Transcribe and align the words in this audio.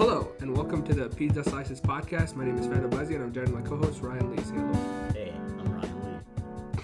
Hello, 0.00 0.32
and 0.40 0.56
welcome 0.56 0.82
to 0.84 0.94
the 0.94 1.10
Pizza 1.10 1.44
Slices 1.44 1.78
podcast. 1.78 2.34
My 2.34 2.46
name 2.46 2.56
is 2.56 2.66
Fado 2.66 2.88
Buzzy, 2.90 3.16
and 3.16 3.22
I'm 3.22 3.34
joined 3.34 3.52
by 3.52 3.60
my 3.60 3.68
co-host 3.68 4.00
Ryan 4.00 4.34
Lee. 4.34 4.42
Say 4.42 4.54
hello. 4.54 5.10
Hey, 5.12 5.34
I'm 5.58 5.74
Ryan 5.74 6.22
Lee. 6.74 6.82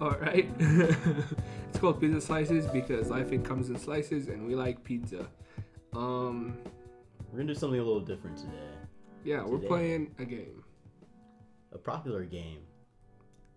All 0.00 0.16
right. 0.18 0.50
it's 1.68 1.78
called 1.78 2.00
Pizza 2.00 2.20
Slices 2.20 2.66
because 2.66 3.10
life 3.10 3.30
it 3.30 3.44
comes 3.44 3.70
in 3.70 3.78
slices, 3.78 4.26
and 4.26 4.44
we 4.44 4.56
like 4.56 4.82
pizza. 4.82 5.28
Um, 5.92 6.58
We're 7.30 7.38
gonna 7.38 7.54
do 7.54 7.54
something 7.54 7.78
a 7.78 7.84
little 7.84 8.00
different 8.00 8.38
today. 8.38 8.74
yeah, 9.22 9.44
we're 9.44 9.58
playing 9.58 10.12
a 10.18 10.24
game. 10.24 10.64
A 11.72 11.78
popular 11.78 12.24
game. 12.24 12.62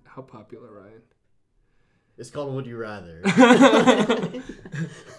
How 0.04 0.22
popular, 0.22 0.72
Ryan? 0.72 1.02
It's 2.20 2.30
called 2.30 2.54
Would 2.54 2.68
You 2.68 2.78
Rather. 2.78 3.20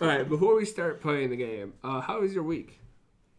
All 0.00 0.06
right. 0.06 0.28
Before 0.28 0.54
we 0.54 0.64
start 0.64 1.00
playing 1.00 1.30
the 1.30 1.36
game, 1.36 1.72
uh, 1.82 2.00
how 2.00 2.20
was 2.20 2.32
your 2.32 2.44
week? 2.44 2.78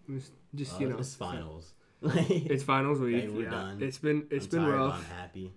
Just, 0.10 0.32
just 0.54 0.80
you 0.80 0.88
Uh, 0.88 0.90
know, 0.92 0.98
it's 1.00 1.16
finals. 1.16 1.74
it's 2.02 2.64
finals 2.64 3.00
week. 3.00 3.24
Hey, 3.24 3.28
we're 3.30 3.44
yeah, 3.44 3.50
done. 3.52 3.82
it's 3.82 3.98
been 3.98 4.28
it's 4.30 4.46
I'm 4.46 4.52
been 4.52 4.62
tired, 4.62 4.76
rough. 4.76 4.96
I'm 5.00 5.18
happy. 5.18 5.54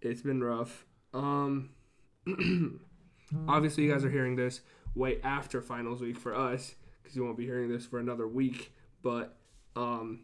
It's 0.00 0.22
been 0.22 0.42
rough. 0.42 0.86
Um, 1.12 1.70
obviously, 3.48 3.84
you 3.84 3.92
guys 3.92 4.04
are 4.04 4.10
hearing 4.10 4.36
this 4.36 4.60
way 4.94 5.20
after 5.22 5.60
finals 5.60 6.00
week 6.00 6.16
for 6.18 6.34
us 6.34 6.74
because 7.02 7.16
you 7.16 7.24
won't 7.24 7.36
be 7.36 7.44
hearing 7.44 7.68
this 7.68 7.86
for 7.86 7.98
another 7.98 8.26
week. 8.26 8.72
But 9.02 9.36
um, 9.76 10.20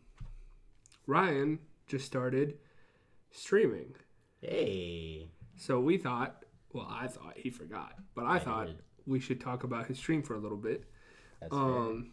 Ryan 1.07 1.59
just 1.87 2.07
started 2.07 2.55
streaming, 3.31 3.95
Hey. 4.41 5.29
so 5.57 5.81
we 5.81 5.99
thought. 5.99 6.43
Well, 6.73 6.89
I 6.91 7.07
thought 7.07 7.35
he 7.37 7.49
forgot, 7.51 7.95
but 8.15 8.25
I, 8.27 8.35
I 8.35 8.39
thought 8.39 8.67
did. 8.67 8.79
we 9.07 9.19
should 9.19 9.41
talk 9.41 9.65
about 9.65 9.87
his 9.87 9.99
stream 9.99 10.23
for 10.23 10.35
a 10.35 10.39
little 10.39 10.59
bit. 10.59 10.85
That's 11.41 11.55
Um, 11.55 12.11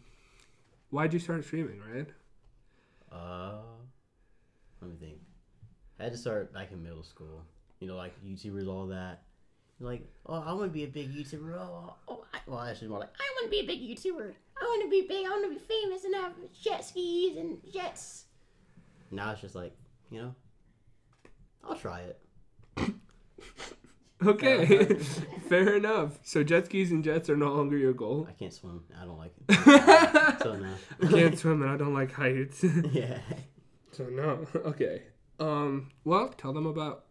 why'd 0.94 1.12
you 1.12 1.18
start 1.18 1.44
streaming, 1.44 1.80
Ryan? 1.80 2.06
fair. 2.06 2.14
Uh, 3.20 3.56
let 4.80 4.90
me 4.90 4.96
think. 4.96 5.18
I 5.98 6.04
had 6.04 6.12
to 6.12 6.18
start 6.18 6.52
back 6.54 6.70
in 6.70 6.82
middle 6.82 7.02
school. 7.02 7.42
You 7.80 7.88
know, 7.88 7.96
like 7.96 8.14
YouTubers, 8.24 8.68
all 8.68 8.86
that. 8.86 9.22
Like, 9.80 10.08
oh, 10.26 10.42
I 10.46 10.52
want 10.52 10.66
to 10.66 10.68
be 10.68 10.84
a 10.84 10.88
big 10.88 11.12
YouTuber. 11.12 11.52
Oh, 11.58 11.94
oh 12.06 12.24
I, 12.32 12.38
well, 12.46 12.60
actually, 12.60 12.88
more 12.88 13.00
like, 13.00 13.10
I 13.18 13.24
want 13.34 13.46
to 13.46 13.50
be 13.50 13.60
a 13.60 13.66
big 13.66 13.80
YouTuber. 13.80 14.32
I 14.60 14.64
want 14.64 14.82
to 14.84 14.88
be 14.88 15.06
big. 15.08 15.26
I 15.26 15.30
want 15.30 15.44
to 15.44 15.50
be 15.50 15.58
famous 15.58 16.04
and 16.04 16.14
have 16.14 16.32
jet 16.62 16.84
skis 16.84 17.36
and 17.36 17.58
jets. 17.72 18.26
Now 19.10 19.32
it's 19.32 19.40
just 19.40 19.56
like, 19.56 19.76
you 20.10 20.22
know, 20.22 20.34
I'll 21.64 21.76
try 21.76 22.02
it. 22.02 22.20
Okay, 24.26 24.94
fair 25.48 25.76
enough. 25.76 26.18
So 26.22 26.42
jet 26.44 26.66
skis 26.66 26.92
and 26.92 27.02
jets 27.04 27.28
are 27.28 27.36
no 27.36 27.52
longer 27.52 27.76
your 27.76 27.92
goal. 27.92 28.26
I 28.28 28.32
can't 28.32 28.52
swim. 28.52 28.82
I 28.98 29.04
don't 29.04 29.18
like 29.18 29.32
it. 29.36 30.38
so 30.42 30.56
no. 30.56 30.74
I 31.02 31.06
can't 31.10 31.38
swim 31.38 31.62
and 31.62 31.70
I 31.70 31.76
don't 31.76 31.92
like 31.92 32.12
heights. 32.12 32.64
yeah. 32.92 33.18
so 33.92 34.04
no. 34.04 34.46
Okay. 34.54 35.02
Um. 35.40 35.90
Well, 36.04 36.28
tell 36.28 36.52
them 36.52 36.64
about 36.66 37.04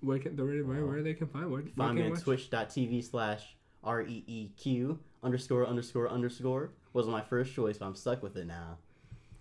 where 0.00 0.18
can 0.18 0.36
the 0.36 0.44
where, 0.44 0.86
where 0.86 1.02
they 1.02 1.14
can 1.14 1.26
find 1.28 1.50
where, 1.50 1.62
where 1.62 1.70
Find 1.76 1.94
me 1.96 2.02
can 2.02 2.12
on 2.12 2.16
watch? 2.16 2.24
twitch.tv 2.24 3.10
slash 3.10 3.56
R 3.82 4.02
E 4.02 4.22
E 4.26 4.48
Q 4.56 4.98
underscore 5.22 5.66
underscore 5.66 6.08
underscore 6.10 6.72
was 6.92 7.06
my 7.06 7.22
first 7.22 7.54
choice, 7.54 7.78
but 7.78 7.86
I'm 7.86 7.94
stuck 7.94 8.22
with 8.22 8.36
it 8.36 8.46
now. 8.46 8.76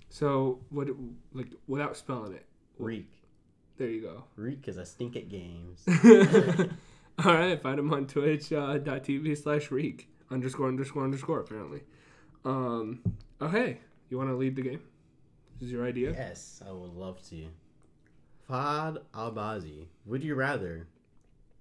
So 0.09 0.59
what 0.70 0.88
like 1.34 1.50
without 1.67 1.97
spelling 1.97 2.34
it. 2.34 2.45
Reek. 2.78 3.12
There 3.78 3.90
you 3.90 4.02
go. 4.02 4.23
Reek 4.36 4.62
because 4.62 4.78
I 4.78 4.84
stink 4.84 5.16
at 5.16 5.30
games. 5.30 5.84
All 7.25 7.34
right, 7.34 7.62
find 7.62 7.80
him 7.80 7.92
on 7.94 8.08
Twitch 8.08 8.53
uh, 8.53 8.80
slash 9.36 9.72
Reek 9.72 10.09
underscore 10.31 10.68
underscore 10.68 11.03
underscore 11.03 11.40
apparently. 11.40 11.81
Um. 12.46 13.02
Okay, 13.41 13.80
you 14.09 14.18
want 14.18 14.30
to 14.30 14.35
lead 14.35 14.56
the 14.56 14.62
game? 14.62 14.81
This 15.59 15.68
is 15.68 15.72
your 15.74 15.85
idea. 15.85 16.12
yes, 16.12 16.62
I 16.68 16.72
would 16.72 16.94
love 16.94 17.22
to. 17.30 17.47
Fahad 18.50 19.00
Albazi. 19.13 19.85
Would 20.06 20.24
you 20.24 20.35
rather? 20.35 20.88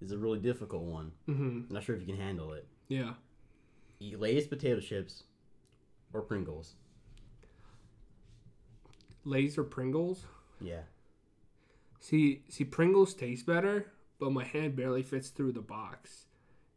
Is 0.01 0.13
a 0.13 0.19
really 0.19 0.39
difficult 0.39 0.85
one. 0.85 1.11
Mm-hmm. 1.29 1.43
I'm 1.43 1.67
not 1.71 1.83
sure 1.83 1.97
if 1.97 2.01
you 2.01 2.07
can 2.07 2.23
handle 2.23 2.53
it. 2.53 2.67
Yeah. 2.87 3.15
Eat 3.99 4.21
Lay's 4.21 4.47
potato 4.47 4.79
chips 4.79 5.25
or 6.13 6.23
Pringles. 6.23 6.75
Lay's 9.25 9.59
or 9.59 9.65
Pringles? 9.65 10.25
Yeah. 10.61 10.83
See, 12.01 12.43
see, 12.49 12.63
Pringles 12.65 13.13
taste 13.13 13.45
better, 13.45 13.87
but 14.19 14.33
my 14.33 14.45
hand 14.45 14.77
barely 14.77 15.03
fits 15.03 15.29
through 15.31 15.53
the 15.53 15.61
box. 15.61 16.27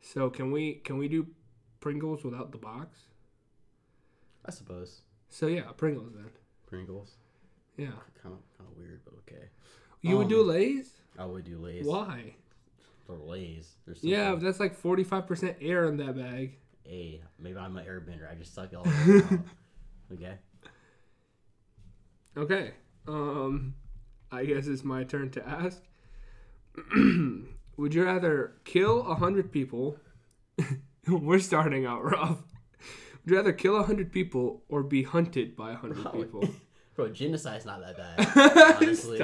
So 0.02 0.30
can 0.30 0.52
we 0.52 0.76
can 0.76 0.98
we 0.98 1.08
do 1.08 1.28
Pringles 1.80 2.24
without 2.24 2.52
the 2.52 2.58
box? 2.58 3.00
I 4.46 4.52
suppose. 4.52 5.02
So 5.30 5.48
yeah, 5.48 5.64
Pringles 5.78 6.14
then. 6.16 6.30
Pringles. 6.68 7.16
Yeah, 7.78 7.88
Kind 8.22 8.36
of 8.36 8.58
kind 8.58 8.70
of 8.70 8.78
weird, 8.78 9.02
but 9.06 9.14
okay. 9.20 9.46
you 10.02 10.18
would 10.18 10.28
do 10.28 10.42
Um, 10.42 10.48
Lay's. 10.50 10.92
I 11.18 11.26
would 11.26 11.44
do 11.46 11.58
Lay's. 11.58 11.86
Why? 11.86 12.36
For 13.06 13.18
Lay's. 13.18 13.76
There's 13.86 14.04
Yeah, 14.04 14.36
that's 14.36 14.60
like 14.60 14.76
forty 14.76 15.04
five 15.04 15.26
percent 15.28 15.58
air 15.62 15.86
in 15.88 15.98
that 15.98 16.16
bag. 16.18 16.58
Hey, 16.84 17.22
maybe 17.40 17.58
I'm 17.58 17.78
an 17.78 17.86
airbender. 17.86 18.30
I 18.30 18.36
just 18.36 18.54
suck 18.54 18.72
it 18.72 18.76
all 18.76 18.88
out. 18.88 19.40
Okay. 20.14 20.34
Okay. 22.36 22.72
Um, 23.08 23.76
I 24.30 24.44
guess 24.46 24.68
it's 24.68 24.84
my 24.84 25.06
turn 25.06 25.30
to 25.32 25.48
ask. 25.48 25.82
would 27.78 27.94
you 27.94 28.04
rather 28.06 28.54
kill 28.64 29.06
a 29.08 29.16
hundred 29.16 29.52
people? 29.52 29.98
We're 31.08 31.40
starting 31.40 31.86
out 31.86 32.04
rough. 32.04 32.38
Would 33.24 33.32
you 33.32 33.36
rather 33.38 33.54
kill 33.54 33.76
a 33.78 33.84
hundred 33.84 34.12
people 34.12 34.64
or 34.70 34.84
be 34.84 35.04
hunted 35.04 35.56
by 35.56 35.72
a 35.72 35.76
hundred 35.76 36.04
Bro, 36.04 36.12
people? 36.12 36.50
Bro, 36.96 37.10
genocide's 37.10 37.66
not 37.66 37.80
that 37.82 37.98
bad. 37.98 38.78
Honestly. 38.82 39.20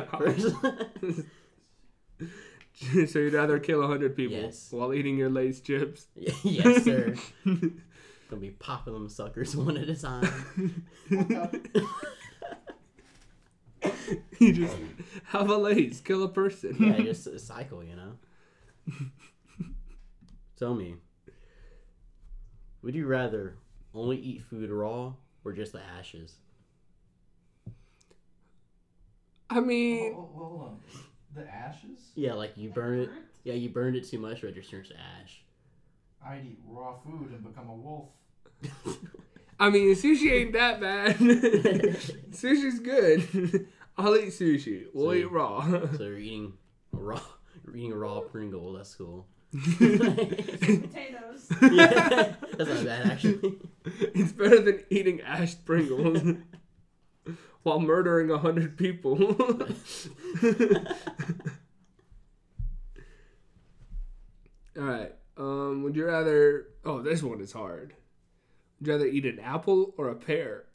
So 3.08 3.20
you'd 3.20 3.34
rather 3.34 3.60
kill 3.60 3.82
a 3.84 3.88
hundred 3.88 4.16
people 4.16 4.38
Yes. 4.38 4.68
while 4.72 4.94
eating 4.94 5.18
your 5.18 5.30
Lay's 5.30 5.62
chips? 5.62 6.08
yes, 6.16 6.84
sir. 6.84 7.16
Gonna 7.44 8.42
be 8.42 8.52
popping 8.52 8.94
them 8.94 9.10
suckers 9.10 9.56
one 9.56 9.78
at 9.78 9.90
a 9.90 9.96
time. 9.96 10.86
you 14.40 14.54
just 14.54 14.76
have 15.26 15.50
a 15.50 15.58
Lay's, 15.58 16.02
kill 16.02 16.24
a 16.24 16.30
person. 16.30 16.76
yeah, 16.80 16.98
just 17.04 17.28
a 17.28 17.40
cycle, 17.40 17.84
you 17.84 17.96
know. 17.96 18.14
Tell 20.58 20.74
me, 20.74 20.96
would 22.82 22.96
you 22.96 23.06
rather 23.06 23.56
only 23.94 24.18
eat 24.18 24.44
food 24.44 24.70
raw 24.72 25.14
or 25.44 25.54
just 25.54 25.72
the 25.74 25.82
ashes? 26.00 26.36
I 29.50 29.60
mean, 29.60 30.14
Oh, 30.16 30.30
oh, 30.36 30.38
hold 30.38 30.62
on. 30.62 30.80
The 31.36 31.48
ashes? 31.48 32.00
Yeah, 32.16 32.34
like 32.34 32.54
you 32.58 32.70
burn 32.70 33.00
it. 33.02 33.10
Yeah, 33.44 33.54
you 33.54 33.70
burned 33.70 33.96
it 33.96 34.08
too 34.08 34.20
much, 34.20 34.44
or 34.44 34.48
it 34.48 34.56
just 34.56 34.70
turns 34.70 34.90
to 34.90 34.96
ash. 35.22 35.42
I'd 36.26 36.44
eat 36.46 36.60
raw 36.68 36.96
food 37.06 37.32
and 37.32 37.44
become 37.44 37.70
a 37.70 37.76
wolf. 37.76 38.10
I 39.60 39.70
mean, 39.70 39.96
sushi 39.96 40.32
ain't 40.32 40.54
that 40.54 40.82
bad. 40.82 41.18
Sushi's 42.32 42.80
good. 42.80 43.68
I'll 43.98 44.16
eat 44.16 44.30
sushi. 44.30 44.86
We'll 44.94 45.08
So- 45.08 45.14
eat 45.14 45.32
raw. 45.32 45.62
So 45.98 46.04
you're 46.04 46.18
eating 46.20 46.54
raw. 46.92 47.22
You're 47.66 47.76
eating 47.78 47.94
raw 47.94 48.20
Pringle. 48.22 48.74
That's 48.74 48.94
cool. 48.96 49.26
potatoes. 49.52 51.48
yeah, 51.62 52.36
that's 52.58 52.70
not 52.70 52.84
bad 52.86 53.12
actually. 53.12 53.60
it's 53.86 54.34
better 54.34 54.62
than 54.62 54.84
eating 54.90 55.22
ash 55.22 55.56
Pringles 55.66 56.20
while 57.64 57.80
murdering 57.80 58.30
a 58.30 58.38
hundred 58.38 58.78
people. 58.78 59.18
All 64.78 64.84
right. 64.84 65.14
Um, 65.38 65.84
would 65.84 65.96
you 65.96 66.06
rather? 66.06 66.68
Oh, 66.86 67.02
this 67.02 67.24
one 67.24 67.42
is 67.42 67.52
hard. 67.52 67.94
Would 68.80 68.88
you 68.88 68.94
rather 68.94 69.08
eat 69.08 69.26
an 69.26 69.40
apple 69.40 69.94
or 69.98 70.10
a 70.10 70.16
pear? 70.16 70.66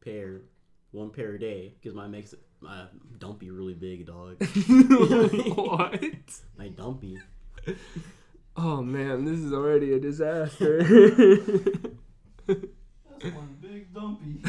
Pear, 0.00 0.42
one 0.94 1.10
pair 1.10 1.34
a 1.34 1.38
day, 1.38 1.74
because 1.80 1.94
my 1.94 2.06
makes 2.06 2.34
my 2.60 2.86
dumpy 3.18 3.50
really 3.50 3.74
big, 3.74 4.06
dog. 4.06 4.36
what? 5.56 6.02
My 6.56 6.68
dumpy. 6.68 7.18
Oh 8.56 8.82
man, 8.82 9.24
this 9.24 9.40
is 9.40 9.52
already 9.52 9.92
a 9.92 9.98
disaster. 9.98 10.78
That's 12.46 13.34
one 13.34 13.56
big 13.60 13.92
dumpy. 13.92 14.40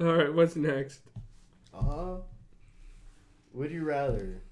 All 0.00 0.14
right, 0.14 0.32
what's 0.32 0.54
next? 0.54 1.00
Uh, 1.74 2.18
would 3.52 3.70
you 3.70 3.84
rather 3.84 4.42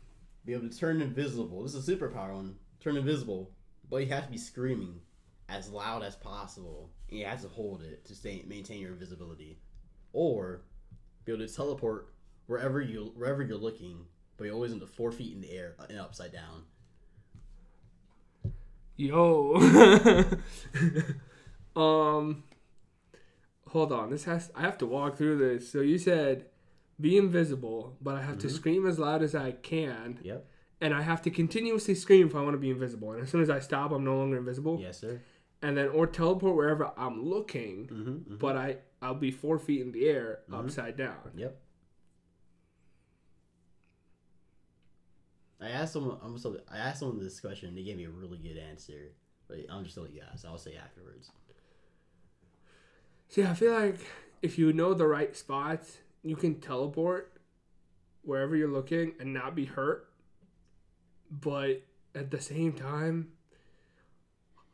be 0.44 0.54
able 0.54 0.68
to 0.68 0.76
turn 0.76 1.02
invisible? 1.02 1.62
This 1.62 1.74
is 1.74 1.88
a 1.88 1.96
superpower 1.96 2.34
one. 2.34 2.56
Turn 2.80 2.96
invisible, 2.96 3.50
but 3.90 3.98
you 3.98 4.06
have 4.06 4.24
to 4.24 4.32
be 4.32 4.38
screaming 4.38 5.00
as 5.48 5.70
loud 5.70 6.02
as 6.02 6.16
possible. 6.16 6.90
And 7.10 7.18
you 7.18 7.24
have 7.26 7.42
to 7.42 7.48
hold 7.48 7.82
it 7.82 8.04
to 8.06 8.14
stay 8.14 8.44
maintain 8.46 8.80
your 8.80 8.92
invisibility, 8.92 9.58
or 10.12 10.62
be 11.24 11.32
able 11.32 11.46
to 11.46 11.52
teleport 11.54 12.12
wherever 12.46 12.80
you 12.80 13.12
wherever 13.14 13.42
you're 13.42 13.56
looking, 13.58 14.06
but 14.36 14.44
you're 14.44 14.54
always 14.54 14.72
into 14.72 14.86
four 14.86 15.12
feet 15.12 15.32
in 15.34 15.40
the 15.40 15.50
air 15.50 15.74
and 15.88 15.98
upside 15.98 16.32
down. 16.32 16.64
Yo. 18.96 19.56
Um, 21.76 22.44
hold 23.68 23.92
on. 23.92 24.08
This 24.08 24.24
has. 24.24 24.50
I 24.54 24.62
have 24.62 24.78
to 24.78 24.86
walk 24.86 25.18
through 25.18 25.36
this. 25.36 25.70
So 25.70 25.82
you 25.82 25.98
said, 25.98 26.46
be 26.98 27.18
invisible, 27.18 27.98
but 28.00 28.14
I 28.14 28.22
have 28.22 28.38
to 28.38 28.46
Mhm. 28.46 28.50
scream 28.50 28.86
as 28.86 28.98
loud 28.98 29.22
as 29.22 29.34
I 29.34 29.50
can, 29.52 30.18
Yep. 30.22 30.46
and 30.80 30.94
I 30.94 31.02
have 31.02 31.20
to 31.22 31.30
continuously 31.30 31.94
scream 31.94 32.28
if 32.28 32.34
I 32.34 32.40
want 32.40 32.54
to 32.54 32.58
be 32.58 32.70
invisible. 32.70 33.12
And 33.12 33.22
as 33.22 33.28
soon 33.28 33.42
as 33.42 33.50
I 33.50 33.58
stop, 33.58 33.92
I'm 33.92 34.04
no 34.04 34.16
longer 34.16 34.38
invisible. 34.38 34.78
Yes, 34.80 34.98
sir. 35.00 35.20
And 35.66 35.76
then 35.76 35.88
or 35.88 36.06
teleport 36.06 36.54
wherever 36.54 36.92
I'm 36.96 37.24
looking, 37.24 37.88
Mm-hmm, 37.88 38.36
but 38.36 38.56
I 38.56 38.76
I'll 39.02 39.14
be 39.14 39.32
four 39.32 39.58
feet 39.58 39.80
in 39.80 39.90
the 39.90 40.08
air, 40.08 40.40
Mhm. 40.48 40.58
upside 40.64 40.96
down. 40.96 41.32
Yep. 41.36 41.60
I 45.60 45.70
asked 45.70 45.94
someone. 45.94 46.18
I'm 46.22 46.38
so. 46.38 46.60
I 46.70 46.78
asked 46.78 47.00
someone 47.00 47.18
this 47.18 47.40
question. 47.40 47.70
And 47.70 47.76
they 47.78 47.82
gave 47.82 47.96
me 47.96 48.04
a 48.04 48.10
really 48.10 48.38
good 48.38 48.58
answer. 48.58 49.12
But 49.48 49.58
I'm 49.68 49.82
just 49.82 49.96
gonna 49.96 50.06
let 50.08 50.14
you 50.14 50.22
ask. 50.32 50.44
I'll 50.44 50.56
say 50.58 50.76
afterwards. 50.76 51.30
See, 53.28 53.42
I 53.42 53.54
feel 53.54 53.72
like 53.72 53.98
if 54.42 54.58
you 54.58 54.72
know 54.72 54.94
the 54.94 55.06
right 55.08 55.34
spots, 55.34 55.98
you 56.22 56.36
can 56.36 56.60
teleport 56.60 57.40
wherever 58.22 58.54
you're 58.54 58.70
looking 58.70 59.14
and 59.18 59.32
not 59.34 59.54
be 59.56 59.64
hurt. 59.64 60.12
But 61.28 61.82
at 62.14 62.30
the 62.30 62.40
same 62.40 62.72
time, 62.72 63.32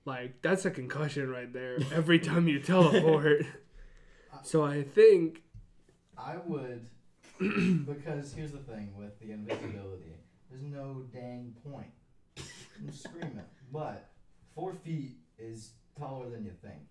like 0.04 0.42
that's 0.42 0.64
a 0.64 0.70
concussion 0.70 1.30
right 1.30 1.52
there 1.52 1.78
every 1.92 2.18
time 2.18 2.48
you 2.48 2.60
teleport. 2.60 3.44
so 4.42 4.64
I 4.64 4.82
think 4.82 5.42
I 6.18 6.36
would, 6.46 6.88
because 7.38 8.32
here's 8.32 8.52
the 8.52 8.58
thing 8.58 8.92
with 8.96 9.18
the 9.20 9.32
invisibility. 9.32 10.16
There's 10.50 10.62
no 10.62 11.04
dang 11.12 11.54
point. 11.64 11.90
I'm 12.36 12.92
screaming. 12.92 13.40
But 13.72 14.10
four 14.54 14.74
feet 14.74 15.16
is 15.38 15.72
taller 15.98 16.28
than 16.28 16.44
you 16.44 16.52
think. 16.62 16.82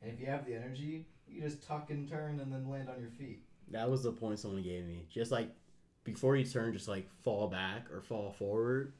And 0.00 0.12
if 0.12 0.20
you 0.20 0.26
have 0.26 0.46
the 0.46 0.54
energy, 0.54 1.06
you 1.28 1.40
just 1.40 1.66
tuck 1.66 1.90
and 1.90 2.08
turn 2.08 2.40
and 2.40 2.52
then 2.52 2.68
land 2.68 2.88
on 2.88 3.00
your 3.00 3.10
feet. 3.10 3.42
That 3.70 3.90
was 3.90 4.02
the 4.02 4.12
point 4.12 4.38
someone 4.38 4.62
gave 4.62 4.84
me. 4.84 5.06
Just 5.12 5.32
like 5.32 5.50
before 6.04 6.36
you 6.36 6.44
turn, 6.44 6.72
just 6.72 6.88
like 6.88 7.08
fall 7.22 7.48
back 7.48 7.90
or 7.90 8.02
fall 8.02 8.32
forward. 8.32 8.92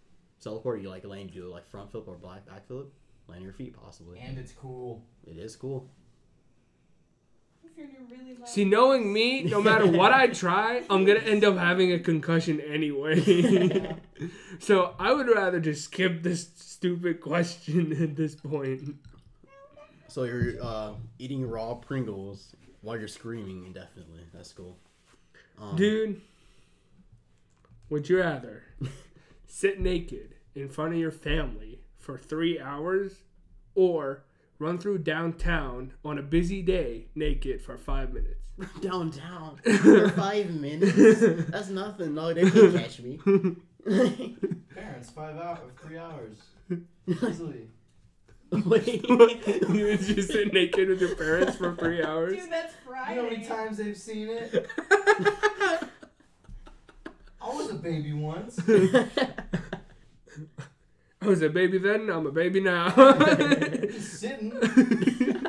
Teleport, 0.42 0.82
you 0.82 0.88
like 0.88 1.04
land, 1.04 1.32
do 1.32 1.46
like 1.48 1.68
front 1.68 1.90
flip 1.90 2.04
or 2.08 2.16
black 2.16 2.46
back 2.46 2.66
flip, 2.66 2.92
land 3.32 3.40
on 3.40 3.42
your 3.42 3.52
feet 3.52 3.74
possibly. 3.76 4.18
And 4.20 4.38
it's 4.38 4.52
cool. 4.52 5.04
It 5.26 5.36
is 5.36 5.56
cool. 5.56 5.90
If 7.64 7.76
you're 7.76 7.86
in 7.86 7.96
a 7.96 8.14
really 8.14 8.38
loud 8.38 8.48
see 8.48 8.64
knowing 8.64 9.12
me, 9.12 9.42
no 9.42 9.62
matter 9.70 9.86
what 9.86 10.12
I 10.12 10.28
try, 10.28 10.82
I'm 10.90 11.04
gonna 11.04 11.20
end 11.20 11.44
up 11.44 11.56
having 11.56 11.92
a 11.92 11.98
concussion 11.98 12.60
anyway. 12.60 13.96
so 14.58 14.94
I 14.98 15.12
would 15.12 15.28
rather 15.28 15.60
just 15.60 15.84
skip 15.84 16.22
this 16.22 16.50
stupid 16.56 17.20
question 17.20 17.92
at 18.02 18.16
this 18.16 18.34
point. 18.34 18.96
So 20.08 20.24
you're 20.24 20.62
uh, 20.62 20.92
eating 21.18 21.48
raw 21.48 21.74
Pringles 21.74 22.54
while 22.82 22.98
you're 22.98 23.08
screaming 23.08 23.64
indefinitely. 23.64 24.24
That's 24.34 24.52
cool. 24.52 24.76
Um, 25.58 25.76
Dude, 25.76 26.20
would 27.88 28.08
you 28.08 28.18
rather 28.18 28.64
sit 29.46 29.80
naked 29.80 30.34
in 30.54 30.68
front 30.68 30.92
of 30.92 30.98
your 30.98 31.10
family 31.10 31.81
for 32.02 32.18
three 32.18 32.58
hours 32.60 33.22
or 33.74 34.24
run 34.58 34.76
through 34.78 34.98
downtown 34.98 35.92
on 36.04 36.18
a 36.18 36.22
busy 36.22 36.60
day 36.60 37.06
naked 37.14 37.62
for 37.62 37.78
five 37.78 38.12
minutes? 38.12 38.40
downtown 38.80 39.56
for 39.82 40.08
five 40.10 40.50
minutes. 40.50 41.20
That's 41.48 41.68
nothing. 41.68 42.14
No, 42.14 42.34
they 42.34 42.50
can't 42.50 42.74
catch 42.74 43.00
me. 43.00 43.18
Parents, 43.84 45.10
five 45.10 45.36
hours, 45.36 45.58
three 45.80 45.98
hours. 45.98 46.36
Easily. 47.06 47.68
Wait. 48.66 49.08
you 49.08 49.16
would 49.86 50.00
just 50.00 50.30
sit 50.30 50.52
naked 50.52 50.88
with 50.88 51.00
your 51.00 51.16
parents 51.16 51.56
for 51.56 51.74
three 51.76 52.02
hours? 52.02 52.36
Dude, 52.36 52.52
that's 52.52 52.74
You 52.84 53.14
know 53.16 53.22
how 53.24 53.30
many 53.30 53.46
times 53.46 53.78
they've 53.78 53.96
seen 53.96 54.28
it? 54.28 54.68
I 57.40 57.48
was 57.48 57.70
a 57.70 57.74
baby 57.74 58.12
once. 58.12 58.60
I 61.22 61.26
was 61.26 61.40
a 61.42 61.48
baby 61.48 61.78
then, 61.78 62.10
I'm 62.10 62.26
a 62.26 62.32
baby 62.32 62.60
now. 62.60 62.90
Just 62.90 64.14
sitting. 64.20 64.52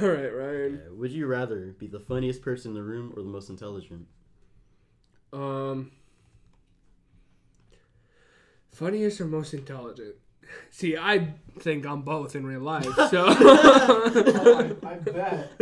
All 0.00 0.08
right, 0.08 0.28
Ryan. 0.34 0.82
Uh, 0.90 0.94
Would 0.94 1.12
you 1.12 1.26
rather 1.26 1.74
be 1.78 1.86
the 1.86 2.00
funniest 2.00 2.42
person 2.42 2.70
in 2.72 2.74
the 2.74 2.82
room 2.82 3.12
or 3.16 3.22
the 3.22 3.28
most 3.28 3.48
intelligent? 3.48 4.06
Um, 5.32 5.92
funniest 8.72 9.20
or 9.20 9.26
most 9.26 9.54
intelligent? 9.54 10.16
See, 10.70 10.96
I 10.96 11.34
think 11.60 11.86
I'm 11.86 12.02
both 12.02 12.34
in 12.34 12.44
real 12.46 12.60
life. 12.60 12.84
So, 13.10 13.26
Oh, 13.28 14.74
I, 14.82 14.88
I 14.88 14.94
bet. 14.96 15.52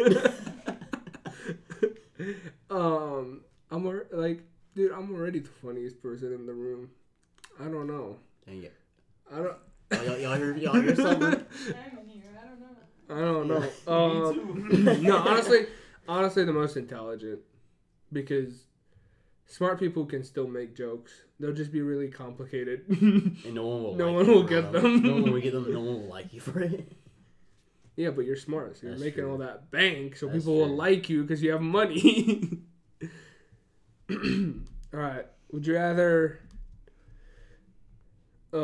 um, 2.71 3.43
I'm 3.71 3.87
al- 3.87 4.03
like, 4.13 4.43
dude, 4.75 4.93
I'm 4.93 5.15
already 5.15 5.41
the 5.41 5.49
funniest 5.49 6.03
person 6.03 6.33
in 6.33 6.47
the 6.47 6.53
room. 6.53 6.91
I 7.61 7.65
don't 7.65 7.87
know. 7.87 8.17
Dang 8.47 8.63
it. 8.65 8.75
I 9.33 9.37
don't. 9.37 9.57
Y'all, 9.93 10.05
y'all, 10.05 10.19
y'all 10.19 10.37
hear, 10.37 10.57
y'all 10.57 10.81
hear 10.81 10.95
something? 10.97 11.25
I'm 11.25 11.99
in 11.99 12.09
here. 12.09 12.23
I 13.11 13.15
don't 13.15 13.49
know. 13.49 13.63
I 13.87 13.91
don't 13.91 14.27
know. 14.27 14.33
Me 14.55 14.85
too. 14.85 14.91
Um, 14.91 15.03
no, 15.03 15.17
honestly, 15.19 15.67
honestly, 16.09 16.45
the 16.45 16.53
most 16.53 16.77
intelligent 16.77 17.41
because 18.13 18.65
smart 19.47 19.79
people 19.79 20.07
can 20.07 20.25
still 20.25 20.47
make 20.49 20.75
jokes. 20.77 21.13
They'll 21.39 21.53
just 21.53 21.73
be 21.73 21.83
really 21.83 22.09
complicated. 22.09 22.85
And 23.45 23.55
no 23.55 23.67
one 23.67 23.83
will 23.83 23.95
No 23.97 24.07
like 24.07 24.15
one 24.17 24.27
you 24.27 24.33
will 24.33 24.43
get 24.45 24.73
them. 24.73 24.83
them. 24.83 25.03
No 25.03 25.13
one 25.15 25.33
will 25.33 25.41
get 25.41 25.53
them. 25.53 25.73
No 25.73 25.81
one 25.81 26.03
will 26.03 26.09
like 26.09 26.33
you 26.33 26.41
for 26.41 26.61
it. 26.61 26.91
yeah, 27.97 28.11
but 28.11 28.25
you're 28.25 28.37
smart, 28.37 28.77
so 28.77 28.83
you're 28.87 28.93
That's 28.93 29.05
making 29.05 29.25
true. 29.25 29.33
all 29.33 29.39
that 29.39 29.71
bank, 29.71 30.17
so 30.17 30.27
That's 30.27 30.39
people 30.39 30.57
will 30.57 30.69
like 30.75 31.09
you 31.11 31.23
because 31.23 31.43
you 31.43 31.51
have 31.53 31.61
money. 31.61 32.59
All 34.95 35.01
right. 35.01 35.27
Would 35.53 35.67
you 35.67 35.75
rather? 35.75 36.41
Uh, 38.53 38.59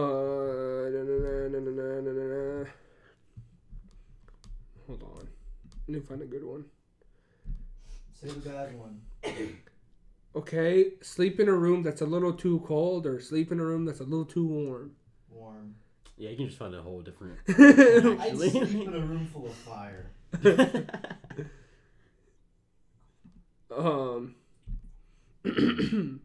Hold 4.87 5.03
on. 5.03 5.29
Let 5.87 5.89
me 5.89 6.00
find 6.00 6.23
a 6.23 6.27
good 6.27 6.45
one. 6.45 6.65
Say 8.13 8.29
the 8.29 8.49
bad 8.49 8.79
one. 8.79 9.01
okay, 10.37 10.93
sleep 11.03 11.41
in 11.41 11.49
a 11.49 11.53
room 11.53 11.82
that's 11.82 12.01
a 12.03 12.06
little 12.06 12.32
too 12.32 12.63
cold, 12.67 13.06
or 13.06 13.20
sleep 13.20 13.53
in 13.53 13.61
a 13.61 13.65
room 13.65 13.84
that's 13.84 14.01
a 14.01 14.05
little 14.05 14.25
too 14.25 14.46
warm. 14.46 14.93
Warm. 15.31 15.75
Yeah, 16.17 16.31
you 16.31 16.37
can 16.37 16.46
just 16.46 16.58
find 16.58 16.75
a 16.75 16.82
whole 16.82 17.01
different. 17.01 17.39
I 17.49 18.32
sleep 18.34 18.55
in 18.55 18.94
a 18.94 19.01
room 19.01 19.29
full 19.32 19.46
of 19.46 19.55
fire. 19.55 20.11
um. 23.77 24.34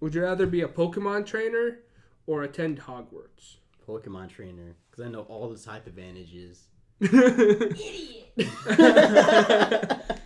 Would 0.00 0.14
you 0.14 0.22
rather 0.22 0.46
be 0.46 0.62
a 0.62 0.68
Pokemon 0.68 1.26
trainer 1.26 1.80
or 2.26 2.42
attend 2.42 2.80
Hogwarts? 2.80 3.56
Pokemon 3.86 4.28
trainer, 4.30 4.76
because 4.90 5.04
I 5.04 5.10
know 5.10 5.22
all 5.22 5.48
the 5.50 5.58
type 5.58 5.86
advantages. 5.86 6.68
Idiot. 7.00 8.32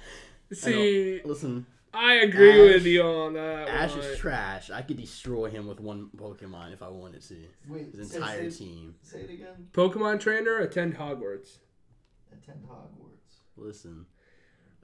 See, 0.52 1.20
Listen, 1.24 1.66
I 1.92 2.14
agree 2.14 2.50
Ash- 2.52 2.74
with 2.74 2.86
you 2.86 3.02
on 3.02 3.32
that. 3.34 3.68
Ash 3.68 3.90
one. 3.92 4.00
is 4.00 4.18
trash. 4.18 4.70
I 4.70 4.82
could 4.82 4.98
destroy 4.98 5.50
him 5.50 5.66
with 5.66 5.80
one 5.80 6.10
Pokemon 6.16 6.72
if 6.72 6.82
I 6.82 6.88
wanted 6.88 7.22
to. 7.22 7.36
Wait, 7.68 7.92
His 7.94 8.10
say, 8.10 8.16
entire 8.18 8.50
say, 8.50 8.64
team. 8.64 8.94
say 9.02 9.20
it 9.20 9.30
again. 9.30 9.68
Pokemon 9.72 10.20
trainer, 10.20 10.58
attend 10.58 10.96
Hogwarts. 10.96 11.58
Attend 12.32 12.64
Hogwarts. 12.68 13.38
Listen, 13.56 14.06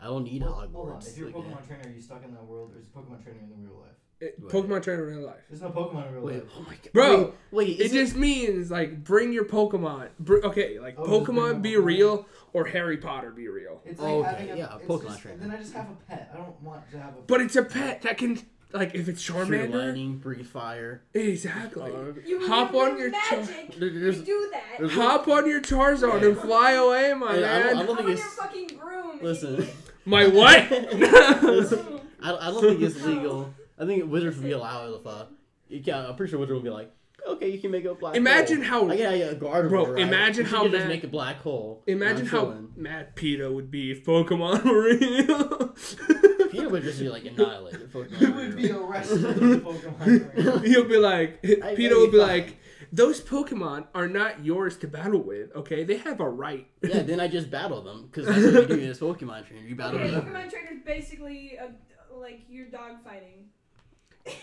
I 0.00 0.04
don't 0.07 0.25
need 0.25 0.42
Well, 0.42 0.52
Hogwarts. 0.52 0.73
Hold 0.73 0.90
on. 0.90 1.02
If 1.07 1.19
you're 1.19 1.28
a 1.28 1.33
like, 1.33 1.45
Pokemon 1.45 1.62
eh. 1.62 1.66
trainer, 1.66 1.83
are 1.88 1.92
you 1.95 2.00
stuck 2.00 2.25
in 2.25 2.33
that 2.33 2.45
world, 2.45 2.73
or 2.75 2.80
is 2.80 2.87
Pokemon 2.87 3.23
trainer 3.23 3.38
in 3.42 3.50
the 3.50 3.57
real 3.57 3.78
life? 3.80 3.90
Eh, 4.23 4.26
it, 4.26 4.49
Pokemon 4.49 4.83
trainer 4.83 5.09
in 5.11 5.16
real 5.19 5.26
life. 5.26 5.40
There's 5.49 5.62
no 5.62 5.71
Pokemon 5.71 6.09
in 6.09 6.14
real 6.14 6.23
Wait, 6.23 6.35
life. 6.42 6.52
oh 6.57 6.61
my 6.62 6.75
god, 6.75 6.92
Bro, 6.92 7.16
Wait, 7.25 7.33
wait 7.52 7.80
It 7.80 7.87
is 7.87 7.92
it, 7.92 7.95
just 7.97 8.16
means 8.16 8.71
like 8.71 9.02
bring 9.04 9.33
your 9.33 9.45
Pokemon. 9.45 10.09
Br- 10.19 10.45
okay, 10.45 10.78
like 10.78 10.97
Oh, 10.99 11.04
Pokemon 11.04 11.62
be 11.62 11.73
Pokemon. 11.73 11.85
real 11.85 12.26
or 12.52 12.64
Harry 12.66 12.97
Potter 12.99 13.30
be 13.30 13.49
real. 13.49 13.80
It's 13.85 14.00
like 14.00 14.11
Oh, 14.11 14.21
okay, 14.21 14.30
having 14.30 14.50
a, 14.50 14.57
yeah, 14.57 14.76
it's 14.76 14.85
Pokemon 14.87 15.04
just, 15.04 15.21
trainer. 15.21 15.37
Then 15.38 15.50
I 15.50 15.57
just 15.57 15.73
have 15.75 15.87
a 15.90 15.95
pet. 16.11 16.30
I 16.35 16.37
don't 16.38 16.61
want 16.62 16.90
to 16.90 16.99
have 16.99 17.11
a. 17.12 17.16
Pet. 17.16 17.26
But 17.26 17.40
it's 17.42 17.57
a 17.57 17.62
pet 17.64 18.02
that 18.02 18.19
can 18.19 18.38
like 18.73 18.95
if 18.95 19.09
it's 19.09 19.23
Free 19.25 19.37
Charmander. 19.37 19.75
lightning, 19.87 20.19
breathe 20.19 20.47
fire. 20.47 21.03
Exactly. 21.15 21.91
You 22.27 22.47
Hop 22.47 22.73
remember 22.73 22.93
on 22.93 22.99
your 22.99 23.11
Char- 23.11 23.39
magic. 23.41 23.75
There- 23.79 23.89
You 23.89 24.00
there's- 24.00 24.19
do 24.21 24.49
that. 24.53 24.62
there's- 24.79 24.93
Hop 24.95 25.29
on 25.29 25.49
your 25.49 25.61
Charizard 25.61 26.27
and 26.27 26.37
fly 26.39 26.73
away, 26.73 27.12
my 27.15 27.35
Hey, 27.35 27.45
I 27.45 27.59
don't- 27.62 27.67
man. 27.67 27.67
I 27.67 27.69
don't 27.69 27.77
Hop 27.77 27.87
think 27.87 27.99
on 28.00 28.05
your 28.07 28.12
it's- 28.15 28.35
fucking 28.35 28.71
broom. 28.79 29.19
Listen. 29.23 29.67
My 30.07 30.27
what? 30.27 30.71
Listen, 31.43 32.00
I, 32.23 32.35
I 32.35 32.50
don't 32.50 32.61
think 32.62 32.81
it's 32.81 33.05
legal. 33.05 33.55
I 33.79 33.85
think 33.87 34.11
Wizards 34.11 34.37
would 34.39 34.45
be 34.47 34.53
allowed 34.53 34.95
if 34.99 35.07
uh, 35.07 35.27
you 35.69 35.83
can, 35.83 36.07
I'm 36.07 36.17
pretty 36.17 36.31
sure 36.31 36.41
Wizards 36.41 36.55
would 36.57 36.65
be 36.65 36.71
like, 36.71 36.91
okay, 37.29 37.50
you 37.50 37.59
can 37.59 37.71
make 37.71 37.85
a 37.85 37.95
black. 37.95 38.17
Imagine 38.17 38.62
hole. 38.62 38.87
how- 38.89 38.93
I 38.93 38.97
get 38.97 39.33
a 39.33 39.35
guard 39.37 39.69
Bro, 39.69 39.93
right? 39.93 40.03
imagine 40.03 40.47
You 40.47 40.50
how 40.50 40.62
can 40.62 40.73
just 40.73 40.83
mad- 40.85 40.89
make 40.89 41.05
a 41.05 41.09
black 41.09 41.37
hole. 41.43 41.83
Imagine 41.87 42.23
I'm 42.23 42.27
how 42.27 42.41
chilling. 42.45 42.73
mad 42.77 43.15
PETA 43.15 43.53
would 43.53 43.71
be 43.71 43.91
if 43.93 44.05
Pokemon 44.05 44.65
were 44.65 44.83
real. 44.85 45.75
PETA 46.50 46.69
would 46.69 46.83
just 46.83 46.99
be 46.99 47.09
like 47.09 47.25
annihilated. 47.25 47.92
Pokemon 47.92 48.21
You 48.21 48.33
would 48.33 48.57
be 48.57 48.71
arrested 48.71 49.25
in 49.25 49.50
the 49.50 49.57
Pokemon. 49.61 50.66
He'll 50.66 50.85
be 50.88 50.97
like, 50.99 51.38
I 51.62 51.75
PETA 51.75 51.95
know 51.95 52.00
would 52.00 52.11
be 52.11 52.16
you're 52.19 52.26
like, 52.26 52.57
those 52.92 53.21
Pokemon 53.21 53.87
are 53.95 54.09
not 54.09 54.45
yours 54.45 54.76
to 54.78 54.88
battle 54.88 55.23
with. 55.23 55.54
Okay, 55.54 55.85
they 55.85 55.99
have 55.99 56.21
a 56.21 56.28
right. 56.28 56.66
Yeah, 56.83 57.02
then 57.02 57.21
I 57.21 57.28
just 57.28 57.50
battle 57.50 57.83
them 57.83 58.07
because 58.11 58.26
that's 58.26 58.42
what 58.54 58.69
you 58.71 58.76
do 58.85 58.90
as 58.90 58.99
Pokemon 58.99 59.47
trainer. 59.47 59.64
You 59.66 59.76
battle 59.76 60.00
Okay, 60.00 60.11
them. 60.11 60.23
Pokemon 60.26 60.50
trainer 60.50 60.71
is 60.73 60.80
basically 60.85 61.57
a, 61.57 61.71
like 62.16 62.40
your 62.49 62.66
dog 62.66 63.02
fighting. 63.04 63.47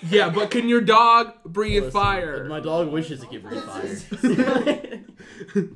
yeah, 0.10 0.30
but 0.30 0.50
can 0.50 0.68
your 0.68 0.82
dog 0.82 1.34
breathe 1.46 1.84
Listen, 1.84 1.92
fire? 2.02 2.46
My 2.46 2.60
dog 2.60 2.88
wishes 2.90 3.22
it 3.22 3.30
could 3.30 3.44
breathe 3.44 3.64
fire. 3.64 5.04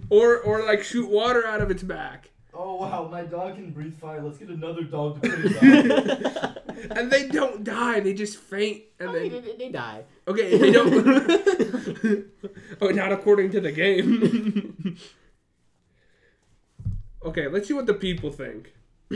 or 0.09 0.37
or 0.39 0.63
like 0.65 0.83
shoot 0.83 1.07
water 1.09 1.45
out 1.45 1.61
of 1.61 1.69
its 1.69 1.83
back. 1.83 2.30
Oh 2.63 2.75
wow, 2.75 3.05
mm. 3.05 3.11
my 3.11 3.23
dog 3.23 3.55
can 3.55 3.71
breathe 3.71 3.99
fire. 3.99 4.21
Let's 4.21 4.37
get 4.37 4.49
another 4.49 4.83
dog 4.83 5.19
to 5.21 5.29
put 5.29 5.45
it 5.45 6.31
down. 6.31 6.57
And 6.91 7.11
they 7.11 7.27
don't 7.27 7.63
die, 7.63 7.99
they 7.99 8.13
just 8.13 8.37
faint 8.37 8.81
and 8.99 9.09
I 9.09 9.13
mean, 9.13 9.31
then 9.31 9.43
they, 9.45 9.55
they 9.55 9.69
die. 9.69 10.03
Okay, 10.27 10.57
they 10.57 10.71
don't 10.71 12.25
Oh, 12.81 12.87
not 12.89 13.11
according 13.11 13.51
to 13.51 13.61
the 13.61 13.71
game. 13.71 14.97
okay, 17.25 17.47
let's 17.47 17.67
see 17.67 17.75
what 17.75 17.85
the 17.85 17.93
people 17.93 18.31
think. 18.31 18.73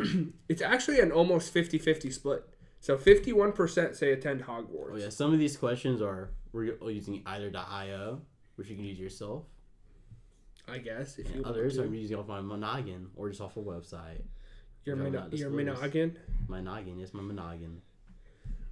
it's 0.48 0.62
actually 0.62 1.00
an 1.00 1.12
almost 1.12 1.52
50-50 1.52 2.14
split. 2.14 2.44
So 2.80 2.98
51% 2.98 3.96
say 3.96 4.12
attend 4.12 4.44
Hogwarts. 4.44 4.92
Oh 4.92 4.98
yeah, 4.98 5.10
some 5.10 5.34
of 5.34 5.40
these 5.40 5.58
questions 5.58 6.04
are 6.04 6.30
we're 6.52 6.76
using 6.92 7.24
either 7.26 7.52
.io, 7.56 8.22
which 8.58 8.70
you 8.70 8.76
can 8.76 8.86
use 8.86 9.00
yourself. 9.00 9.46
I 10.68 10.80
guess 10.80 11.18
if 11.20 11.28
And 11.28 11.36
you 11.38 11.44
others. 11.44 11.78
I'm 11.78 11.94
using 11.94 12.18
off 12.18 12.28
my 12.28 12.40
Monoggin 12.42 13.08
or 13.16 13.30
just 13.30 13.42
off 13.42 13.56
a 13.58 13.60
website. 13.62 14.22
Your, 14.84 14.96
Which 14.96 15.02
I 15.02 15.10
will 15.10 15.12
Min- 15.12 15.14
your 15.14 15.50
disclose. 15.50 15.54
My 16.48 16.62
noggin, 16.62 17.00
yes, 17.00 17.14
my 17.14 17.22
Monoggin. 17.22 17.78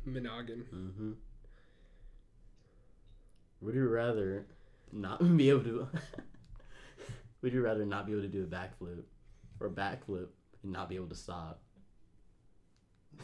Minoggin. 0.07 0.63
Mm-hmm. 0.73 1.12
Would 3.62 3.75
you 3.75 3.88
rather 3.88 4.45
not 4.91 5.19
be 5.38 5.50
able 5.50 5.63
to? 5.63 5.88
would 7.41 7.53
you 7.53 7.62
rather 7.63 7.85
not 7.85 8.05
be 8.05 8.12
able 8.13 8.21
to 8.23 8.27
do 8.27 8.43
a 8.43 8.47
backflip, 8.47 9.03
or 9.59 9.69
backflip 9.69 10.27
and 10.63 10.71
not 10.71 10.89
be 10.89 10.95
able 10.95 11.07
to 11.07 11.15
stop? 11.15 11.62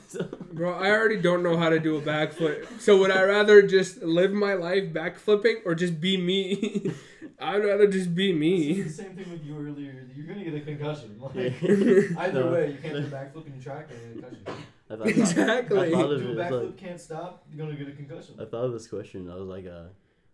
So, 0.08 0.24
Bro, 0.54 0.74
I 0.74 0.90
already 0.90 1.18
don't 1.22 1.44
know 1.44 1.56
how 1.56 1.70
to 1.70 1.80
do 1.80 1.96
a 1.98 2.02
backflip. 2.02 2.66
So 2.82 2.98
would 2.98 3.12
I 3.12 3.22
rather 3.24 3.62
just 3.62 4.02
live 4.02 4.32
my 4.32 4.56
life 4.56 4.92
backflipping 4.92 5.58
or 5.66 5.76
just 5.76 6.02
be 6.02 6.18
me? 6.18 6.92
I'd 7.40 7.64
rather 7.64 7.86
just 7.88 8.16
be 8.16 8.32
It's 8.32 8.40
me. 8.40 8.82
the 8.82 8.90
same 8.90 9.16
thing 9.16 9.30
with 9.30 9.44
you 9.46 9.56
earlier. 9.58 10.08
You're 10.16 10.26
gonna 10.26 10.44
get 10.44 10.56
a 10.56 10.62
concussion. 10.62 11.16
Like, 11.36 11.62
either 11.64 12.34
No. 12.44 12.52
way, 12.54 12.72
you 12.72 12.78
can't 12.82 12.96
do 12.96 13.04
backflip 13.16 13.46
in 13.46 13.54
your 13.54 13.62
track 13.62 13.90
and 13.92 14.16
get 14.16 14.24
a 14.32 14.36
concussion. 14.36 14.66
I 14.90 14.96
thought, 14.96 15.08
Exactly. 15.08 15.80
I 15.80 15.92
thought 15.92 16.12
of 16.12 16.22
Do 16.22 16.32
a 16.32 16.36
backflip, 16.44 16.68
like 16.70 16.78
can't 16.78 17.00
stop. 17.00 17.46
You're 17.52 17.66
gonna 17.66 17.78
get 17.78 17.88
a 17.88 17.92
concussion. 17.96 18.36
I 18.40 18.46
thought 18.46 18.66
of 18.66 18.74
this 18.74 18.88
question. 18.88 19.30
I 19.30 19.36
was 19.36 19.48
like, 19.48 19.68
uh, 19.68 19.84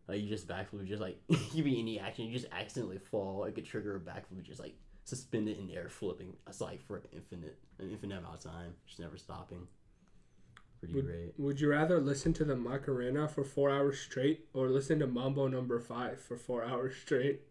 like 0.07 0.21
you 0.21 0.29
just 0.29 0.47
backflip, 0.47 0.88
just 0.88 1.01
like 1.01 1.19
you 1.53 1.63
be 1.63 1.79
any 1.79 2.00
action, 2.00 2.25
you 2.25 2.31
just 2.33 2.47
accidentally 2.53 2.97
fall. 3.00 3.43
It 3.43 3.55
could 3.55 3.65
trigger 3.65 3.97
a 3.97 4.00
backflip, 4.00 4.41
just 4.43 4.62
like 4.62 4.75
suspended 5.05 5.57
in 5.57 5.69
air, 5.69 5.88
flipping. 5.88 6.35
That's 6.45 6.59
like 6.59 6.85
for 6.85 7.01
infinite, 7.13 7.57
an 7.79 7.89
infinite 7.91 8.17
amount 8.17 8.45
of 8.45 8.51
time, 8.51 8.74
just 8.85 9.00
never 9.00 9.17
stopping. 9.17 9.67
Pretty 10.79 11.01
great. 11.01 11.33
Would 11.38 11.62
you 11.62 11.69
rather 11.69 12.00
listen 12.01 12.33
to 12.33 12.43
the 12.43 12.55
Macarena 12.55 13.27
for 13.27 13.43
four 13.43 13.71
hours 13.71 14.00
straight 14.00 14.47
or 14.53 14.67
listen 14.67 15.00
to 15.00 15.07
Mambo 15.07 15.47
number 15.47 15.79
five 15.79 16.19
for 16.21 16.35
four 16.35 16.65
hours 16.65 16.95
straight? 17.01 17.41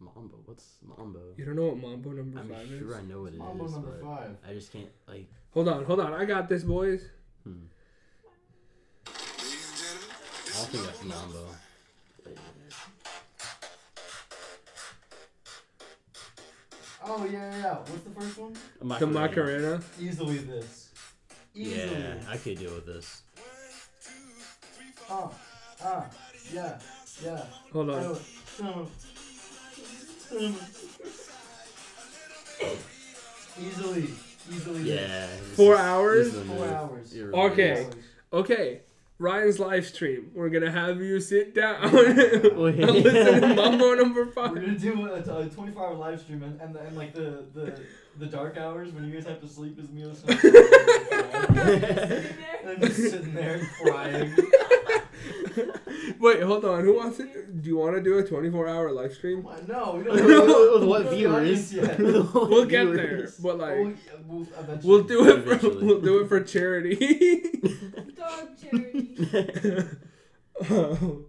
Mambo, 0.00 0.38
what's 0.44 0.78
Mambo? 0.82 1.20
You 1.36 1.44
don't 1.44 1.56
know 1.56 1.68
what 1.68 1.78
Mambo 1.78 2.10
number 2.10 2.40
I'm 2.40 2.48
five 2.48 2.68
sure 2.68 2.90
is? 2.90 2.96
I 2.96 3.02
know 3.02 3.22
what 3.22 3.32
it 3.32 3.34
is, 3.34 3.38
Mambo 3.38 3.68
number 3.68 3.98
but 4.00 4.16
five. 4.16 4.36
I 4.48 4.52
just 4.52 4.72
can't 4.72 4.90
like. 5.06 5.26
Hold 5.52 5.68
on, 5.68 5.84
hold 5.84 6.00
on. 6.00 6.12
I 6.12 6.24
got 6.24 6.48
this, 6.48 6.62
boys. 6.64 7.02
Hmm. 7.44 7.66
I 9.06 9.10
don't 10.54 10.68
think 10.70 10.84
that's 10.86 11.04
Mambo. 11.04 11.46
Oh 17.10 17.24
yeah, 17.24 17.32
yeah, 17.32 17.56
yeah. 17.56 17.74
What's 17.76 18.02
the 18.02 18.10
first 18.10 18.38
one? 18.38 18.54
The 18.98 19.06
Macarena. 19.06 19.80
Easily 19.98 20.38
this. 20.38 20.90
Easily. 21.54 21.98
Yeah, 21.98 22.14
I 22.28 22.36
could 22.36 22.58
deal 22.58 22.74
with 22.74 22.84
this. 22.84 23.22
Ah, 25.10 25.30
ah, 25.82 26.06
yeah, 26.52 26.78
yeah. 27.24 27.44
Hold 27.72 27.90
on. 27.90 28.02
know 28.02 28.12
it. 28.12 28.22
Cinema. 28.56 28.86
Cinema. 30.28 30.58
Easily, 33.58 34.08
easily. 34.50 34.82
Yeah. 34.82 35.26
Four 35.56 35.74
is- 35.74 35.80
hours? 35.80 36.26
this 36.26 36.34
is 36.34 36.48
the 36.48 36.54
Four 36.54 36.68
hours. 36.68 37.16
You're 37.16 37.30
Four 37.30 37.50
Okay. 37.52 37.86
Okay. 38.34 38.80
Ryan's 39.20 39.58
live 39.58 39.84
stream. 39.84 40.30
We're 40.32 40.48
gonna 40.48 40.70
have 40.70 41.00
you 41.00 41.18
sit 41.20 41.52
down 41.54 41.82
and 41.82 41.92
Wait. 42.56 42.76
listen 42.78 43.40
to 43.40 43.54
Mambo 43.54 43.94
number 43.94 44.26
Five. 44.26 44.52
We're 44.52 44.60
gonna 44.60 44.78
do 44.78 45.06
a, 45.06 45.38
a 45.40 45.46
24 45.48 45.86
hour 45.86 45.94
live 45.94 46.20
stream 46.20 46.44
and, 46.44 46.60
and, 46.60 46.76
and 46.76 46.96
like 46.96 47.14
the, 47.14 47.44
the 47.52 47.80
the 48.18 48.26
dark 48.26 48.56
hours 48.56 48.92
when 48.92 49.04
you 49.04 49.12
guys 49.12 49.26
have 49.26 49.40
to 49.40 49.48
sleep 49.48 49.78
is 49.78 49.90
me 49.90 50.04
listening. 50.04 50.38
And 52.60 52.70
I'm 52.70 52.80
just 52.80 52.96
sitting 53.10 53.34
there 53.34 53.60
crying. 53.82 54.36
Wait, 56.20 56.42
hold 56.42 56.64
on. 56.64 56.84
Who 56.84 56.96
wants 56.96 57.18
it? 57.20 57.62
Do 57.62 57.68
you 57.68 57.76
want 57.76 57.96
to 57.96 58.02
do 58.02 58.18
a 58.18 58.22
24 58.24 58.68
hour 58.68 58.92
live 58.92 59.12
stream? 59.14 59.42
What? 59.42 59.66
No, 59.68 59.94
we 59.96 60.04
don't 60.04 60.14
With 60.26 60.80
have 60.80 60.88
what 60.88 61.04
we 61.10 61.22
don't 61.22 61.32
viewers? 61.32 61.32
have 61.32 61.42
audience 61.42 61.72
yet. 61.72 61.98
With 61.98 62.34
what 62.34 62.50
We'll 62.50 62.64
get 62.66 62.92
there, 62.92 63.28
but 63.42 63.48
Oh, 63.50 63.54
like 63.56 63.76
yeah, 64.06 64.12
we'll, 64.26 64.42
eventually. 64.58 64.88
we'll 64.88 65.02
do 65.04 65.28
it 65.28 65.44
for 65.44 65.52
Eventually. 65.52 65.86
we'll 65.86 66.00
do 66.00 66.18
it 66.20 66.28
for 66.28 66.40
charity. 66.42 66.94
Dog 68.16 68.48
charity. 68.60 69.88
Oh. 70.70 71.24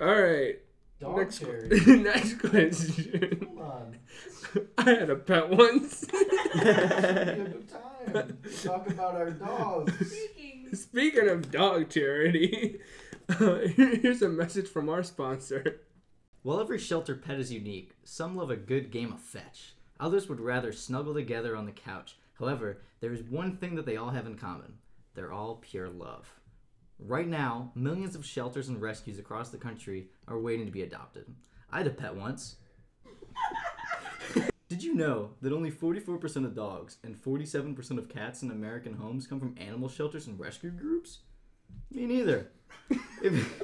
All 0.00 0.06
right. 0.22 0.56
Dog 1.00 1.16
next 1.18 1.38
charity. 1.40 1.96
next 1.96 2.34
question. 2.38 3.46
Hold 3.56 3.60
on. 3.60 3.96
I 4.78 4.82
had 4.90 5.10
a 5.10 5.16
pet 5.16 5.50
once. 5.50 6.06
We 6.10 6.18
had 6.60 7.52
good 7.52 7.68
time. 7.68 8.38
Talk 8.64 8.88
about 8.88 9.14
our 9.16 9.30
dogs. 9.30 9.92
Speaking. 10.10 10.68
Speaking 10.74 11.28
of 11.28 11.50
dog 11.50 11.90
charity, 11.90 12.78
here's 13.38 14.22
a 14.22 14.28
message 14.28 14.68
from 14.68 14.88
our 14.88 15.02
sponsor. 15.02 15.80
While 16.42 16.60
every 16.60 16.78
shelter 16.78 17.16
pet 17.16 17.40
is 17.40 17.52
unique, 17.52 17.96
some 18.04 18.36
love 18.36 18.50
a 18.50 18.56
good 18.56 18.92
game 18.92 19.12
of 19.12 19.20
fetch. 19.20 19.74
Others 19.98 20.28
would 20.28 20.40
rather 20.40 20.70
snuggle 20.70 21.14
together 21.14 21.56
on 21.56 21.66
the 21.66 21.72
couch. 21.72 22.16
However, 22.38 22.82
there 23.00 23.12
is 23.12 23.24
one 23.24 23.56
thing 23.56 23.74
that 23.74 23.84
they 23.84 23.96
all 23.96 24.10
have 24.10 24.26
in 24.26 24.36
common 24.36 24.74
they're 25.14 25.32
all 25.32 25.56
pure 25.56 25.88
love. 25.88 26.30
Right 26.98 27.26
now, 27.26 27.72
millions 27.74 28.14
of 28.14 28.24
shelters 28.24 28.68
and 28.68 28.80
rescues 28.80 29.18
across 29.18 29.48
the 29.48 29.56
country 29.56 30.08
are 30.28 30.38
waiting 30.38 30.66
to 30.66 30.72
be 30.72 30.82
adopted. 30.82 31.24
I 31.72 31.78
had 31.78 31.86
a 31.86 31.90
pet 31.90 32.14
once. 32.14 32.56
Did 34.68 34.82
you 34.82 34.94
know 34.94 35.30
that 35.40 35.54
only 35.54 35.70
44% 35.70 36.44
of 36.44 36.54
dogs 36.54 36.98
and 37.02 37.16
47% 37.16 37.98
of 37.98 38.08
cats 38.10 38.42
in 38.42 38.50
American 38.50 38.94
homes 38.94 39.26
come 39.26 39.40
from 39.40 39.54
animal 39.58 39.88
shelters 39.88 40.26
and 40.26 40.38
rescue 40.38 40.70
groups? 40.70 41.20
Me 41.90 42.04
neither. 42.04 42.50
If, 43.22 43.62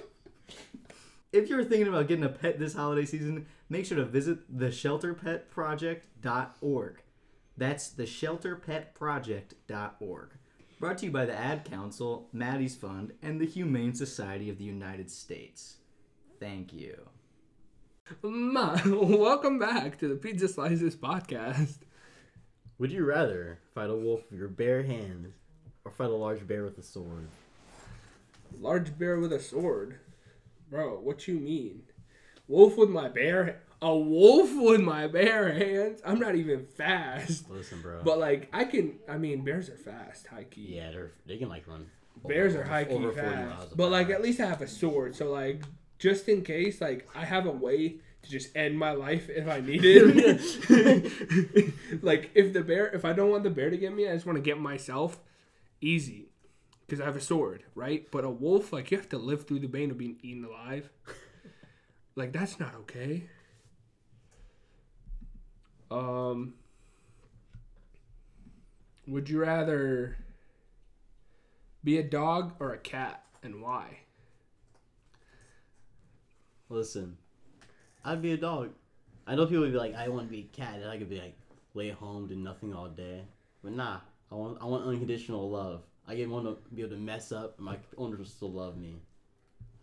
if 1.33 1.49
you're 1.49 1.65
thinking 1.65 1.89
about 1.89 2.07
getting 2.09 2.25
a 2.25 2.29
pet 2.29 2.59
this 2.59 2.75
holiday 2.75 3.05
season, 3.05 3.47
make 3.69 3.87
sure 3.87 3.99
to 3.99 4.05
visit 4.05 4.57
theshelterpetproject.org. 4.57 7.03
That's 7.57 7.91
theshelterpetproject.org. 7.91 10.31
Brought 10.81 10.99
to 10.99 11.07
you 11.07 11.13
by 11.13 11.25
the 11.27 11.39
Ad 11.39 11.65
Council, 11.65 12.29
Maddie's 12.33 12.75
Fund, 12.75 13.13
and 13.23 13.41
the 13.41 13.47
Humane 13.47 13.95
Society 13.95 14.51
of 14.51 14.59
the 14.59 14.65
United 14.65 15.09
States. 15.11 15.77
Thank 16.41 16.73
you. 16.73 17.09
Ma, 18.23 18.77
welcome 18.87 19.61
back 19.61 19.97
to 20.01 20.09
the 20.09 20.17
Pizza 20.17 20.49
Slices 20.49 20.97
podcast. 20.97 21.77
Would 22.79 22.91
you 22.91 23.05
rather 23.05 23.61
fight 23.75 23.91
a 23.91 23.95
wolf 23.95 24.23
with 24.29 24.41
your 24.41 24.49
bare 24.49 24.83
hands 24.83 25.35
or 25.85 25.93
fight 25.93 26.11
a 26.11 26.15
large 26.15 26.45
bear 26.49 26.65
with 26.65 26.79
a 26.79 26.83
sword? 26.83 27.29
Large 28.61 28.99
bear 28.99 29.19
with 29.19 29.33
a 29.33 29.41
sword, 29.41 29.99
bro. 30.71 30.99
What 31.01 31.27
you 31.29 31.35
mean? 31.35 31.83
Wolf 32.49 32.77
with 32.77 32.91
my 32.91 33.09
bare, 33.09 33.61
a 33.81 33.97
wolf 33.97 34.51
with 34.55 34.81
my 34.81 35.07
bare 35.07 35.53
hands. 35.53 36.01
I'm 36.05 36.19
not 36.21 36.35
even 36.37 36.67
fast, 36.67 37.49
Listen, 37.51 37.81
bro. 37.83 38.03
but 38.05 38.19
like 38.19 38.49
I 38.53 38.65
can. 38.65 38.99
I 39.09 39.19
mean, 39.19 39.45
bears 39.45 39.69
are 39.69 39.77
fast, 39.77 40.27
high 40.29 40.45
key. 40.45 40.75
yeah, 40.77 40.91
they're 40.91 41.13
they 41.27 41.39
can 41.39 41.49
like 41.49 41.67
run. 41.67 41.87
Bears 42.27 42.55
over- 42.55 42.63
are 42.63 42.67
high 42.67 42.85
key 42.85 42.95
over 42.95 43.13
40 43.13 43.27
fast, 43.29 43.77
but 43.77 43.91
like 43.91 44.11
at 44.11 44.23
least 44.23 44.39
I 44.41 44.47
have 44.47 44.63
a 44.63 44.69
sword, 44.69 45.17
so 45.17 45.31
like 45.33 45.63
just 45.99 46.29
in 46.29 46.43
case, 46.43 46.81
like 46.81 47.09
I 47.15 47.25
have 47.25 47.47
a 47.47 47.51
way 47.51 47.97
to 48.23 48.31
just 48.31 48.55
end 48.57 48.79
my 48.79 48.93
life 48.93 49.29
if 49.29 49.49
I 49.49 49.61
need 49.61 49.81
it. 49.85 51.73
like 52.03 52.31
if 52.35 52.53
the 52.53 52.61
bear, 52.63 52.87
if 52.89 53.05
I 53.05 53.13
don't 53.13 53.31
want 53.31 53.43
the 53.45 53.51
bear 53.51 53.71
to 53.71 53.77
get 53.77 53.95
me, 53.95 54.09
I 54.09 54.15
just 54.15 54.27
want 54.27 54.37
to 54.37 54.43
get 54.43 54.61
myself. 54.61 55.19
Easy, 55.81 56.29
because 56.93 57.03
I 57.03 57.07
have 57.07 57.17
a 57.17 57.23
sword, 57.23 57.63
right? 57.75 58.07
But 58.11 58.23
a 58.23 58.29
wolf, 58.29 58.71
like 58.71 58.91
you 58.91 58.99
have 58.99 59.09
to 59.09 59.17
live 59.17 59.47
through 59.47 59.61
the 59.61 59.67
pain 59.67 59.91
of 59.91 59.97
being 59.97 60.19
eaten 60.21 60.45
alive. 60.45 60.91
like 62.17 62.35
that's 62.35 62.61
not 62.61 62.75
okay. 62.81 63.25
Um. 65.91 66.53
Would 69.07 69.31
you 69.31 69.41
rather 69.41 70.19
be 71.83 71.97
a 71.97 72.03
dog 72.03 72.53
or 72.61 72.75
a 72.75 72.79
cat, 72.79 73.25
and 73.43 73.63
why? 73.63 74.01
Listen, 76.69 77.17
I'd 78.05 78.21
be 78.21 78.33
a 78.33 78.37
dog. 78.37 78.73
I 79.27 79.35
know 79.35 79.47
people 79.47 79.63
would 79.63 79.73
be 79.73 79.79
like, 79.79 79.95
I 79.95 80.09
want 80.09 80.27
to 80.27 80.31
be 80.31 80.51
a 80.53 80.57
cat, 80.57 80.75
and 80.75 80.91
I 80.91 80.99
could 80.99 81.09
be 81.09 81.21
like, 81.21 81.39
lay 81.73 81.89
home, 81.89 82.27
do 82.27 82.37
nothing 82.37 82.75
all 82.75 82.89
day. 82.89 83.23
But 83.65 83.73
nah, 83.73 84.01
I 84.31 84.35
want, 84.35 84.59
I 84.61 84.67
want 84.67 84.85
unconditional 84.85 85.49
love. 85.49 85.85
I 86.07 86.15
get 86.15 86.29
want 86.29 86.47
to 86.47 86.57
be 86.75 86.83
able 86.83 86.97
to 86.97 87.01
mess 87.01 87.33
up, 87.33 87.57
and 87.59 87.67
my 87.67 87.77
owners 87.97 88.19
will 88.19 88.27
still 88.27 88.53
love 88.53 88.77
me. 88.77 89.01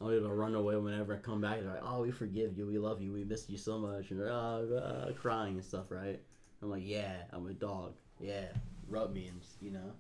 I 0.02 0.06
want 0.06 0.22
to 0.22 0.30
run 0.30 0.56
away 0.56 0.76
whenever 0.78 1.14
I 1.14 1.18
come 1.18 1.42
back. 1.42 1.60
They're 1.62 1.72
like, 1.72 1.84
oh, 1.84 2.02
we 2.02 2.12
forgive 2.12 2.58
you, 2.58 2.66
we 2.68 2.78
love 2.78 3.02
you, 3.02 3.12
we 3.12 3.24
miss 3.24 3.50
you 3.50 3.58
so 3.58 3.78
much, 3.78 4.12
and 4.12 4.20
they're 4.20 4.32
uh, 4.32 4.62
uh, 4.62 5.12
crying 5.14 5.56
and 5.56 5.64
stuff, 5.64 5.86
right? 5.90 6.20
I'm 6.62 6.70
like, 6.70 6.84
yeah, 6.86 7.14
I'm 7.32 7.48
a 7.48 7.54
dog. 7.54 7.96
Yeah, 8.20 8.46
rub 8.88 9.14
me, 9.14 9.28
and 9.28 9.42
you 9.62 9.72
know. 9.72 9.94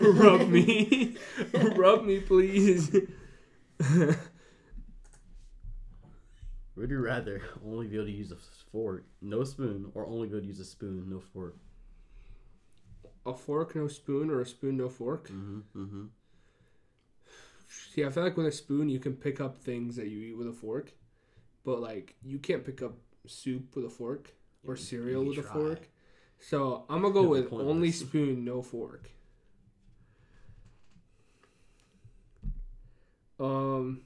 Rub 0.00 0.48
me. 0.48 1.16
Rub 1.76 2.04
me, 2.04 2.20
please. 2.20 2.94
Would 6.76 6.90
you 6.90 7.00
rather 7.00 7.42
only 7.64 7.86
be 7.86 7.96
able 7.96 8.06
to 8.06 8.12
use 8.12 8.32
a 8.32 8.36
fork, 8.70 9.04
no 9.20 9.44
spoon, 9.44 9.90
or 9.94 10.06
only 10.06 10.28
be 10.28 10.36
able 10.36 10.42
to 10.42 10.46
use 10.48 10.60
a 10.60 10.64
spoon, 10.64 11.08
no 11.08 11.20
fork? 11.20 11.56
A 13.24 13.34
fork, 13.34 13.76
no 13.76 13.86
spoon, 13.88 14.30
or 14.30 14.40
a 14.40 14.46
spoon, 14.46 14.76
no 14.76 14.88
fork? 14.88 15.28
Mm-hmm. 15.28 15.80
Mm-hmm. 15.80 16.04
See, 17.68 18.04
I 18.04 18.10
feel 18.10 18.22
like 18.22 18.36
with 18.36 18.46
a 18.46 18.52
spoon, 18.52 18.88
you 18.88 18.98
can 18.98 19.14
pick 19.14 19.40
up 19.40 19.56
things 19.58 19.96
that 19.96 20.08
you 20.08 20.20
eat 20.22 20.36
with 20.36 20.48
a 20.48 20.52
fork, 20.52 20.92
but 21.64 21.80
like 21.80 22.16
you 22.22 22.38
can't 22.38 22.64
pick 22.64 22.82
up 22.82 22.94
soup 23.26 23.74
with 23.76 23.84
a 23.84 23.90
fork 23.90 24.34
or 24.66 24.76
cereal 24.76 25.24
with 25.24 25.38
a 25.38 25.42
fork. 25.42 25.88
So 26.38 26.84
I'm 26.90 27.02
gonna 27.02 27.14
go 27.20 27.28
with 27.28 27.48
pointless. 27.48 27.70
only 27.70 27.92
spoon, 27.92 28.44
no 28.44 28.62
fork. 28.62 29.10
Um, 33.38 34.02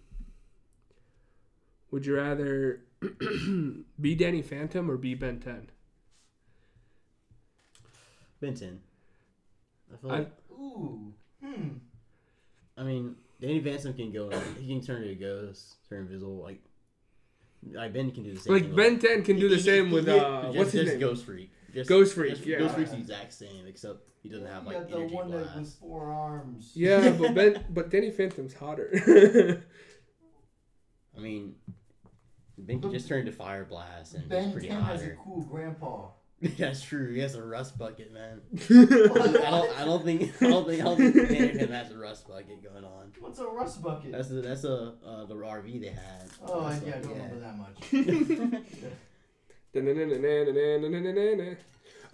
would 1.90 2.06
you 2.06 2.16
rather 2.16 2.82
be 4.00 4.14
Danny 4.14 4.42
Phantom 4.42 4.90
or 4.90 4.96
be 4.96 5.14
Ben 5.14 5.40
10? 5.40 5.70
Ben 8.40 8.54
10. 8.54 8.80
I 9.93 9.97
feel 9.97 10.11
I- 10.11 10.19
like, 10.19 10.33
Ooh. 10.52 11.14
Hmm. 11.45 11.69
I 12.76 12.83
mean, 12.83 13.16
Danny 13.40 13.61
Phantom 13.61 13.95
can 13.95 14.12
go. 14.12 14.31
He 14.61 14.66
can 14.69 14.81
turn 14.85 15.02
into 15.02 15.12
a 15.12 15.14
ghost, 15.14 15.76
turn 15.88 16.00
invisible. 16.00 16.43
Like, 16.43 16.61
like 17.73 17.93
Ben 17.93 18.11
can 18.11 18.23
do 18.23 18.35
the 18.35 18.40
same. 18.40 18.52
Like 18.52 18.64
thing. 18.64 18.76
Ben 18.76 18.99
10 18.99 19.23
can 19.25 19.38
do 19.38 19.49
the 19.49 19.57
He- 19.57 19.62
same 19.62 19.87
he- 19.88 19.95
with 19.95 20.07
he- 20.07 20.12
uh, 20.12 20.43
just- 20.45 20.59
what's 20.59 20.73
his 20.73 20.83
just 20.83 20.93
name? 20.93 21.00
Ghost 21.00 21.25
Freak. 21.25 21.50
Just, 21.75 21.88
Ghost 21.88 22.14
Freak, 22.14 22.35
just- 22.35 22.47
yeah. 22.47 22.59
Ghost 22.59 22.75
Freak's 22.75 22.90
the 22.93 22.97
exact 22.99 23.33
same, 23.33 23.66
except 23.66 24.00
he 24.23 24.28
doesn't 24.31 24.47
have 24.47 24.66
like 24.66 24.76
you 24.76 24.85
the 24.87 24.97
energy 24.97 25.14
one 25.14 25.31
that 25.31 25.57
with 25.57 25.75
four 25.75 26.11
arms. 26.12 26.73
Yeah, 26.75 27.11
but 27.19 27.35
Ben, 27.35 27.64
but 27.71 27.90
Danny 27.90 28.11
Phantom's 28.11 28.55
hotter. 28.55 29.62
I 31.16 31.21
mean, 31.21 31.55
Ben 32.59 32.81
can 32.81 32.93
just 32.93 33.09
turn 33.09 33.21
into 33.21 33.33
fire 33.33 33.64
blast 33.64 34.14
and 34.14 34.28
Ben 34.28 34.45
he's 34.45 34.52
pretty 34.52 34.69
10 34.69 34.83
has 34.83 35.02
a 35.02 35.11
cool 35.16 35.43
grandpa. 35.43 36.09
That's 36.59 36.83
true. 36.83 37.14
He 37.14 37.21
has 37.21 37.35
a 37.35 37.43
rust 37.43 37.78
bucket, 37.78 38.12
man. 38.12 38.43
I 38.55 38.59
don't. 39.50 39.81
I 39.81 39.85
don't 39.87 40.05
think. 40.05 40.35
I 40.43 40.50
don't 40.50 40.66
think. 40.66 40.83
I 40.83 40.85
don't 40.85 40.99
think 40.99 41.14
Danny 41.14 41.49
Phantom 41.49 41.73
has 41.73 41.90
a 41.90 41.97
rust 41.99 42.28
bucket 42.28 42.62
going 42.62 42.85
on. 42.85 43.11
What's 43.21 43.38
a 43.38 43.47
rust 43.47 43.81
bucket? 43.83 44.12
That's 44.12 44.28
the 44.28 44.43
that's 44.43 44.64
a 44.64 44.93
uh, 45.07 45.25
the 45.25 45.35
RV 45.35 45.81
they 45.81 45.88
had. 45.88 46.28
oh, 46.47 46.61
I, 46.61 46.75
That's 46.75 46.87
yeah, 46.87 46.97
I 46.97 46.99
don't 47.00 47.12
remember 47.12 47.40
that 47.40 47.57
much. 47.57 48.62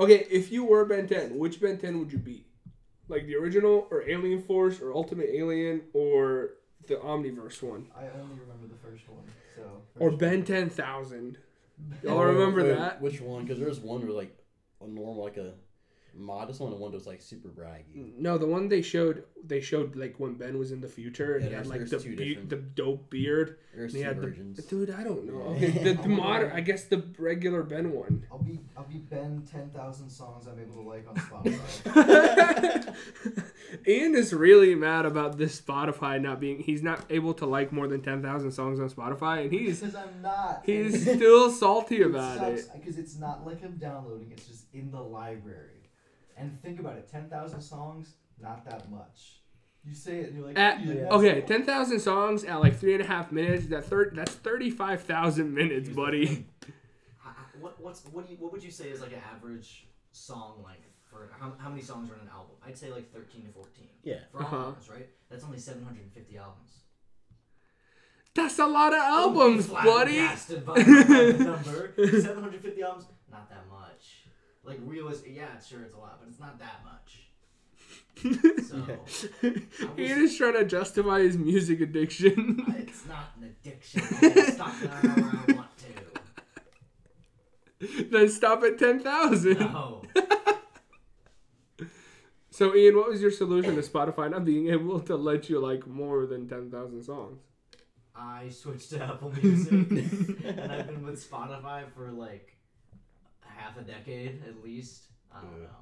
okay, 0.00 0.26
if 0.31 0.52
you 0.52 0.64
were 0.64 0.85
Ben 0.85 1.09
10, 1.09 1.37
which 1.37 1.61
Ben 1.61 1.79
10 1.79 1.99
would 1.99 2.12
you 2.12 2.19
be? 2.19 2.47
Like 3.08 3.26
the 3.26 3.35
original, 3.35 3.89
or 3.91 4.08
Alien 4.08 4.41
Force, 4.43 4.80
or 4.80 4.95
Ultimate 4.95 5.30
Alien, 5.32 5.82
or 5.93 6.50
the 6.87 6.95
Omniverse 6.97 7.61
one, 7.63 7.89
I 7.97 8.02
only 8.21 8.39
remember 8.41 8.69
the 8.69 8.78
first 8.89 9.08
one. 9.08 9.25
So. 9.56 9.63
or 9.99 10.11
first 10.11 10.21
Ben 10.21 10.45
10,000? 10.45 11.39
Y'all 12.02 12.25
remember 12.25 12.62
wait, 12.62 12.76
that? 12.76 13.00
Which 13.00 13.21
one? 13.21 13.42
Because 13.45 13.58
there's 13.58 13.80
one 13.80 14.02
where 14.02 14.12
like 14.12 14.36
a 14.80 14.86
normal, 14.86 15.25
like 15.25 15.36
a 15.36 15.52
modest 16.15 16.61
one, 16.61 16.73
and 16.73 16.81
one 16.81 16.91
that 16.91 16.97
was 16.99 17.07
like 17.07 17.23
super 17.23 17.49
braggy. 17.49 18.13
No, 18.19 18.37
the 18.39 18.47
one 18.47 18.69
they 18.69 18.83
showed, 18.83 19.25
they 19.45 19.61
showed 19.61 19.97
like 19.97 20.17
when 20.19 20.35
Ben 20.35 20.59
was 20.59 20.71
in 20.73 20.81
the 20.81 20.89
future, 20.89 21.35
and 21.37 21.45
Yeah, 21.45 21.49
he 21.51 21.55
had 21.57 21.67
like 21.67 21.87
the 21.89 21.99
be- 21.99 22.35
the 22.35 22.57
dope 22.57 23.09
beard, 23.11 23.57
There's 23.75 23.95
and 23.95 23.99
he 23.99 24.03
two 24.03 24.09
had 24.09 24.17
the 24.19 24.27
versions. 24.29 24.65
dude. 24.67 24.91
I 24.91 25.03
don't 25.05 25.25
know. 25.27 25.41
Okay, 25.55 25.71
the, 25.71 25.95
the 25.95 26.23
I 26.23 26.57
I 26.57 26.61
guess 26.61 26.85
the 26.85 27.03
regular 27.19 27.63
Ben 27.63 27.93
one. 27.93 28.27
I'll 28.31 28.39
be 28.39 28.61
I'll 28.77 28.85
be 28.85 28.99
Ben 28.99 29.43
ten 29.51 29.71
thousand 29.71 30.11
songs 30.11 30.47
I'm 30.47 30.59
able 30.59 30.83
to 30.83 30.89
like 30.89 31.07
on 31.09 31.15
Spotify. 31.17 32.97
Ian 33.87 34.15
is 34.15 34.33
really 34.35 34.75
mad 34.75 35.07
about 35.07 35.39
this 35.39 35.59
Spotify 35.61 36.21
not 36.21 36.41
being. 36.41 36.59
He's 36.59 36.83
not 36.83 37.05
able 37.11 37.33
to 37.35 37.47
like 37.47 37.73
more 37.73 37.89
than 37.89 38.03
ten 38.03 38.23
thousand 38.23 38.53
songs 38.53 38.79
on 38.81 38.91
Spotify, 38.91 39.43
and 39.43 39.53
he's 39.53 39.81
because 39.81 39.95
I'm 39.95 40.21
not. 40.23 40.63
he's 40.67 41.03
still 41.03 41.51
salty 41.51 42.03
about 42.03 42.47
it. 42.53 42.69
because 42.75 42.99
it's 42.99 43.19
not 43.19 43.47
like 43.47 43.63
I'm 43.65 43.77
downloading. 43.79 44.31
It's 44.33 44.47
just 44.47 44.65
in 44.75 44.91
the 44.91 45.01
library. 45.01 45.81
And 46.36 46.60
think 46.62 46.80
about 46.80 46.97
it, 46.97 47.08
ten 47.08 47.28
thousand 47.28 47.60
songs, 47.60 48.14
not 48.40 48.64
that 48.68 48.90
much. 48.90 49.38
You 49.84 49.95
say 49.95 50.21
it 50.21 50.28
and 50.28 50.36
you're 50.38 50.47
like, 50.47 50.58
At, 50.58 50.84
"Yeah, 50.84 51.08
okay, 51.10 51.40
cool." 51.40 51.49
ten 51.49 51.64
thousand 51.64 52.00
songs 52.00 52.45
at 52.45 52.60
like 52.60 52.76
three 52.78 52.95
and 52.95 53.02
a 53.02 53.06
half 53.06 53.32
minutes. 53.32 53.66
That 53.66 53.84
third, 53.84 54.12
that's 54.14 54.32
thirty 54.32 54.71
five 54.71 55.02
thousand 55.02 55.52
minutes, 55.54 55.88
buddy. 55.88 56.26
thing. 56.26 56.49
H- 56.66 56.73
h- 57.26 57.60
What 57.60 57.80
what's 57.80 58.04
what 58.06 58.26
do 58.26 58.32
you 58.32 58.38
what 58.38 58.52
would 58.52 58.62
you 58.62 58.71
say 58.71 58.88
is 58.90 59.00
like 59.00 59.12
an 59.12 59.23
average 59.34 59.86
song 60.12 60.62
length 60.64 60.86
for 61.10 61.30
how, 61.38 61.52
how 61.58 61.68
many 61.68 61.82
songs 61.82 62.10
are 62.10 62.14
in 62.14 62.21
an 62.21 62.28
album? 62.28 62.54
I'd 62.66 62.78
say 62.78 62.90
like 62.92 63.12
thirteen 63.12 63.42
to 63.45 63.49
fourteen. 63.52 63.88
Yeah. 64.04 64.21
For 64.30 64.38
all 64.38 64.45
Uh-huh. 64.45 64.56
albums, 64.56 64.88
right? 64.88 65.08
That's 65.28 65.45
only 65.45 65.58
seven 65.58 65.84
hundred 65.84 66.02
and 66.02 66.12
fifty 66.12 66.38
albums. 66.38 66.78
That's 68.34 68.58
a 68.58 68.66
lot 68.66 68.95
of 68.95 68.99
Don't 69.00 69.34
be 69.34 69.40
albums, 69.40 69.66
buddy. 69.66 69.82
flabbergasted 70.12 70.64
by 70.64 70.82
the 70.82 71.34
number. 71.45 71.92
Seven 72.21 72.42
hundred 72.42 72.62
fifty 72.62 72.82
albums, 72.82 73.04
not 73.30 73.50
that 73.50 73.66
much. 73.68 74.22
Like 74.65 74.79
realistic, 74.85 75.33
yeah, 75.35 75.59
sure, 75.61 75.83
it's 75.83 75.95
a 75.95 75.99
lot, 75.99 76.21
but 76.21 76.29
it's 76.29 76.41
not 76.41 76.59
that 76.59 76.85
much. 76.85 77.19
So 78.63 78.87
Ian 79.99 80.21
is 80.21 80.37
trying 80.37 80.53
to 80.55 80.65
justify 80.65 81.21
his 81.21 81.37
music 81.37 81.81
addiction. 81.81 82.65
it's 82.79 83.07
not 83.07 83.33
an 83.37 83.45
addiction. 83.45 84.03
I 84.03 84.31
can 84.31 84.53
stop 84.53 84.75
whenever 84.75 85.21
I 85.49 85.53
want 85.53 85.69
to. 87.81 88.05
then 88.11 88.29
stop 88.29 88.63
at 88.63 88.79
ten 88.79 89.01
thousand. 89.01 89.59
No. 89.59 90.03
So, 92.51 92.75
Ian, 92.77 92.97
what 92.97 93.09
was 93.09 93.23
your 93.23 93.31
solution 93.31 93.77
to 93.77 93.81
Spotify 93.81 94.31
not 94.31 94.45
being 94.45 94.69
able 94.69 95.01
to 95.01 95.17
let 95.17 95.49
you 95.49 95.59
like 95.59 95.87
more 95.87 96.27
than 96.27 96.47
ten 96.47 96.71
thousand 96.71 97.03
songs? 97.03 97.41
I 98.15 98.51
switched 98.51 98.91
to 98.91 99.03
Apple 99.03 99.33
Music, 99.43 99.73
and 100.45 100.71
I've 100.71 100.87
been 100.87 101.03
with 101.03 101.29
Spotify 101.29 101.91
for 101.95 102.13
like 102.13 102.51
half 103.63 103.77
a 103.79 103.83
decade 103.83 104.43
at 104.49 104.63
least. 104.63 105.05
I 105.35 105.41
don't 105.41 105.51
Yeah. 105.53 105.67
know. 105.67 105.77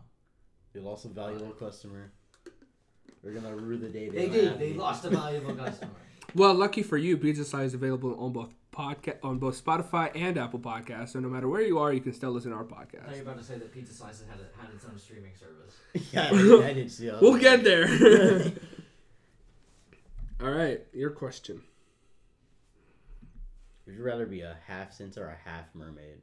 You 0.74 0.80
lost 0.82 1.04
a 1.04 1.08
valuable 1.08 1.50
customer. 1.52 2.12
We're 3.22 3.32
gonna 3.34 3.54
rue 3.56 3.76
the 3.78 3.88
day 3.88 4.08
They 4.08 4.26
don't 4.26 4.32
did. 4.32 4.58
They 4.58 4.68
you. 4.68 4.74
lost 4.78 5.04
a 5.04 5.10
valuable 5.22 5.54
customer. 5.54 5.92
Well, 6.34 6.54
lucky 6.54 6.82
for 6.82 6.96
you, 6.96 7.16
Pizza 7.16 7.44
Side 7.44 7.64
is 7.66 7.74
available 7.74 8.14
on 8.18 8.32
both 8.32 8.54
podcast 8.72 9.16
on 9.24 9.38
both 9.40 9.62
Spotify 9.62 10.12
and 10.14 10.38
Apple 10.38 10.60
Podcasts. 10.60 11.08
So 11.10 11.18
no 11.20 11.28
matter 11.28 11.48
where 11.48 11.60
you 11.62 11.78
are, 11.78 11.92
you 11.92 12.00
can 12.00 12.12
still 12.12 12.30
listen 12.30 12.52
to 12.52 12.56
our 12.56 12.64
I 12.64 12.68
thought 12.68 12.88
you 12.92 12.98
podcast. 13.00 13.16
were 13.16 13.22
about 13.22 13.38
to 13.38 13.44
say 13.44 13.58
that 13.58 13.72
Pizza 13.72 13.92
Slices 13.94 14.26
had, 14.30 14.38
a, 14.38 14.62
had 14.64 14.72
its 14.74 14.84
own 14.84 14.96
streaming 14.96 15.32
service. 15.34 15.76
yeah, 16.12 16.28
I 16.28 16.30
did, 16.30 16.64
I 16.64 16.72
did 16.72 16.90
see 16.92 17.06
that. 17.10 17.20
We'll 17.20 17.36
get 17.36 17.64
there. 17.64 18.52
All 20.40 20.50
right, 20.52 20.80
your 20.94 21.10
question. 21.10 21.62
Would 23.86 23.96
you 23.96 24.04
rather 24.04 24.24
be 24.26 24.42
a 24.42 24.56
half 24.66 24.92
centaur 24.92 25.24
or 25.24 25.28
a 25.30 25.48
half 25.50 25.64
mermaid? 25.74 26.22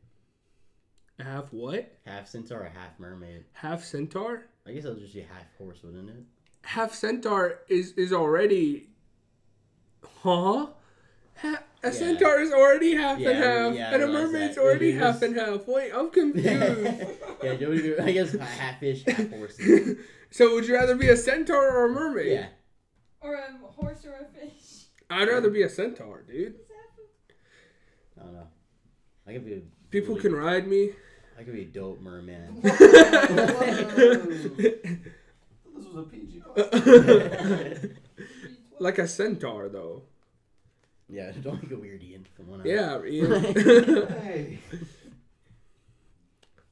Half 1.20 1.52
what? 1.52 1.92
Half 2.06 2.28
centaur 2.28 2.62
or 2.62 2.66
half 2.70 3.00
mermaid? 3.00 3.46
Half 3.54 3.84
centaur? 3.84 4.46
I 4.68 4.72
guess 4.72 4.84
that'll 4.84 5.00
just 5.00 5.14
be 5.14 5.22
half 5.22 5.46
horse, 5.58 5.80
wouldn't 5.84 6.10
it? 6.10 6.16
Half 6.64 6.94
centaur 6.94 7.60
is 7.70 7.94
is 7.94 8.14
already, 8.14 8.90
huh? 10.22 10.68
Ha- 11.38 11.64
a 11.84 11.88
Yeah. 11.88 11.92
centaur 11.92 12.40
is 12.40 12.52
already 12.52 12.96
half 12.96 13.20
Yeah, 13.20 13.30
and 13.30 13.38
I- 13.44 13.48
half, 13.48 13.76
yeah, 13.76 13.94
and 13.94 14.04
a 14.04 14.06
realize 14.08 14.32
mermaid's 14.32 14.56
that. 14.56 14.62
already 14.62 14.90
It 14.90 14.96
is- 14.96 15.02
half 15.02 15.22
and 15.22 15.36
half. 15.36 15.68
Wait, 15.68 15.92
I'm 15.92 16.10
confused. 16.12 16.48
yeah, 17.44 17.52
you 17.54 17.96
I 18.02 18.12
guess 18.12 18.34
half 18.36 18.80
fish, 18.80 19.04
half 19.08 19.30
horse. 19.32 19.60
so, 20.30 20.54
would 20.54 20.68
you 20.68 20.76
rather 20.76 20.96
be 20.96 21.10
a 21.10 21.18
centaur 21.18 21.68
or 21.70 21.86
a 21.86 21.90
mermaid? 21.90 22.32
Yeah. 22.32 22.48
Or 23.22 23.34
a 23.36 23.52
horse 23.68 24.06
or 24.06 24.14
a 24.14 24.26
fish. 24.40 24.86
I'd 25.10 25.30
rather 25.30 25.50
be 25.50 25.62
a 25.64 25.70
centaur, 25.70 26.24
dude. 26.28 26.56
I 28.20 28.24
don't 28.24 28.34
know. 28.34 28.48
I 29.28 29.34
could 29.34 29.46
be 29.46 29.54
a 29.54 29.62
People 29.90 30.16
really- 30.16 30.22
can 30.30 30.36
ride 30.36 30.68
me. 30.68 30.92
I 31.38 31.44
could 31.44 31.54
be 31.54 31.62
a 31.62 31.66
dope 31.66 32.02
merman. 32.02 32.62
Whoa. 32.64 32.72
this 34.64 35.86
was 35.86 35.96
a 35.96 36.02
PG. 36.02 36.42
podcast. 36.56 37.96
like 38.80 38.98
a 38.98 39.08
centaur, 39.08 39.70
though. 39.70 40.02
yeah, 41.08 41.32
don't 41.44 41.62
make 41.62 41.72
a 41.72 41.78
weird 41.78 42.02
Ian 42.02 42.26
from 42.36 42.48
one. 42.48 42.62
Yeah, 42.66 43.04
Ian. 43.06 43.44
hey. 43.54 44.58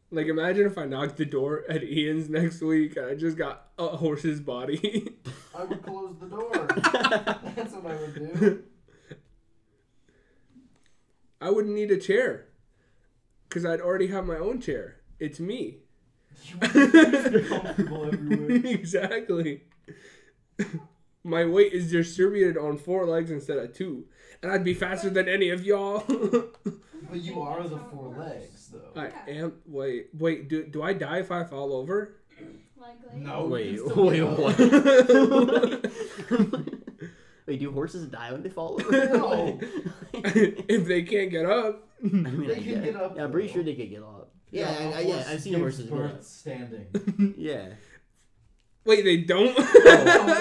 like, 0.10 0.26
imagine 0.26 0.66
if 0.66 0.80
I 0.80 0.86
knocked 0.86 1.18
the 1.18 1.26
door 1.26 1.64
at 1.70 1.84
Ian's 1.84 2.28
next 2.28 2.62
week 2.62 2.98
and 2.98 3.06
I 3.06 3.14
just 3.14 3.38
got 3.38 3.68
a 3.78 3.90
horse's 3.90 4.40
body. 4.40 5.10
I 5.56 5.66
would 5.66 5.84
close 5.84 6.16
the 6.20 6.26
door. 6.26 6.50
That's 7.56 7.74
what 7.74 7.86
I 7.86 7.96
would 8.02 8.16
do. 8.16 8.64
I 11.40 11.52
wouldn't 11.52 11.76
need 11.76 11.92
a 11.92 11.98
chair 11.98 12.48
because 13.56 13.66
I'd 13.66 13.80
already 13.80 14.08
have 14.08 14.26
my 14.26 14.36
own 14.36 14.60
chair. 14.60 14.98
It's 15.18 15.40
me. 15.40 15.78
You're 16.44 16.60
comfortable 17.48 18.08
everywhere. 18.08 18.66
exactly. 18.66 19.64
my 21.24 21.46
weight 21.46 21.72
is 21.72 21.90
distributed 21.90 22.58
on 22.58 22.78
four 22.78 23.06
legs 23.06 23.32
instead 23.32 23.58
of 23.58 23.74
two, 23.74 24.08
and 24.44 24.52
I'd 24.52 24.66
be 24.66 24.74
faster 24.74 25.10
than 25.10 25.30
any 25.30 25.50
of 25.50 25.64
y'all. 25.66 26.04
But 27.08 27.22
you 27.22 27.40
are 27.40 27.62
the 27.68 27.78
four 27.78 28.16
legs, 28.18 28.70
though. 28.74 29.00
I 29.00 29.12
am. 29.30 29.54
Wait, 29.68 30.08
wait. 30.18 30.50
Do 30.50 30.66
do 30.66 30.82
I 30.82 30.94
die 30.94 31.20
if 31.20 31.30
I 31.32 31.44
fall 31.44 31.72
over? 31.72 32.16
Likely. 32.76 33.20
No. 33.20 33.46
Wait, 33.46 33.74
you 33.76 33.86
wait, 33.96 34.24
what? 34.24 34.58
Wait, 37.46 37.60
do 37.60 37.72
horses 37.72 38.08
die 38.08 38.32
when 38.32 38.42
they 38.44 38.50
fall 38.50 38.80
over? 38.82 38.92
No. 39.18 39.60
if 40.14 40.88
they 40.88 41.04
can't 41.04 41.30
get 41.30 41.46
up. 41.46 41.88
I 42.04 42.08
mean, 42.08 42.48
They 42.48 42.54
I 42.54 42.56
can 42.60 42.64
guess. 42.66 42.84
get 42.86 42.96
up, 42.96 43.16
Yeah, 43.16 43.24
I'm 43.26 43.32
pretty 43.32 43.48
though. 43.48 43.54
sure 43.54 43.64
they 43.64 43.76
could 43.76 43.90
get 43.90 44.02
up. 44.04 44.32
Yeah, 44.52 44.70
a 44.70 44.72
I, 44.72 44.98
I, 44.98 45.00
yeah, 45.02 45.14
horse 45.16 45.28
I've 45.28 45.42
seen 45.42 45.54
horses 45.60 45.86
get 45.86 45.94
birth 45.94 46.12
up. 46.14 46.24
standing. 46.24 47.34
Yeah. 47.38 47.70
Wait, 48.86 49.04
they 49.04 49.18
don't. 49.18 49.58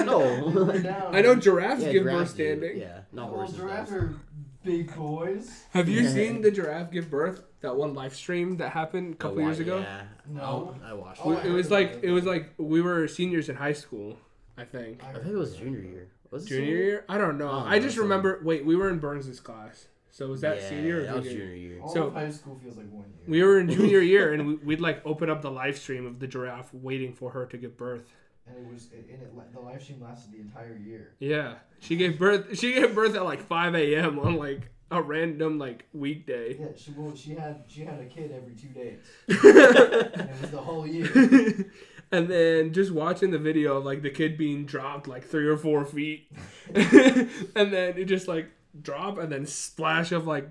No. 0.06 0.18
Lay 0.46 0.82
down. 0.82 1.14
I 1.16 1.22
know 1.22 1.34
giraffes 1.34 1.82
yeah, 1.82 1.92
give 1.92 2.04
birth 2.04 2.12
giraffes 2.12 2.32
do. 2.32 2.44
standing. 2.44 2.76
Yeah, 2.78 3.00
not 3.12 3.28
Well, 3.28 3.36
horses. 3.38 3.56
giraffes 3.56 3.92
are 3.92 4.14
big 4.62 4.94
boys. 4.94 5.64
Have 5.70 5.88
you 5.88 6.02
Yeah. 6.02 6.10
seen 6.10 6.42
the 6.42 6.50
giraffe 6.50 6.90
give 6.90 7.10
birth? 7.10 7.42
That 7.62 7.76
one 7.76 7.94
live 7.94 8.14
stream 8.14 8.58
that 8.58 8.70
happened 8.72 9.14
a 9.14 9.16
couple 9.16 9.40
I 9.40 9.44
years 9.46 9.58
ago. 9.60 9.78
Yeah. 9.78 10.02
No. 10.28 10.42
Oh, 10.42 10.76
I 10.84 10.92
watched 10.92 11.22
Oh, 11.24 11.32
it. 11.32 11.38
I 11.44 11.46
it 11.48 11.50
was 11.52 11.70
like 11.70 11.92
it 12.02 12.04
it. 12.04 12.10
was 12.10 12.24
like 12.26 12.50
we 12.58 12.82
were 12.82 13.08
seniors 13.08 13.48
in 13.48 13.56
high 13.56 13.72
school, 13.72 14.18
I 14.58 14.64
think. 14.64 15.02
I 15.02 15.12
think 15.14 15.26
it 15.28 15.36
was 15.36 15.56
junior 15.56 15.80
year. 15.80 16.08
Was 16.34 16.44
it 16.46 16.48
Junior 16.48 16.66
senior? 16.66 16.82
year? 16.84 17.04
I 17.08 17.16
don't 17.18 17.38
know. 17.38 17.48
Oh, 17.50 17.64
I 17.66 17.78
just 17.78 17.96
so- 17.96 18.02
remember. 18.02 18.40
Wait, 18.42 18.64
we 18.66 18.76
were 18.76 18.90
in 18.90 18.98
Burns's 18.98 19.40
class. 19.40 19.86
So 20.10 20.28
was 20.28 20.42
that 20.42 20.58
yeah, 20.60 20.68
senior 20.68 21.00
or 21.00 21.02
that 21.04 21.14
was 21.16 21.24
junior? 21.24 21.38
junior 21.46 21.54
year. 21.56 21.80
All 21.82 21.88
So- 21.88 22.06
of 22.08 22.14
high 22.14 22.30
school 22.30 22.58
feels 22.62 22.76
like 22.76 22.90
one 22.90 23.04
year. 23.04 23.24
We 23.26 23.42
were 23.42 23.58
in 23.58 23.68
junior 23.70 24.00
year, 24.14 24.32
and 24.32 24.46
we, 24.46 24.54
we'd 24.56 24.80
like 24.80 25.00
open 25.04 25.28
up 25.30 25.42
the 25.42 25.50
live 25.50 25.76
stream 25.78 26.06
of 26.06 26.18
the 26.20 26.26
giraffe 26.26 26.72
waiting 26.74 27.12
for 27.12 27.30
her 27.30 27.46
to 27.46 27.56
give 27.56 27.76
birth. 27.76 28.04
and 28.46 28.56
it 28.66 28.72
was 28.72 28.88
and 28.92 29.04
it, 29.08 29.52
the 29.52 29.60
live 29.60 29.82
stream 29.82 30.00
lasted 30.02 30.32
the 30.32 30.40
entire 30.40 30.76
year. 30.76 31.14
Yeah, 31.18 31.54
she 31.80 31.96
gave 31.96 32.18
birth. 32.18 32.58
She 32.58 32.74
gave 32.74 32.94
birth 32.94 33.14
at 33.16 33.24
like 33.24 33.42
5 33.42 33.74
a.m. 33.74 34.18
on 34.18 34.36
like 34.36 34.70
a 34.90 35.00
random 35.02 35.58
like 35.58 35.86
weekday. 35.92 36.58
Yeah, 36.60 36.66
she 36.76 36.92
well, 36.96 37.14
she 37.16 37.34
had 37.34 37.64
she 37.66 37.80
had 37.80 37.98
a 38.00 38.04
kid 38.06 38.30
every 38.30 38.54
two 38.54 38.68
days, 38.68 38.98
and 39.28 40.28
it 40.30 40.40
was 40.42 40.50
the 40.50 40.58
whole 40.58 40.86
year. 40.86 41.08
and 42.14 42.28
then 42.28 42.72
just 42.72 42.90
watching 42.92 43.30
the 43.30 43.38
video 43.38 43.76
of 43.78 43.84
like 43.84 44.02
the 44.02 44.10
kid 44.10 44.36
being 44.38 44.64
dropped 44.66 45.06
like 45.08 45.24
three 45.24 45.46
or 45.46 45.56
four 45.56 45.84
feet, 45.84 46.30
and 46.74 47.72
then 47.72 47.96
it 47.98 48.04
just 48.06 48.28
like 48.28 48.48
drop 48.80 49.18
and 49.18 49.30
then 49.32 49.46
splash 49.46 50.12
of 50.12 50.26
like 50.26 50.48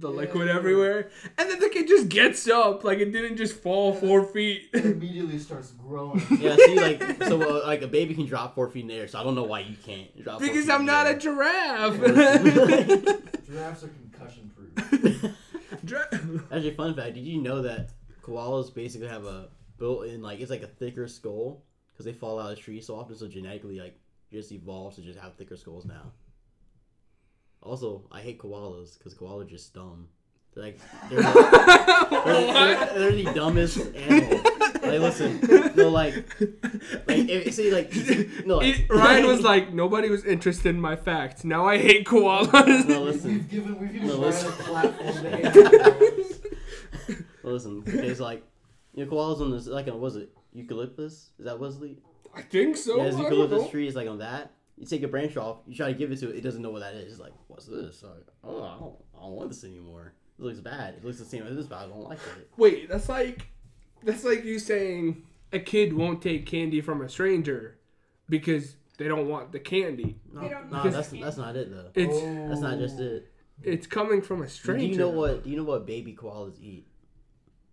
the 0.00 0.10
Yeah, 0.10 0.16
liquid 0.18 0.48
yeah. 0.48 0.54
everywhere, 0.56 1.10
and 1.38 1.48
then 1.50 1.58
the 1.58 1.68
kid 1.70 1.88
just 1.88 2.08
gets 2.10 2.46
up 2.48 2.84
like 2.84 2.98
it 2.98 3.12
didn't 3.12 3.36
just 3.38 3.56
fall 3.56 3.94
four 3.94 4.24
feet. 4.24 4.68
It 4.74 4.84
immediately 4.84 5.38
starts 5.38 5.70
growing. 5.72 6.20
Yeah, 6.38 6.56
see, 6.56 6.76
like, 6.78 7.22
so 7.30 7.40
uh, 7.40 7.66
like 7.66 7.80
a 7.82 7.88
baby 7.88 8.14
can 8.14 8.26
drop 8.26 8.54
four 8.54 8.68
feet 8.68 8.82
in 8.82 8.88
the 8.88 8.94
air, 8.94 9.08
so 9.08 9.18
I 9.18 9.22
don't 9.22 9.34
know 9.34 9.44
why 9.44 9.60
you 9.60 9.76
can't 9.76 10.08
drop. 10.22 10.38
four 10.40 10.48
because 10.48 10.66
feet 10.66 10.72
I'm 10.72 10.80
in 10.80 10.86
not 10.86 11.04
the 11.04 11.16
a 11.16 11.18
giraffe. 11.18 11.96
Giraffes 13.46 13.84
are 13.84 13.88
concussion 13.88 14.50
proof. 14.54 15.32
Dra- 15.84 16.08
Actually, 16.52 16.70
fun 16.74 16.94
fact: 16.94 17.14
Did 17.14 17.24
you 17.24 17.40
know 17.40 17.62
that 17.62 17.90
koalas 18.22 18.72
basically 18.74 19.08
have 19.08 19.24
a 19.24 19.48
built-in 19.80 20.22
like 20.22 20.38
it's 20.40 20.50
like 20.50 20.62
a 20.62 20.68
thicker 20.68 21.08
skull 21.08 21.64
because 21.92 22.04
they 22.06 22.12
fall 22.12 22.38
out 22.38 22.52
of 22.52 22.60
trees 22.60 22.86
so 22.86 22.94
often, 22.94 23.16
so 23.16 23.26
genetically 23.26 23.80
like 23.80 23.98
just 24.32 24.52
evolved 24.52 24.94
to 24.96 25.02
just 25.02 25.18
have 25.18 25.34
thicker 25.34 25.56
skulls 25.56 25.84
now. 25.84 26.12
Also, 27.62 28.04
I 28.12 28.20
hate 28.20 28.38
koalas 28.38 28.96
because 28.96 29.14
koalas 29.14 29.42
are 29.42 29.44
just 29.48 29.74
dumb. 29.74 30.08
They're 30.54 30.64
like 30.64 30.78
they're, 31.10 31.20
the- 31.22 32.10
they're, 32.24 32.52
they're, 32.52 32.98
they're 32.98 33.12
the 33.24 33.32
dumbest 33.34 33.94
animal. 33.94 34.40
Like 34.82 35.00
listen, 35.00 35.40
no 35.76 35.88
like 35.90 36.14
like 37.06 37.28
if, 37.28 37.54
see 37.54 37.70
like 37.70 37.92
no 38.46 38.56
like, 38.58 38.78
It- 38.80 38.88
Ryan 38.90 39.26
was 39.26 39.42
like, 39.42 39.72
nobody 39.72 40.08
was 40.08 40.24
interested 40.24 40.70
in 40.74 40.80
my 40.80 40.96
facts. 40.96 41.44
Now 41.44 41.66
I 41.66 41.78
hate 41.78 42.06
koalas. 42.06 42.86
no 42.88 43.02
listen 43.02 43.30
We've 43.34 43.50
given 43.50 43.78
we've 43.80 43.92
given 43.92 44.08
No, 44.08 44.14
Ryan 44.14 44.22
a 44.22 44.26
listen. 44.26 44.52
platform 44.52 45.12
to 45.22 45.30
hate 45.30 45.44
koalas. 45.44 47.24
listen. 47.42 47.82
It's 47.86 48.20
like 48.20 48.42
you 48.94 49.04
know 49.04 49.10
koalas 49.10 49.40
on 49.40 49.50
this 49.50 49.66
like 49.66 49.88
on 49.88 50.00
was 50.00 50.16
it 50.16 50.30
eucalyptus? 50.52 51.30
Is 51.38 51.44
that 51.44 51.58
Wesley? 51.58 51.98
I 52.34 52.42
think 52.42 52.76
so. 52.76 52.96
yeah, 52.96 53.02
I 53.02 53.04
there's 53.04 53.16
don't 53.16 53.24
eucalyptus 53.24 53.62
know. 53.62 53.68
tree 53.70 53.88
is 53.88 53.94
like 53.94 54.08
on 54.08 54.18
that. 54.18 54.52
You 54.76 54.86
take 54.86 55.02
a 55.02 55.08
branch 55.08 55.36
off, 55.36 55.58
you 55.66 55.74
try 55.76 55.88
to 55.92 55.98
give 55.98 56.10
it 56.10 56.18
to 56.20 56.30
it, 56.30 56.36
it 56.36 56.40
doesn't 56.40 56.62
know 56.62 56.70
what 56.70 56.80
that 56.80 56.94
is. 56.94 57.12
It's 57.12 57.20
like, 57.20 57.32
what's 57.48 57.66
this? 57.66 58.02
Like, 58.02 58.26
oh, 58.44 58.62
I 58.62 58.78
don't, 58.78 58.94
I 59.18 59.20
don't 59.24 59.32
want 59.32 59.50
this 59.50 59.62
anymore. 59.64 60.14
It 60.38 60.42
looks 60.42 60.60
bad. 60.60 60.94
It 60.94 61.04
looks 61.04 61.18
the 61.18 61.24
same 61.26 61.42
as 61.46 61.54
this, 61.54 61.66
but 61.66 61.78
I 61.80 61.82
don't 61.86 62.00
like 62.08 62.18
it. 62.38 62.48
Wait, 62.56 62.88
that's 62.88 63.08
like 63.08 63.48
that's 64.02 64.24
like 64.24 64.44
you 64.44 64.58
saying 64.58 65.22
a 65.52 65.58
kid 65.58 65.92
won't 65.92 66.22
take 66.22 66.46
candy 66.46 66.80
from 66.80 67.02
a 67.02 67.08
stranger 67.10 67.78
because 68.28 68.76
they 68.96 69.06
don't 69.08 69.28
want 69.28 69.52
the 69.52 69.58
candy. 69.60 70.16
No, 70.32 70.40
They 70.40 70.48
don't 70.48 70.70
no, 70.70 70.88
that's 70.88 71.08
candy. 71.08 71.24
that's 71.24 71.36
not 71.36 71.56
it 71.56 71.70
though. 71.70 71.90
It's 71.94 72.20
That's 72.48 72.60
not 72.60 72.78
just 72.78 72.98
it. 73.00 73.30
it's 73.62 73.86
coming 73.86 74.22
from 74.22 74.40
a 74.42 74.48
stranger. 74.48 74.86
Do 74.86 74.90
you 74.92 74.96
know 74.98 75.10
what? 75.10 75.44
Do 75.44 75.50
you 75.50 75.56
know 75.56 75.64
what 75.64 75.86
baby 75.86 76.14
koalas 76.14 76.58
eat? 76.62 76.86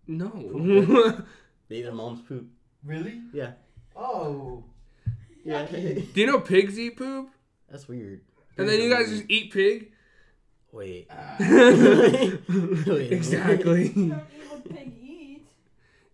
No. 0.08 1.24
They 1.68 1.76
eat 1.76 1.82
their 1.82 1.92
mom's 1.92 2.22
poop. 2.22 2.46
Really? 2.82 3.20
Yeah. 3.34 3.52
Oh. 3.94 4.64
Yeah. 5.44 5.66
Do 5.70 6.04
you 6.14 6.26
know 6.26 6.40
pigs 6.40 6.78
eat 6.78 6.96
poop? 6.96 7.28
that's 7.70 7.86
weird. 7.86 8.22
And 8.56 8.66
then 8.68 8.80
you 8.80 8.88
guys 8.90 9.10
just 9.10 9.24
eat 9.28 9.52
pig? 9.52 9.92
wait. 10.72 11.08
Ah. 11.10 11.36
Wait. 11.38 13.12
exactly. 13.12 13.88
Don't 13.90 14.12
eat 14.12 14.50
what 14.50 14.68
pig 14.68 14.92
eat. 15.02 15.46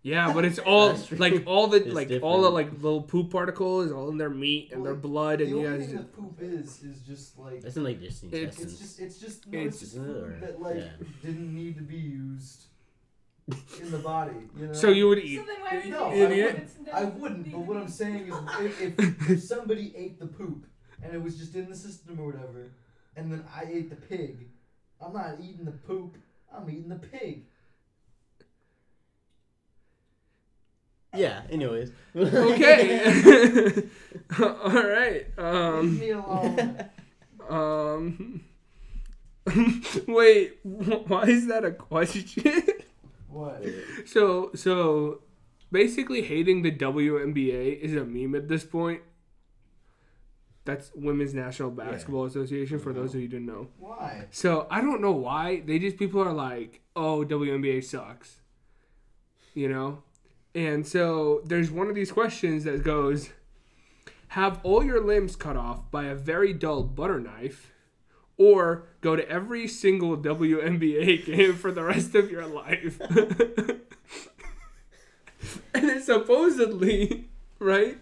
Yeah, 0.01 0.33
but 0.33 0.43
it's 0.45 0.59
all 0.59 0.89
That's 0.89 1.07
true. 1.07 1.17
like 1.17 1.43
all 1.45 1.67
the 1.67 1.77
It's 1.77 1.93
like 1.95 2.09
all 2.21 2.41
the 2.41 2.49
different. 2.49 2.73
like 2.73 2.83
little 2.83 3.01
poop 3.01 3.31
particles 3.31 3.91
all 3.91 4.09
in 4.09 4.17
their 4.17 4.29
meat 4.29 4.71
and 4.73 4.85
their 4.85 4.93
Well, 4.93 5.01
blood, 5.01 5.39
The 5.39 5.43
and 5.45 5.51
you 5.51 5.57
only 5.65 5.69
guys 5.79 5.87
thing 5.87 5.97
just 5.97 6.11
that 6.11 6.15
poop 6.15 6.37
is 6.41 6.83
is 6.83 6.99
just 7.01 7.39
like 7.39 7.61
That's 7.61 7.77
in 7.77 7.83
like 7.83 8.01
just 8.01 8.29
the 8.29 8.37
It's- 8.41 8.59
it's 8.59 8.77
just 8.77 8.99
it's 8.99 9.17
just 9.19 9.47
no, 9.47 9.59
It's- 9.59 9.81
it's, 9.81 9.93
just 9.93 9.95
food 9.95 10.37
that 10.41 10.61
like 10.61 10.75
Yeah. 10.77 10.91
didn't 11.23 11.55
need 11.55 11.75
to 11.77 11.83
be 11.83 11.95
used 11.97 12.65
in 13.81 13.91
the 13.91 13.99
body. 13.99 14.31
You 14.57 14.67
know. 14.67 14.73
so 14.73 14.89
you 14.89 15.07
would 15.07 15.19
eat. 15.19 15.37
So 15.39 15.45
then 15.45 15.61
why 15.61 15.75
would 15.77 15.89
No, 15.89 16.13
you 16.13 16.25
I 16.25 16.31
eat 16.31 16.39
it? 16.39 16.45
wouldn't. 16.53 16.69
I 16.93 17.03
wouldn't, 17.05 17.51
but 17.51 17.59
what 17.61 17.77
I'm 17.77 17.87
saying 17.87 18.27
is, 18.27 18.35
if, 18.59 18.99
if, 18.99 19.29
if 19.29 19.43
somebody 19.43 19.93
ate 19.95 20.19
the 20.19 20.27
poop 20.27 20.65
and 21.03 21.13
it 21.13 21.21
was 21.21 21.37
just 21.37 21.53
in 21.55 21.69
the 21.69 21.75
system 21.75 22.19
or 22.19 22.27
whatever, 22.27 22.71
and 23.15 23.31
then 23.31 23.43
I 23.55 23.63
ate 23.71 23.89
the 23.89 23.95
pig, 23.95 24.47
I'm 25.01 25.13
not 25.13 25.37
eating 25.41 25.65
the 25.65 25.71
poop. 25.71 26.17
I'm 26.55 26.69
eating 26.69 26.89
the 26.89 26.95
pig. 26.95 27.43
yeah. 31.15 31.41
Anyways. 31.49 31.91
Okay. 32.15 33.83
all 34.39 34.69
right. 34.73 35.25
Leave 35.37 35.39
Um. 35.45 35.99
me 35.99 36.09
alone. 36.11 36.85
Um. 37.49 38.41
Wait. 40.07 40.57
Why 40.63 41.23
is 41.23 41.47
that 41.47 41.63
a 41.63 41.71
question? 41.71 42.63
What? 43.35 43.63
so 44.05 44.51
so, 44.55 45.21
basically, 45.71 46.21
hating 46.21 46.61
the 46.61 46.71
WNBA 46.71 47.79
is 47.79 47.95
a 47.95 48.05
meme 48.05 48.35
at 48.35 48.47
this 48.47 48.63
point. 48.63 49.01
That's 50.63 50.91
Women's 50.95 51.35
National 51.35 51.69
Basketball 51.69 52.25
Association. 52.25 52.79
For 52.79 52.91
those 52.91 53.13
of 53.13 53.21
you 53.21 53.27
who 53.27 53.33
didn't 53.33 53.45
know. 53.45 53.67
Why? 53.77 54.25
So 54.31 54.67
I 54.71 54.81
don't 54.81 55.01
know 55.01 55.11
why 55.11 55.61
they 55.65 55.77
just 55.77 55.97
people 55.97 56.21
are 56.23 56.33
like, 56.33 56.81
oh, 56.95 57.23
WNBA 57.23 57.83
sucks, 57.83 58.39
you 59.53 59.69
know, 59.69 60.01
and 60.55 60.87
so 60.87 61.41
there's 61.43 61.69
one 61.69 61.89
of 61.89 61.95
these 61.95 62.13
questions 62.13 62.63
that 62.63 62.81
goes, 62.81 63.31
have 64.29 64.61
all 64.63 64.83
your 64.83 65.03
limbs 65.03 65.35
cut 65.35 65.57
off 65.57 65.91
by 65.91 66.05
a 66.05 66.15
very 66.15 66.53
dull 66.53 66.81
butter 66.83 67.19
knife, 67.19 67.73
or 68.37 68.87
go 69.01 69.15
to 69.15 69.27
every 69.29 69.67
single 69.67 70.17
WNBA 70.17 71.25
game 71.35 71.55
for 71.55 71.71
the 71.71 71.83
rest 71.83 72.15
of 72.15 72.29
your 72.31 72.45
life. 72.45 72.99
and 75.73 75.89
then 75.89 76.01
supposedly, 76.01 77.29
right? 77.59 77.97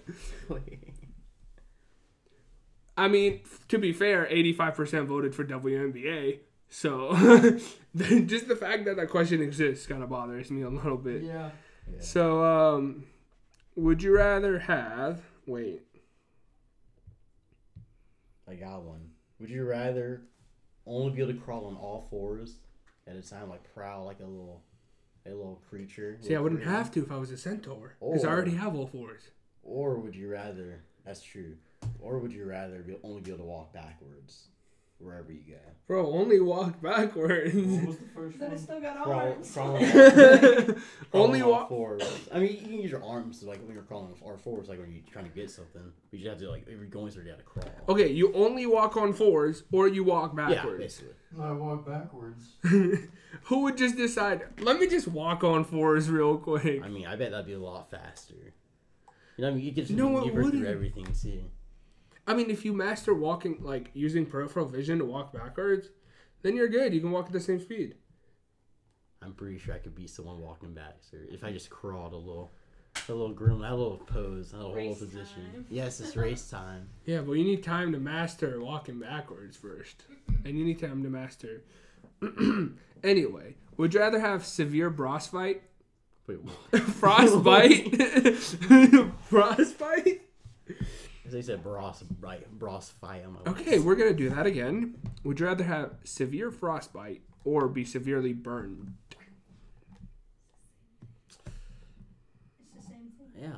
I 2.96 3.08
mean, 3.08 3.42
to 3.70 3.78
be 3.78 3.92
fair, 3.92 4.28
85% 4.32 5.08
voted 5.08 5.34
for 5.36 5.44
WNBA. 5.44 6.40
So 6.70 7.14
just 7.96 8.48
the 8.48 8.56
fact 8.56 8.86
that 8.86 8.96
that 8.98 9.10
question 9.10 9.42
exists 9.42 9.86
kind 9.86 10.04
of 10.04 10.10
bothers 10.10 10.50
me 10.50 10.64
a 10.64 10.70
little 10.70 10.98
bit. 10.98 11.24
Yeah. 11.24 11.50
So, 12.00 12.44
um, 12.44 13.04
would 13.76 14.02
you 14.02 14.16
rather 14.16 14.60
have. 14.60 15.22
Wait. 15.46 15.82
I 18.48 18.56
got 18.56 18.84
one. 18.84 19.13
Would 19.40 19.50
you 19.50 19.66
rather 19.66 20.22
only 20.86 21.12
be 21.14 21.22
able 21.22 21.34
to 21.34 21.40
crawl 21.40 21.66
on 21.66 21.76
all 21.76 22.08
fours 22.10 22.56
at 23.08 23.16
a 23.16 23.22
time, 23.22 23.50
like 23.50 23.64
prowl 23.74 24.06
like 24.06 24.20
a 24.20 24.26
little, 24.26 24.64
a 25.26 25.30
little 25.30 25.62
creature? 25.70 26.18
See, 26.22 26.36
I 26.36 26.40
wouldn't 26.40 26.64
have 26.64 26.92
to 26.92 27.04
if 27.04 27.12
I 27.12 27.18
was 27.18 27.32
a 27.32 27.38
centaur. 27.38 27.96
Because 28.00 28.26
I 28.26 28.30
already 28.30 28.56
have 28.56 28.76
all 28.76 28.88
fours. 28.88 29.24
Or 29.64 29.98
would 30.00 30.16
you 30.16 30.30
rather? 30.30 30.84
That's 31.06 31.22
true. 31.22 31.56
Or 32.00 32.20
would 32.20 32.32
you 32.32 32.46
rather 32.46 32.80
be 32.80 32.96
only 33.04 33.22
be 33.22 33.32
able 33.32 33.44
to 33.44 33.50
walk 33.50 33.74
backwards? 33.74 34.48
Wherever 35.04 35.32
you 35.32 35.42
go. 35.48 35.58
Bro, 35.86 36.12
only 36.14 36.40
walk 36.40 36.82
backwards. 36.82 37.54
What 37.54 37.88
was 37.88 37.98
the 37.98 38.08
first 38.16 38.40
Then 38.40 38.48
one? 38.48 38.54
it's 38.56 38.64
still 38.64 38.80
got 38.82 39.04
Crawl, 39.04 39.20
arms. 39.20 39.52
crawling, 39.54 39.86
only 41.14 41.42
on 41.42 41.50
walk. 41.50 41.70
fours. 41.70 42.02
I 42.34 42.40
mean, 42.40 42.52
you 42.54 42.58
can 42.58 42.74
use 42.74 42.90
your 42.92 43.04
arms 43.04 43.44
like 43.44 43.60
when 43.66 43.74
you're 43.74 43.84
crawling 43.84 44.14
or 44.22 44.38
fours, 44.38 44.70
like 44.70 44.80
when 44.80 44.92
you're 44.94 45.04
trying 45.12 45.26
to 45.30 45.32
get 45.36 45.52
something. 45.52 45.82
But 46.10 46.20
you 46.20 46.30
have 46.30 46.40
to 46.40 46.50
like 46.50 46.64
if 46.64 46.70
you're 46.70 46.86
going 46.86 47.12
through, 47.12 47.24
you 47.24 47.30
have 47.32 47.40
to 47.40 47.44
crawl. 47.46 47.70
Okay, 47.90 48.12
you 48.12 48.32
only 48.34 48.66
walk 48.66 48.96
on 48.96 49.12
fours 49.14 49.64
or 49.74 49.88
you 49.90 50.04
walk 50.06 50.34
Yeah, 50.38 50.48
backwards. 50.56 50.78
basically. 50.80 51.14
I 51.42 51.52
walk 51.52 51.86
backwards. 51.86 52.54
Who 52.64 53.60
would 53.64 53.78
just 53.78 53.98
decide? 53.98 54.44
Let 54.60 54.80
me 54.80 54.88
just 54.88 55.08
walk 55.10 55.44
on 55.44 55.66
fours 55.66 56.10
real 56.10 56.38
quick. 56.38 56.82
I 56.84 56.88
mean, 56.88 57.06
I 57.08 57.16
bet 57.18 57.32
that'd 57.32 57.46
be 57.46 57.54
a 57.54 57.60
lot 57.60 57.92
faster. 57.92 58.36
You 59.36 59.42
know, 59.44 59.48
what 59.50 59.54
I 59.54 59.56
mean, 59.58 59.66
you 59.66 59.74
could 59.74 59.90
No, 59.92 60.10
it 60.10 60.12
maneuver 60.28 60.32
through 60.34 60.44
wouldn't. 60.44 60.66
everything 60.68 61.08
too. 61.22 61.44
I 62.26 62.34
mean, 62.34 62.50
if 62.50 62.64
you 62.64 62.74
master 62.74 63.14
walking, 63.14 63.58
like 63.62 63.90
using 63.94 64.26
peripheral 64.26 64.66
vision 64.66 65.00
to 65.00 65.06
walk 65.06 65.34
backwards, 65.34 65.90
then 66.42 66.56
you're 66.56 66.70
good. 66.70 66.94
You 66.94 67.02
can 67.02 67.12
walk 67.12 67.28
at 67.28 67.34
the 67.34 67.40
same 67.40 67.60
speed. 67.60 67.96
I'm 69.22 69.34
pretty 69.34 69.58
sure 69.58 69.74
I 69.74 69.80
could 69.80 69.96
beat 69.96 70.10
someone 70.10 70.40
walking 70.40 70.74
back, 70.74 70.98
sir. 71.02 71.18
If 71.32 71.44
I 71.44 71.52
just 71.52 71.70
crawled 71.70 72.14
a 72.14 72.18
little, 72.18 72.52
a 73.08 73.12
little 73.12 73.34
groom, 73.34 73.64
a 73.64 73.70
little 73.70 73.98
pose, 73.98 74.54
a 74.54 74.58
little 74.58 74.74
Race 74.74 75.00
position. 75.00 75.44
time. 75.54 75.66
Yes, 75.70 76.00
it's 76.02 76.16
race 76.18 76.50
time. 76.50 76.90
Yeah, 77.06 77.22
but 77.22 77.34
you 77.34 77.44
need 77.44 77.64
time 77.64 77.92
to 77.94 78.00
master 78.00 78.62
walking 78.62 79.00
backwards 79.00 79.58
first, 79.58 80.04
and 80.46 80.58
you 80.58 80.66
need 80.66 80.80
time 80.80 81.04
to 81.04 81.10
master. 81.10 81.64
anyway, 83.04 83.56
would 83.78 83.94
you 83.94 84.00
rather 84.00 84.20
have 84.20 84.46
severe 84.46 84.92
frostbite, 84.92 85.64
Wait, 86.28 86.40
what? 86.42 86.82
frostbite, 86.82 87.94
frostbite? 91.34 91.42
They 91.42 91.42
said 91.42 91.64
bros, 91.64 92.04
right? 92.20 92.60
Bros 92.60 92.90
fight 93.02 93.24
Okay, 93.48 93.80
we're 93.80 93.96
gonna 93.96 94.14
do 94.14 94.30
that 94.30 94.46
again. 94.46 94.96
Would 95.24 95.40
you 95.40 95.48
rather 95.48 95.64
have 95.64 95.96
severe 96.04 96.52
frostbite 96.52 97.22
or 97.44 97.68
be 97.68 97.86
severely 97.86 98.34
burned? 98.34 98.94
It's 101.28 101.38
the 102.76 102.82
same 102.82 103.12
thing. 103.18 103.32
Yeah, 103.40 103.56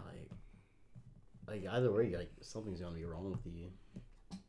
like, 1.47 1.63
like 1.63 1.73
either 1.73 1.91
way, 1.91 2.15
like 2.15 2.31
something's 2.41 2.79
gonna 2.79 2.95
be 2.95 3.05
wrong 3.05 3.31
with 3.31 3.45
you. 3.45 3.71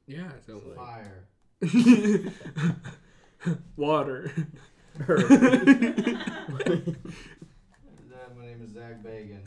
Yeah, 0.07 0.31
so 0.47 0.61
Fire. 0.77 1.27
water. 3.77 4.31
My 8.37 8.45
name 8.45 8.62
is 8.62 8.73
Zach 8.73 9.03
Bagan. 9.03 9.43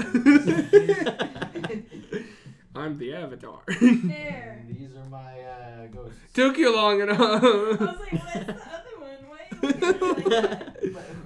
I'm 2.75 2.97
the 2.97 3.13
avatar. 3.13 3.62
There. 3.67 4.58
And 4.62 4.75
These 4.75 4.95
are 4.95 5.05
my 5.10 5.41
uh, 5.41 5.88
ghosts. 5.88 6.17
Took 6.34 6.58
you 6.58 6.73
long 6.75 7.01
I 7.01 7.03
enough. 7.05 7.19
was 7.41 7.79
like, 7.79 8.12
what's 8.13 8.34
the 8.34 8.51
other 8.51 8.95
one? 8.99 9.25
Why 9.27 9.39
are 9.51 9.69
you 9.69 9.91
looking 9.99 10.34
at 10.34 10.84
me 10.84 10.89
like 10.91 11.23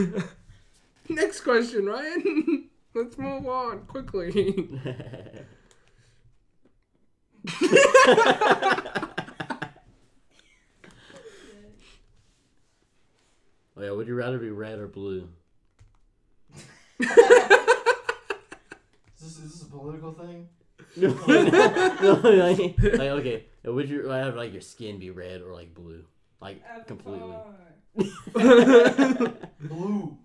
that? 0.00 0.28
Next 1.08 1.40
question, 1.40 1.86
Ryan. 1.86 2.68
Let's 2.94 3.18
move 3.18 3.46
on 3.46 3.80
quickly. 3.86 4.68
Oh 13.76 13.82
yeah, 13.82 13.90
would 13.92 14.08
you 14.08 14.14
rather 14.14 14.38
be 14.38 14.50
red 14.50 14.78
or 14.78 14.88
blue? 14.88 15.28
Is 17.00 17.08
this, 19.20 19.38
is 19.38 19.52
this 19.52 19.62
a 19.62 19.70
political 19.70 20.12
thing? 20.12 20.48
no, 20.96 21.08
no, 21.26 22.12
like, 22.24 22.58
like, 22.82 23.00
okay. 23.00 23.44
Uh, 23.66 23.72
would 23.72 23.88
you 23.88 24.08
rather 24.08 24.24
have 24.24 24.36
like 24.36 24.52
your 24.52 24.60
skin 24.62 24.98
be 24.98 25.10
red 25.10 25.42
or 25.42 25.54
like 25.54 25.74
blue, 25.74 26.04
like 26.40 26.62
completely? 26.86 27.34
Blue. 29.60 30.16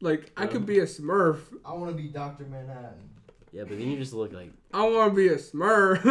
like 0.00 0.30
I 0.36 0.46
could 0.46 0.58
um, 0.58 0.66
be 0.66 0.78
a 0.78 0.84
Smurf. 0.84 1.38
I 1.64 1.72
want 1.72 1.90
to 1.90 1.96
be 1.96 2.08
Dr. 2.08 2.44
Manhattan. 2.44 3.10
Yeah, 3.50 3.64
but 3.64 3.78
then 3.78 3.90
you 3.90 3.96
just 3.96 4.12
look 4.12 4.32
like 4.32 4.52
I 4.72 4.86
want 4.86 5.12
to 5.12 5.16
be 5.16 5.28
a 5.28 5.36
Smurf. 5.36 6.04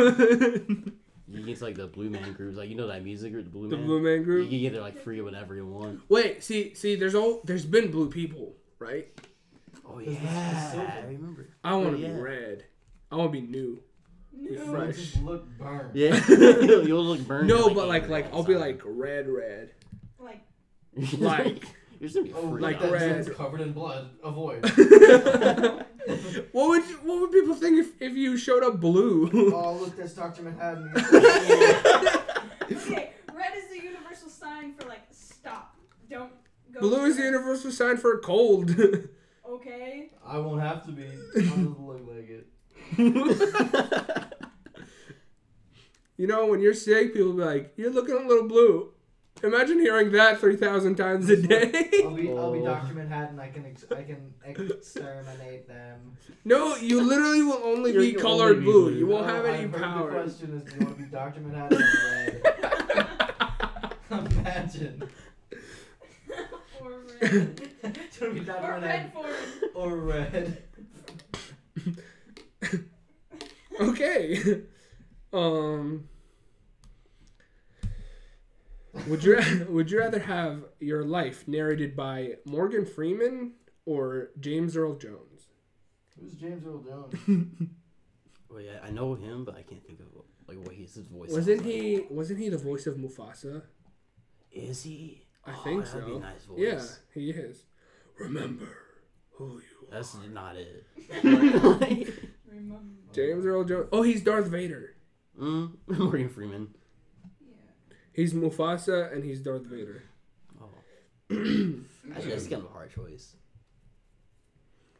you 1.28 1.46
get 1.46 1.60
to, 1.60 1.64
like 1.64 1.76
the 1.76 1.88
Blue 1.88 2.10
Man 2.10 2.34
groups, 2.34 2.58
like 2.58 2.70
you 2.70 2.76
know 2.76 2.88
that 2.88 3.04
music 3.04 3.32
group, 3.32 3.46
the 3.46 3.52
Blue 3.52 3.70
the 3.70 3.78
Man. 3.78 3.86
Blue 3.86 4.02
Man 4.02 4.44
You 4.44 4.50
can 4.50 4.60
get 4.60 4.74
there 4.74 4.82
like 4.82 5.02
free 5.02 5.22
whenever 5.22 5.56
you 5.56 5.66
want. 5.66 6.02
Wait, 6.10 6.44
see, 6.44 6.74
see, 6.74 6.96
there's 6.96 7.16
all 7.16 7.42
there's 7.46 7.66
been 7.66 7.92
blue 7.92 8.10
people, 8.10 8.56
right? 8.80 9.08
Oh 9.90 10.00
It's 10.00 10.08
the- 10.08 10.14
it's 10.16 10.24
yeah, 10.24 10.72
silver. 10.72 10.94
I 10.98 11.06
remember. 11.08 11.50
I 11.64 11.76
want 11.76 11.88
to 11.90 11.94
Oh, 11.94 11.96
yeah. 11.98 12.08
be 12.14 12.20
red. 12.20 12.64
I 13.12 13.16
want 13.16 13.32
to 13.34 13.42
be 13.42 13.48
new. 13.48 13.82
No. 14.34 14.52
You 14.52 14.72
Fresh. 14.72 14.96
just 14.98 15.22
look 15.24 15.48
burned. 15.58 15.96
Yeah, 15.96 16.20
you'll 16.30 17.04
look 17.06 17.22
burned. 17.22 17.48
No, 17.48 17.66
like, 17.68 17.76
but 17.76 17.88
like 17.88 18.10
like 18.10 18.34
I'll 18.34 18.44
be 18.44 18.56
like 18.56 18.82
red, 18.86 19.28
red. 19.28 19.72
Like, 20.20 20.42
Like- 21.18 21.64
you're 22.00 22.10
just 22.10 22.16
gonna 22.16 22.28
be 22.28 22.34
Oh, 22.34 22.42
like 22.50 22.80
like 22.82 22.92
red. 22.92 23.24
dude's 23.26 23.36
covered 23.36 23.62
in 23.62 23.72
blood. 23.72 24.10
Avoid. 24.24 24.64
what 26.52 26.70
would 26.70 26.88
you, 26.88 26.96
what 27.04 27.22
would 27.22 27.32
people 27.32 27.56
think 27.56 27.80
if, 27.80 28.00
if 28.02 28.14
you 28.16 28.38
showed 28.38 28.64
up 28.64 28.80
blue? 28.80 29.30
oh, 29.56 29.74
look, 29.78 29.96
that's 29.98 30.14
Dr. 30.14 30.44
Manhattan. 30.44 30.92
okay, 32.72 33.12
red 33.34 33.54
is 33.58 33.68
the 33.70 33.82
universal 33.84 34.30
sign 34.30 34.74
for 34.74 34.88
like 34.88 35.02
stop. 35.12 35.76
Don't 36.10 36.32
go. 36.72 36.80
blue 36.82 37.06
is 37.06 37.18
the 37.18 37.24
universal 37.24 37.72
sign 37.72 37.98
for 37.98 38.20
cold. 38.20 38.76
Okay. 39.48 40.10
I 40.26 40.38
won't 40.40 40.62
have 40.62 40.86
to 40.86 40.92
be. 40.92 41.06
I'll 41.06 41.42
just 41.42 41.80
look 41.80 42.02
like 42.08 42.30
it. 42.30 42.48
you 46.18 46.28
know, 46.28 46.46
when 46.48 46.60
you're 46.62 46.74
sick, 46.74 47.14
people 47.14 47.34
be 47.34 47.44
like, 47.44 47.74
"You're 47.78 47.92
looking 47.92 48.16
a 48.16 48.28
little 48.28 48.48
blue." 48.48 48.92
Imagine 49.44 49.80
hearing 49.80 50.12
that 50.14 50.40
three 50.40 50.56
thousand 50.56 50.96
times 50.96 51.30
a 51.30 51.38
day. 51.42 51.72
I'll 52.04 52.12
be, 52.12 52.30
I'll 52.32 52.52
be 52.52 52.60
Oh. 52.60 52.66
Dr. 52.66 52.94
Manhattan. 52.96 53.40
I 53.40 53.50
can, 53.50 53.66
ex- 53.68 53.86
I 53.96 54.02
can 54.02 54.34
exterminate 54.72 55.68
them. 55.68 56.18
no, 56.44 56.76
you 56.76 57.02
literally 57.02 57.44
will 57.44 57.62
only 57.64 57.92
You're- 57.94 58.06
be 58.08 58.12
you'll 58.14 58.22
colored 58.22 58.56
only 58.58 58.60
be 58.62 58.66
blue. 58.66 58.90
blue. 58.90 58.98
You 59.00 59.08
won't 59.08 59.28
No, 59.28 59.34
have 59.36 59.46
any 59.46 59.64
I've 59.66 59.72
heard 59.72 59.82
power. 59.82 60.12
The 60.12 60.20
question 60.24 60.54
is, 60.58 60.64
do 60.64 60.80
you 60.80 60.86
want 60.86 60.98
to 60.98 61.04
be 61.04 61.10
Dr. 61.10 61.40
Manhattan 61.42 61.82
or 61.82 61.86
red? 64.10 64.32
Imagine. 64.38 65.04
Or 67.22 67.28
red. 67.28 67.56
do 67.56 67.64
you 67.64 67.92
want 67.92 68.20
to 68.20 68.32
be 68.34 68.40
Dr. 68.42 68.64
or 68.64 68.72
red 68.72 68.82
Manhattan 68.82 69.12
forward. 69.12 69.36
or 69.76 69.96
red? 69.98 70.64
Okay. 73.80 74.62
Um. 75.34 76.08
Would 79.08 79.24
you 79.24 79.68
would 79.70 79.92
you 79.92 80.00
rather 80.00 80.20
have 80.20 80.64
your 80.80 81.04
life 81.04 81.48
narrated 81.48 81.96
by 81.96 82.36
Morgan 82.46 82.86
Freeman 82.86 83.54
or 83.86 84.30
James 84.40 84.76
Earl 84.76 84.96
Jones? 84.96 85.50
Who's 86.20 86.34
James 86.34 86.66
Earl 86.66 86.80
Jones? 86.82 87.70
Well, 88.50 88.62
yeah, 88.62 88.80
I 88.82 88.92
know 88.92 89.14
him, 89.14 89.44
but 89.44 89.58
I 89.58 89.62
can't 89.62 89.86
think 89.86 90.00
of 90.00 90.06
like 90.48 90.58
what 90.66 90.74
his, 90.74 90.96
his 90.96 91.06
voice. 91.08 91.32
Wasn't 91.32 91.64
he 91.66 91.98
like. 91.98 92.08
wasn't 92.10 92.40
he 92.40 92.48
the 92.48 92.58
voice 92.58 92.88
of 92.88 92.96
Mufasa? 92.96 93.64
Is 94.54 94.84
he? 94.84 95.27
I 95.48 95.52
Oh, 95.54 95.64
think 95.64 95.86
that'd 95.86 96.02
so. 96.04 96.06
Be 96.08 96.16
a 96.16 96.20
nice 96.20 96.44
voice. 96.46 96.58
Yeah, 96.60 96.86
he 97.14 97.30
is. 97.32 97.64
Remember 98.20 98.68
who 99.32 99.54
you 99.60 99.88
That's 99.90 100.14
are. 100.16 100.28
not 100.28 100.56
it. 100.58 100.86
Remember. 101.24 101.86
James 103.14 103.46
Earl 103.46 103.64
Jones. 103.64 103.88
Oh, 103.92 104.02
he's 104.04 104.22
Darth 104.24 104.48
Vader. 104.48 104.96
mm, 105.40 105.72
Morgan 105.88 106.30
Freeman. 106.30 106.74
Yeah. 107.42 107.54
He's 108.14 108.34
Mufasa 108.34 109.14
and 109.14 109.24
he's 109.24 109.40
Darth 109.40 109.66
Vader. 109.66 110.04
Oh, 110.62 110.68
actually, 111.32 112.32
that's 112.32 112.48
kind 112.48 112.62
of 112.64 112.66
a 112.66 112.74
hard 112.74 112.94
choice. 112.94 113.36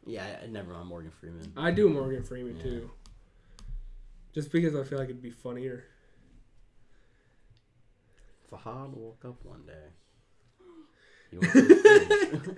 Yeah, 0.06 0.24
I, 0.40 0.44
I 0.44 0.46
never 0.46 0.72
mind 0.72 0.88
Morgan 0.88 1.10
Freeman. 1.10 1.52
I 1.56 1.70
do 1.70 1.88
Morgan 1.90 2.22
Freeman 2.24 2.56
Yeah. 2.56 2.62
too. 2.62 2.90
Just 4.32 4.50
because 4.52 4.74
I 4.74 4.84
feel 4.84 4.98
like 4.98 5.08
it'd 5.10 5.20
be 5.20 5.30
funnier. 5.30 5.84
Fahad 8.50 8.94
woke 8.94 9.24
up 9.26 9.44
one 9.44 9.66
day. 9.66 9.90
He 11.30 11.38
went 11.38 11.52
to 11.52 11.62
the 11.62 12.40
fridge. 12.40 12.56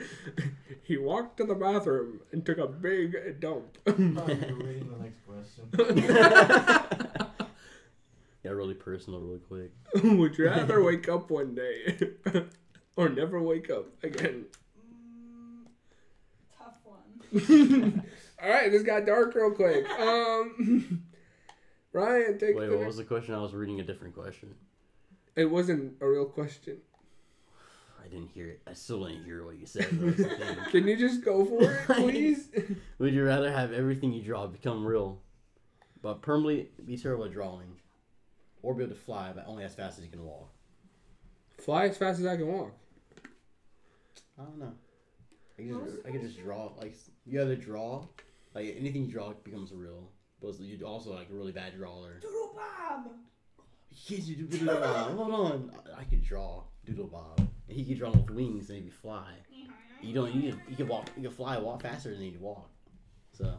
he 0.84 0.96
walked 0.96 1.36
to 1.38 1.44
the 1.44 1.54
bathroom 1.54 2.20
and 2.32 2.44
took 2.44 2.58
a 2.58 2.66
big 2.66 3.38
dump. 3.40 3.78
Oh, 3.86 3.94
you're 3.96 4.16
reading 4.16 4.90
the 4.90 4.98
next 5.02 5.24
question. 5.26 5.68
Yeah, 8.42 8.52
really 8.52 8.72
personal, 8.74 9.20
really 9.20 9.40
quick. 9.40 9.70
Would 10.02 10.38
you 10.38 10.46
rather 10.46 10.82
wake 10.82 11.06
up 11.08 11.30
one 11.30 11.54
day 11.54 11.98
or 12.96 13.10
never 13.10 13.42
wake 13.42 13.68
up 13.68 13.86
again? 14.02 14.46
Mm, 14.78 15.66
tough 16.58 16.78
one. 16.84 18.02
All 18.42 18.48
right, 18.48 18.72
this 18.72 18.82
got 18.82 19.04
dark 19.04 19.34
real 19.34 19.50
quick. 19.50 19.86
Um, 19.90 21.02
Ryan, 21.92 22.38
take 22.38 22.56
Wait, 22.56 22.70
the 22.70 22.78
what 22.78 22.86
was 22.86 22.96
the 22.96 23.04
question? 23.04 23.34
I 23.34 23.42
was 23.42 23.52
reading 23.52 23.78
a 23.80 23.84
different 23.84 24.14
question. 24.14 24.54
It 25.36 25.50
wasn't 25.50 25.96
a 26.00 26.08
real 26.08 26.24
question. 26.24 26.78
I 28.10 28.14
didn't 28.14 28.30
hear 28.30 28.46
it. 28.46 28.62
I 28.66 28.72
still 28.72 29.04
didn't 29.06 29.24
hear 29.24 29.44
what 29.44 29.56
you 29.58 29.66
said. 29.66 29.88
That's. 29.90 30.68
Can 30.70 30.88
you 30.88 30.96
just 30.96 31.24
go 31.24 31.44
for 31.44 31.62
it, 31.62 31.80
please? 31.86 32.48
Would 32.98 33.14
you 33.14 33.24
rather 33.24 33.52
have 33.52 33.72
everything 33.72 34.12
you 34.12 34.22
draw 34.22 34.46
become 34.46 34.84
real, 34.84 35.20
but 36.02 36.20
permanently 36.20 36.70
be 36.84 36.96
terrible 36.96 37.26
at 37.26 37.32
drawing, 37.32 37.76
or 38.62 38.74
be 38.74 38.82
able 38.82 38.94
to 38.94 39.00
fly, 39.00 39.32
but 39.32 39.44
only 39.46 39.62
as 39.64 39.74
fast 39.74 39.98
as 39.98 40.04
you 40.04 40.10
can 40.10 40.24
walk. 40.24 40.50
Fly 41.58 41.86
as 41.86 41.96
fast 41.96 42.18
as 42.18 42.26
I 42.26 42.36
can 42.36 42.48
walk. 42.48 42.72
I 44.38 44.42
don't 44.42 44.58
know. 44.58 44.72
I 45.58 45.62
can 45.62 45.74
What 45.74 45.84
was 45.84 45.94
just, 45.94 46.06
I 46.06 46.10
can 46.10 46.22
just 46.22 46.40
draw 46.42 46.72
like 46.78 46.96
you 47.26 47.40
either 47.40 47.54
draw, 47.54 48.06
like 48.54 48.74
anything 48.76 49.04
you 49.04 49.12
draw 49.12 49.32
becomes 49.44 49.72
real. 49.72 50.10
But 50.42 50.58
you 50.58 50.84
also 50.86 51.14
like 51.14 51.28
a 51.30 51.34
really 51.34 51.52
bad 51.52 51.76
drawer. 51.76 52.18
Doodle 52.22 52.56
Bob. 52.56 53.12
Kids, 54.06 54.28
you 54.28 54.36
do 54.36 54.46
doodle 54.46 54.80
bob. 54.80 55.16
Hold 55.16 55.32
on, 55.34 55.70
I, 55.96 56.00
I 56.00 56.04
could 56.04 56.24
draw 56.24 56.62
doodle 56.86 57.08
bob, 57.08 57.46
and 57.70 57.78
he 57.78 57.84
could 57.84 57.98
draw 57.98 58.10
with 58.10 58.30
wings 58.30 58.68
and 58.68 58.78
maybe 58.80 58.90
fly. 58.90 59.32
Mm-hmm. 59.54 60.06
You 60.06 60.14
don't. 60.14 60.34
You 60.34 60.52
can, 60.52 60.60
you 60.68 60.76
can 60.76 60.88
walk. 60.88 61.08
You 61.16 61.22
can 61.22 61.30
fly. 61.32 61.56
Walk 61.58 61.82
faster 61.82 62.10
than 62.12 62.22
you 62.22 62.32
can 62.32 62.40
walk. 62.40 62.68
So 63.32 63.54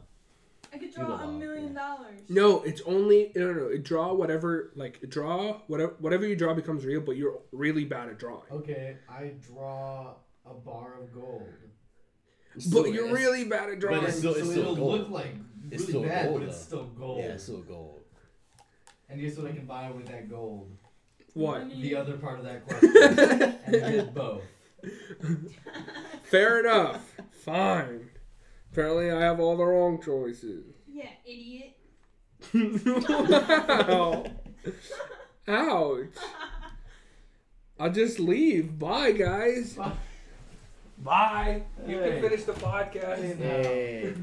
I 0.73 0.77
could 0.77 0.93
draw 0.93 1.15
a 1.21 1.31
million 1.31 1.73
dollars. 1.73 2.19
No, 2.29 2.61
it's 2.63 2.81
only 2.81 3.31
no, 3.35 3.53
no, 3.53 3.69
no. 3.69 3.77
Draw 3.77 4.13
whatever, 4.13 4.71
like 4.75 5.01
draw 5.09 5.53
whatever, 5.67 5.95
whatever 5.99 6.27
you 6.27 6.35
draw 6.35 6.53
becomes 6.53 6.83
real. 6.85 7.01
But 7.01 7.15
you're 7.15 7.39
really 7.51 7.85
bad 7.85 8.09
at 8.09 8.19
drawing. 8.19 8.43
Okay, 8.51 8.97
I 9.09 9.33
draw 9.41 10.13
a 10.45 10.53
bar 10.53 10.95
of 11.01 11.13
gold. 11.13 11.47
Still, 12.57 12.83
But 12.83 12.91
you're 12.91 13.05
it's- 13.05 13.17
really 13.17 13.45
bad 13.45 13.69
at 13.69 13.79
drawing. 13.79 14.03
it's 14.03 14.17
still- 14.17 14.33
so 14.33 14.43
still 14.43 14.59
it'll 14.61 14.75
gold. 14.75 14.99
look 14.99 15.09
like 15.09 15.35
It's 15.71 15.83
really 15.83 15.91
still 15.93 16.03
bad, 16.03 16.25
gold, 16.27 16.39
but 16.41 16.49
it's 16.49 16.57
though. 16.65 16.65
still 16.77 16.85
gold. 16.87 17.17
Yeah, 17.19 17.25
it's 17.31 17.43
still 17.43 17.61
gold. 17.61 18.01
And 19.07 19.21
guess 19.21 19.37
what 19.37 19.47
I 19.49 19.53
can 19.53 19.65
buy 19.65 19.89
with 19.91 20.07
that 20.07 20.29
gold? 20.29 20.75
What? 21.33 21.69
The 21.69 21.95
other 21.95 22.17
part 22.17 22.39
of 22.39 22.45
that 22.45 22.65
question. 22.67 22.95
and 23.65 23.73
get 23.95 24.13
both. 24.13 24.41
Fair 26.23 26.59
enough. 26.61 27.01
Fine. 27.43 28.09
Apparently, 28.71 29.11
I 29.11 29.19
have 29.21 29.39
all 29.39 29.57
the 29.57 29.65
wrong 29.65 30.01
choices. 30.01 30.65
Yeah, 30.87 31.09
idiot. 31.25 31.77
wow. 33.07 34.25
Ouch. 35.47 36.07
I'll 37.79 37.91
just 37.91 38.19
leave. 38.19 38.77
Bye, 38.77 39.11
guys. 39.11 39.73
Bye. 39.73 39.91
Bye. 40.99 41.63
You 41.87 41.99
Hey. 41.99 42.11
can 42.11 42.21
finish 42.29 42.43
the 42.45 42.53
podcast. 42.53 43.37
Hey, 43.37 44.13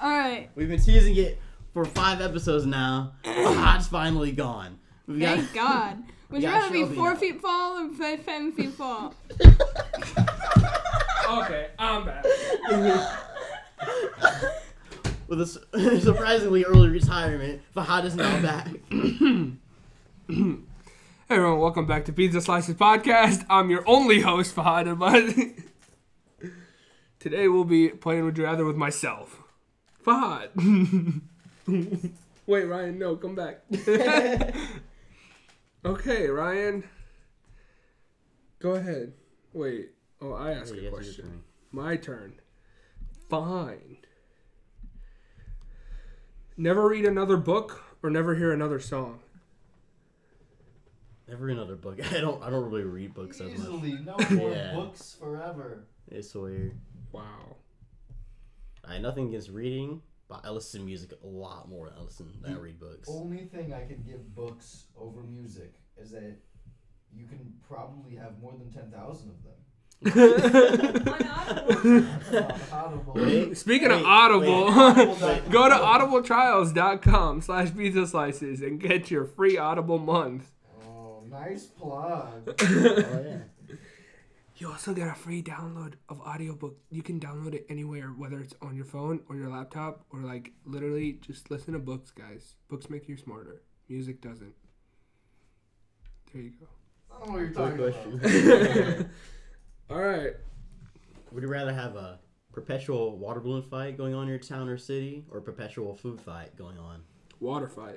All 0.00 0.10
right. 0.10 0.50
we've 0.54 0.68
been 0.68 0.80
teasing 0.80 1.16
it 1.16 1.40
for 1.72 1.84
five 1.84 2.20
episodes 2.20 2.64
now. 2.64 3.12
The 3.24 3.32
hot's 3.54 3.88
finally 3.88 4.32
gone. 4.32 4.78
We 5.06 5.18
got 5.18 5.38
Thank 5.38 5.54
God. 5.54 6.02
Would 6.30 6.42
you 6.42 6.48
rather 6.48 6.70
be 6.70 6.84
four 6.84 7.14
now. 7.14 7.16
feet 7.16 7.40
tall 7.40 7.78
or 7.78 7.88
five 7.94 8.22
feet 8.54 8.76
tall? 8.76 9.14
Okay, 11.30 11.68
I'm 11.78 12.06
back. 12.06 12.24
with 15.26 15.42
a 15.42 15.46
surprisingly 16.02 16.64
early 16.64 16.88
retirement. 16.88 17.60
Fahad 17.76 18.04
is 18.06 18.16
now 18.16 18.40
back. 18.42 18.68
Hey 21.28 21.34
everyone, 21.36 21.58
welcome 21.58 21.84
back 21.86 22.06
to 22.06 22.12
Pizza 22.14 22.40
Slices 22.40 22.74
Podcast. 22.76 23.44
I'm 23.50 23.68
your 23.68 23.84
only 23.86 24.20
host, 24.22 24.56
Fahad 24.56 24.86
Ahmad. 24.90 25.34
Today 27.18 27.48
we'll 27.48 27.64
be 27.64 27.88
playing 27.90 28.24
Would 28.24 28.38
You 28.38 28.44
Rather 28.44 28.64
with 28.64 28.76
myself. 28.76 29.42
Fahad. 30.06 30.48
Wait, 32.46 32.64
Ryan, 32.64 32.98
no, 32.98 33.16
come 33.16 33.34
back. 33.34 33.60
Okay, 35.88 36.28
Ryan. 36.28 36.84
Go 38.60 38.72
ahead. 38.72 39.12
Wait. 39.52 39.90
Oh, 40.20 40.32
I 40.32 40.52
ask 40.52 40.72
Hey, 40.74 40.80
a 40.80 40.82
yes, 40.82 40.82
your 40.82 40.92
question. 40.92 41.24
turn. 41.24 41.42
My 41.70 41.96
turn. 41.96 42.34
Fine. 43.30 43.98
Never 46.56 46.88
read 46.88 47.04
another 47.04 47.36
book 47.36 47.84
or 48.02 48.10
never 48.10 48.34
hear 48.34 48.52
another 48.52 48.80
song. 48.80 49.20
Never 51.28 51.48
another 51.50 51.76
book. 51.76 52.00
I 52.12 52.20
don't. 52.20 52.42
I 52.42 52.50
don't 52.50 52.64
really 52.70 52.84
read 52.84 53.14
books 53.14 53.40
as 53.40 53.50
much. 53.50 53.58
Easily, 53.60 53.98
no 54.04 54.16
more 54.36 54.50
Yeah. 54.50 54.74
books 54.74 55.16
forever. 55.20 55.84
It's 56.10 56.34
weird. 56.34 56.76
Wow. 57.12 57.56
I 58.84 58.94
had 58.94 59.02
nothing 59.02 59.28
against 59.28 59.50
reading, 59.50 60.00
but 60.28 60.40
I 60.44 60.50
listen 60.50 60.80
to 60.80 60.86
music 60.86 61.12
a 61.22 61.26
lot 61.26 61.68
more 61.68 61.88
than 61.88 61.98
I 61.98 62.02
listen 62.02 62.28
than 62.42 62.54
I 62.54 62.58
read 62.58 62.78
books. 62.78 63.08
Only 63.10 63.46
thing 63.46 63.72
I 63.72 63.86
can 63.86 64.02
give 64.06 64.34
books 64.34 64.86
over 64.96 65.22
music 65.22 65.74
is 65.96 66.10
that 66.10 66.36
you 67.12 67.26
can 67.26 67.54
probably 67.66 68.14
have 68.16 68.38
more 68.40 68.52
than 68.52 68.70
10,000 68.70 69.30
of 69.30 69.42
them. 69.42 69.54
Unaudible. 72.68 73.14
Wait. 73.14 73.56
Speaking 73.56 73.90
of 73.90 74.04
Audible, 74.04 74.66
wait. 74.66 75.50
go 75.50 75.68
to 75.68 75.74
audibletrials.com 75.74 77.40
slash 77.40 77.74
pizza 77.74 78.06
slices 78.06 78.60
and 78.62 78.78
get 78.80 79.10
your 79.10 79.24
free 79.24 79.58
Audible 79.58 79.98
month. 79.98 80.52
Oh, 80.86 81.24
nice 81.28 81.64
plug. 81.66 82.54
oh 82.60 83.24
yeah. 83.26 83.38
You 84.58 84.72
also 84.72 84.92
get 84.92 85.06
a 85.06 85.14
free 85.14 85.40
download 85.40 85.94
of 86.08 86.20
audiobook. 86.20 86.78
You 86.90 87.00
can 87.02 87.20
download 87.20 87.54
it 87.54 87.64
anywhere, 87.68 88.08
whether 88.08 88.40
it's 88.40 88.54
on 88.60 88.74
your 88.74 88.84
phone 88.84 89.20
or 89.28 89.36
your 89.36 89.48
laptop, 89.48 90.04
or 90.10 90.18
like 90.20 90.50
literally 90.64 91.12
just 91.24 91.48
listen 91.48 91.74
to 91.74 91.78
books, 91.78 92.10
guys. 92.10 92.56
Books 92.68 92.90
make 92.90 93.08
you 93.08 93.16
smarter. 93.16 93.62
Music 93.88 94.20
doesn't. 94.20 94.54
There 96.32 96.42
you 96.42 96.50
go. 96.58 96.66
I 97.10 97.18
don't 97.20 97.28
know 97.28 97.32
what 97.34 97.38
you're 97.38 97.48
Good 97.48 97.92
talking 97.92 98.20
question. 98.20 98.96
about. 98.96 99.06
All 99.90 100.02
right. 100.02 100.32
Would 101.30 101.42
you 101.42 101.48
rather 101.48 101.72
have 101.72 101.94
a 101.94 102.18
perpetual 102.52 103.16
water 103.16 103.40
balloon 103.40 103.62
fight 103.62 103.96
going 103.96 104.14
on 104.14 104.24
in 104.24 104.28
your 104.28 104.38
town 104.38 104.68
or 104.68 104.76
city, 104.76 105.24
or 105.30 105.38
a 105.38 105.42
perpetual 105.42 105.94
food 105.94 106.20
fight 106.20 106.56
going 106.56 106.78
on? 106.78 107.02
Water 107.38 107.68
fight. 107.68 107.94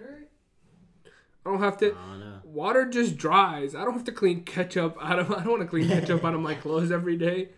I 1.46 1.50
don't 1.50 1.60
have 1.60 1.78
to. 1.78 1.88
I 1.88 1.90
don't 2.10 2.20
know. 2.20 2.40
Water 2.44 2.86
just 2.86 3.18
dries. 3.18 3.74
I 3.76 3.84
don't 3.84 3.94
have 3.94 4.04
to 4.06 4.12
clean 4.12 4.44
ketchup 4.44 4.98
out 5.02 5.20
of. 5.20 5.32
I 5.32 5.36
don't 5.44 5.48
want 5.52 5.62
to 5.62 5.68
clean 5.68 5.88
ketchup 5.88 6.24
out 6.24 6.34
of 6.36 6.42
my 6.42 6.54
clothes 6.54 6.92
every 6.92 7.18
day. 7.18 7.50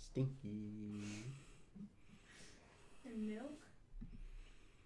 Stinky. 0.00 1.24
And 3.04 3.28
milk. 3.28 3.60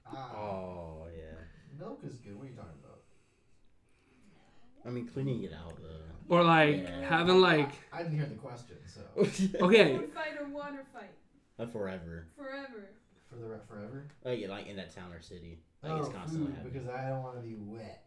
Ah, 0.07 0.33
Oh 0.37 1.07
yeah. 1.17 1.23
milk 1.79 2.01
is 2.05 2.15
good. 2.19 2.37
What 2.37 2.47
are 2.47 2.49
you 2.51 2.55
talking 2.57 2.71
about? 2.83 3.01
I 4.85 4.91
mean, 4.91 5.07
cleaning 5.07 5.43
it 5.45 5.53
out 5.53 5.77
though. 5.81 6.35
Or 6.35 6.43
like 6.43 6.83
Yeah. 6.83 7.09
having 7.09 7.41
like. 7.41 7.71
I 7.93 8.03
didn't 8.03 8.17
hear 8.19 8.27
the 8.27 8.35
question, 8.35 8.77
so 8.87 9.01
Okay. 9.67 9.97
Food 9.97 10.13
fight 10.13 10.41
or 10.41 10.49
water 10.49 10.85
fight? 10.93 11.11
Not 11.59 11.71
forever. 11.73 12.27
Forever. 12.37 12.89
for 13.29 13.37
the 13.37 13.59
forever. 13.69 14.07
Like, 14.25 14.41
yeah, 14.41 14.49
like 14.49 14.67
in 14.67 14.77
that 14.77 14.95
town 14.95 15.13
or 15.13 15.21
city. 15.21 15.59
Like 15.83 15.93
oh, 15.93 15.97
it's 15.99 16.09
constantly 16.11 16.53
food, 16.53 16.73
because 16.73 16.89
I 16.89 17.09
don't 17.09 17.23
want 17.23 17.37
to 17.37 17.43
be 17.43 17.55
wet. 17.57 18.05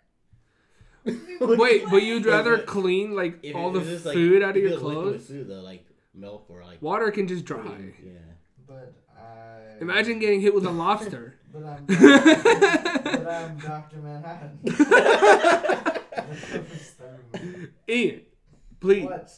Wait, 1.59 1.83
but 1.89 2.03
you'd 2.03 2.25
rather 2.25 2.53
If 2.53 2.62
it- 2.62 2.65
clean 2.67 3.13
like 3.15 3.39
If 3.43 3.55
all 3.55 3.69
it- 3.69 3.73
the 3.73 3.81
if 3.81 3.88
it's, 3.89 4.05
like- 4.05 4.13
food 4.13 4.41
out 4.43 4.55
of 4.55 4.62
your 4.63 4.73
it's 4.73 4.81
liquid 4.81 5.03
clothes? 5.05 5.27
Food 5.27 5.47
though, 5.49 5.62
like 5.62 5.86
milk 6.13 6.45
or 6.49 6.63
like 6.63 6.81
Water 6.81 7.12
can 7.12 7.27
just 7.27 7.43
dry. 7.45 7.62
pudding, 7.62 7.93
Yeah. 8.03 8.12
But 8.67 8.93
I. 9.17 9.77
Imagine 9.81 10.19
getting 10.19 10.39
hit 10.41 10.53
with 10.53 10.65
a 10.65 10.71
lobster. 10.71 11.36
But 11.53 11.65
I'm. 11.65 11.86
but 11.86 13.27
I'm 13.27 13.57
Doctor 13.59 13.97
Manhattan. 13.97 14.57
Ian, 17.88 18.21
please 18.79 19.05
what? 19.05 19.31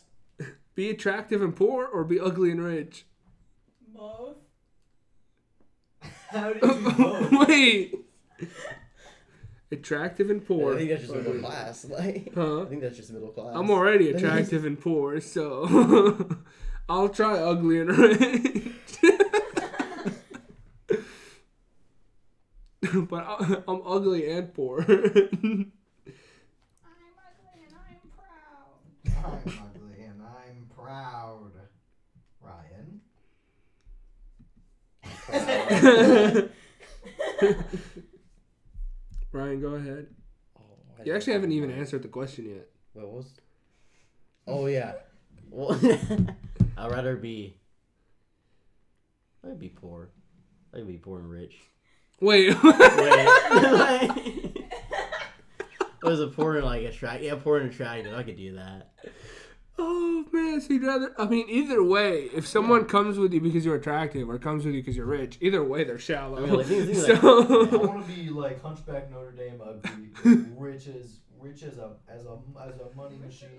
be 0.76 0.90
attractive 0.90 1.42
and 1.42 1.54
poor 1.54 1.86
or 1.86 2.06
be 2.06 2.18
ugly 2.18 2.52
and 2.52 2.64
rich. 2.64 3.06
Both. 3.94 4.38
How 6.30 6.54
do 6.54 6.60
you 6.66 6.74
do 6.74 6.92
both? 6.92 7.32
Wait. 7.50 7.96
Attractive 9.72 10.30
and 10.30 10.46
poor. 10.46 10.74
I 10.74 10.74
poor. 10.74 10.78
think 10.78 10.90
that's 10.90 11.02
just 11.04 11.16
middle 11.16 11.40
class. 11.42 11.86
Like, 11.90 12.32
Huh? 12.36 12.62
I 12.62 12.66
think 12.66 12.82
that's 12.82 12.98
just 12.98 13.12
middle 13.12 13.30
class. 13.30 13.56
I'm 13.56 13.72
already 13.72 14.10
attractive 14.12 14.66
and 14.66 14.80
poor, 14.80 15.20
so 15.22 16.38
I'll 16.90 17.10
try 17.10 17.40
ugly 17.40 17.80
and 17.82 17.98
rich. 17.98 19.00
but 23.10 23.24
I- 23.24 23.64
I'm 23.68 23.82
ugly 23.86 24.30
and 24.32 24.54
poor. 24.54 24.80
I'm 24.82 24.88
ugly 25.44 25.72
and 27.66 27.76
I'm 27.76 28.00
proud. 28.16 28.80
I'm 29.26 29.42
ugly 29.74 30.04
and 30.04 30.22
I'm 30.22 30.68
proud. 30.76 31.52
Ryan. 32.42 33.02
Ryan, 39.36 39.60
go 39.60 39.68
ahead. 39.76 40.08
Oh, 40.58 40.62
You 41.04 41.14
actually 41.14 41.34
haven't 41.34 41.52
even 41.52 41.70
answered. 41.70 41.82
answered 41.82 42.04
the 42.04 42.08
question 42.08 42.46
yet. 42.46 42.70
What 42.94 43.12
was? 43.12 43.34
Oh 44.48 44.68
yeah. 44.68 44.94
Well, 45.50 45.78
I'd 46.78 46.92
rather 46.92 47.18
be. 47.18 47.58
I'd 49.46 49.60
be 49.60 49.68
poor. 49.68 50.10
I'd 50.74 50.88
be 50.88 50.98
poor 50.98 51.20
and 51.20 51.30
rich. 51.30 51.54
Wait. 52.22 52.56
Wait. 52.64 52.74
was 56.02 56.22
a 56.22 56.28
poor 56.28 56.56
and 56.56 56.66
like 56.66 56.84
attract? 56.84 57.22
Yeah, 57.22 57.36
poor 57.36 57.58
and 57.58 57.70
attractive. 57.74 58.14
I 58.14 58.24
could 58.24 58.38
do 58.38 58.56
that. 58.56 58.94
Oh 59.78 60.26
man, 60.32 60.46
guess 60.56 60.68
he'd 60.68 60.84
rather. 60.84 61.14
I 61.18 61.26
mean, 61.28 61.48
either 61.50 61.84
way, 61.84 62.30
if 62.34 62.48
someone 62.48 62.86
comes 62.86 63.18
with 63.18 63.34
you 63.34 63.42
because 63.42 63.66
you're 63.66 63.76
attractive 63.76 64.30
or 64.30 64.38
comes 64.40 64.66
with 64.66 64.74
you 64.76 64.82
because 64.82 64.96
you're 64.96 65.06
rich, 65.06 65.38
either 65.42 65.64
way 65.64 65.84
they're 65.84 66.00
shallow. 66.00 66.38
I 66.38 66.42
mean, 66.42 66.56
like, 66.56 66.66
think- 66.68 66.96
think 66.96 67.24
I 67.24 67.28
want 67.78 68.08
to 68.08 68.14
be 68.14 68.30
like 68.30 68.62
Hunchback 68.62 69.12
Notre 69.12 69.32
Dame 69.32 69.62
ugly, 69.64 70.46
rich 70.58 70.88
as 70.88 71.20
rich 71.40 71.64
as 71.64 71.78
a 71.78 71.92
as 72.08 72.26
a 72.26 72.38
as 72.62 72.80
a 72.80 72.96
money 72.96 73.18
machine, 73.18 73.50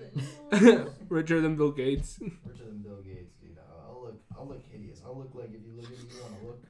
richer 1.09 1.41
than 1.41 1.57
Bill 1.57 1.71
Gates. 1.73 2.19
richer 2.21 2.65
than 2.65 2.79
Bill 2.79 3.03
Gates, 3.03 3.35
dude. 3.41 3.57
I'll, 3.59 3.89
I'll 3.97 4.03
look 4.05 4.21
I'll 4.39 4.49
look 4.49 4.63
hideous. 4.71 5.01
I'll 5.05 5.17
look 5.17 5.31
like 5.35 5.51
if 5.55 5.61
you 5.67 5.75
look 5.77 5.85
at 5.85 5.91
me, 5.91 5.97
you 6.15 6.23
want 6.23 6.41
to 6.41 6.47
look 6.47 6.63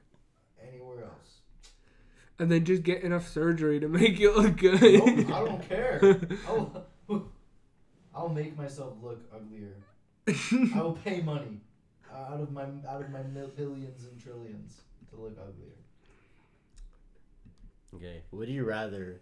anywhere 0.61 1.05
else. 1.05 1.39
And 2.39 2.51
then 2.51 2.65
just 2.65 2.83
get 2.83 3.01
enough 3.01 3.27
surgery 3.27 3.79
to 3.79 3.87
make 3.87 4.19
you 4.19 4.35
look 4.35 4.57
good. 4.57 4.79
Nope, 4.81 5.31
I 5.33 5.45
don't 5.45 5.67
care. 5.69 6.19
I'll, 8.17 8.23
I'll 8.23 8.29
make 8.29 8.57
myself 8.57 8.93
look 9.01 9.19
uglier. 9.33 9.75
I 10.75 10.81
will 10.81 10.93
pay 11.05 11.21
money 11.21 11.61
uh, 12.13 12.33
out 12.33 12.41
of 12.41 12.51
my 12.51 12.63
out 12.87 13.01
of 13.01 13.09
my 13.11 13.23
mil- 13.23 13.51
billions 13.55 14.03
and 14.05 14.19
trillions 14.21 14.81
to 15.09 15.15
look 15.15 15.37
uglier. 15.39 15.75
Okay. 17.95 18.21
Would 18.31 18.49
you 18.49 18.65
rather 18.65 19.21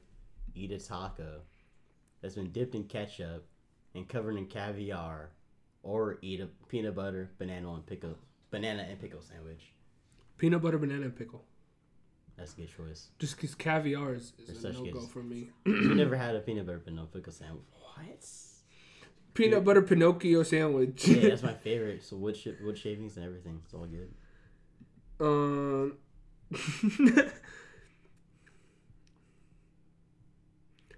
eat 0.55 0.71
a 0.71 0.79
taco 0.79 1.41
that's 2.21 2.35
been 2.35 2.51
dipped 2.51 2.75
in 2.75 2.85
ketchup 2.85 3.45
and 3.93 4.07
covered 4.07 4.37
in 4.37 4.47
caviar, 4.47 5.29
or 5.83 6.17
eat 6.21 6.41
a 6.41 6.47
peanut 6.67 6.95
butter, 6.95 7.29
banana 7.37 7.71
and 7.73 7.85
pickle, 7.85 8.15
banana 8.51 8.85
and 8.89 8.99
pickle 8.99 9.21
sandwich? 9.21 9.71
Peanut 10.37 10.61
butter, 10.61 10.77
banana, 10.77 11.03
and 11.03 11.15
pickle. 11.15 11.45
That's 12.37 12.51
a 12.53 12.57
good 12.57 12.69
choice. 12.75 13.07
Just 13.19 13.37
because 13.37 13.55
caviar 13.55 14.15
is, 14.15 14.33
They're 14.45 14.55
is 14.55 14.65
a 14.65 14.73
no 14.73 14.83
go 14.85 14.91
good- 14.99 15.09
for 15.09 15.23
me. 15.23 15.47
you 15.65 15.95
never 15.95 16.17
had 16.17 16.35
a 16.35 16.39
peanut 16.41 16.65
butter 16.65 16.81
banana 16.83 17.07
pickle 17.13 17.31
sandwich? 17.31 17.63
What? 17.95 18.25
Peanut 19.35 19.63
butter 19.63 19.81
Pinocchio 19.83 20.41
sandwich. 20.43 21.07
Yeah, 21.07 21.29
that's 21.29 21.43
my 21.43 21.53
favorite. 21.63 22.03
So 22.03 22.15
wood 22.15 22.35
sh- 22.35 22.47
wood 22.63 22.77
shavings 22.77 23.17
and 23.17 23.25
everything. 23.25 23.61
It's 23.63 23.73
all 23.73 23.85
good. 23.85 24.11
Um. 25.19 25.97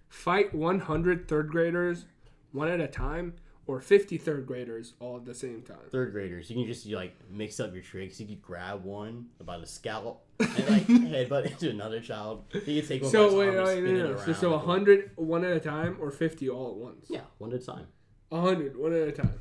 Fight 0.09 0.53
100 0.53 1.27
third 1.27 1.49
graders 1.49 2.05
one 2.51 2.67
at 2.69 2.79
a 2.79 2.87
time 2.87 3.35
or 3.65 3.79
50 3.81 4.17
third 4.17 4.45
graders 4.45 4.93
all 4.99 5.17
at 5.17 5.25
the 5.25 5.33
same 5.33 5.61
time. 5.61 5.77
Third 5.91 6.11
graders, 6.11 6.49
you 6.49 6.55
can 6.55 6.65
just 6.65 6.85
you, 6.85 6.95
like 6.95 7.15
mix 7.29 7.59
up 7.59 7.73
your 7.73 7.83
tricks. 7.83 8.19
You 8.19 8.25
could 8.27 8.41
grab 8.41 8.83
one 8.83 9.27
by 9.43 9.57
the 9.57 9.65
scalp 9.67 10.25
and 10.39 10.69
like 10.69 10.87
headbutt 10.87 11.51
into 11.51 11.69
another 11.69 11.99
child. 11.99 12.45
You 12.53 12.81
can 12.81 12.87
take 12.87 13.01
one 13.03 13.11
So 13.11 13.37
wait, 13.37 13.49
wait, 13.49 13.83
no, 13.83 13.91
no, 13.91 14.11
no. 14.13 14.17
So, 14.17 14.33
so 14.33 14.53
a- 14.53 14.57
100 14.57 15.11
one 15.15 15.43
at 15.43 15.55
a 15.55 15.59
time 15.59 15.97
or 15.99 16.11
50 16.11 16.49
all 16.49 16.71
at 16.71 16.77
once? 16.77 17.05
Yeah, 17.09 17.21
one 17.37 17.53
at 17.53 17.61
a 17.61 17.65
time. 17.65 17.87
100 18.29 18.77
one 18.77 18.93
at 18.93 19.07
a 19.07 19.11
time. 19.11 19.39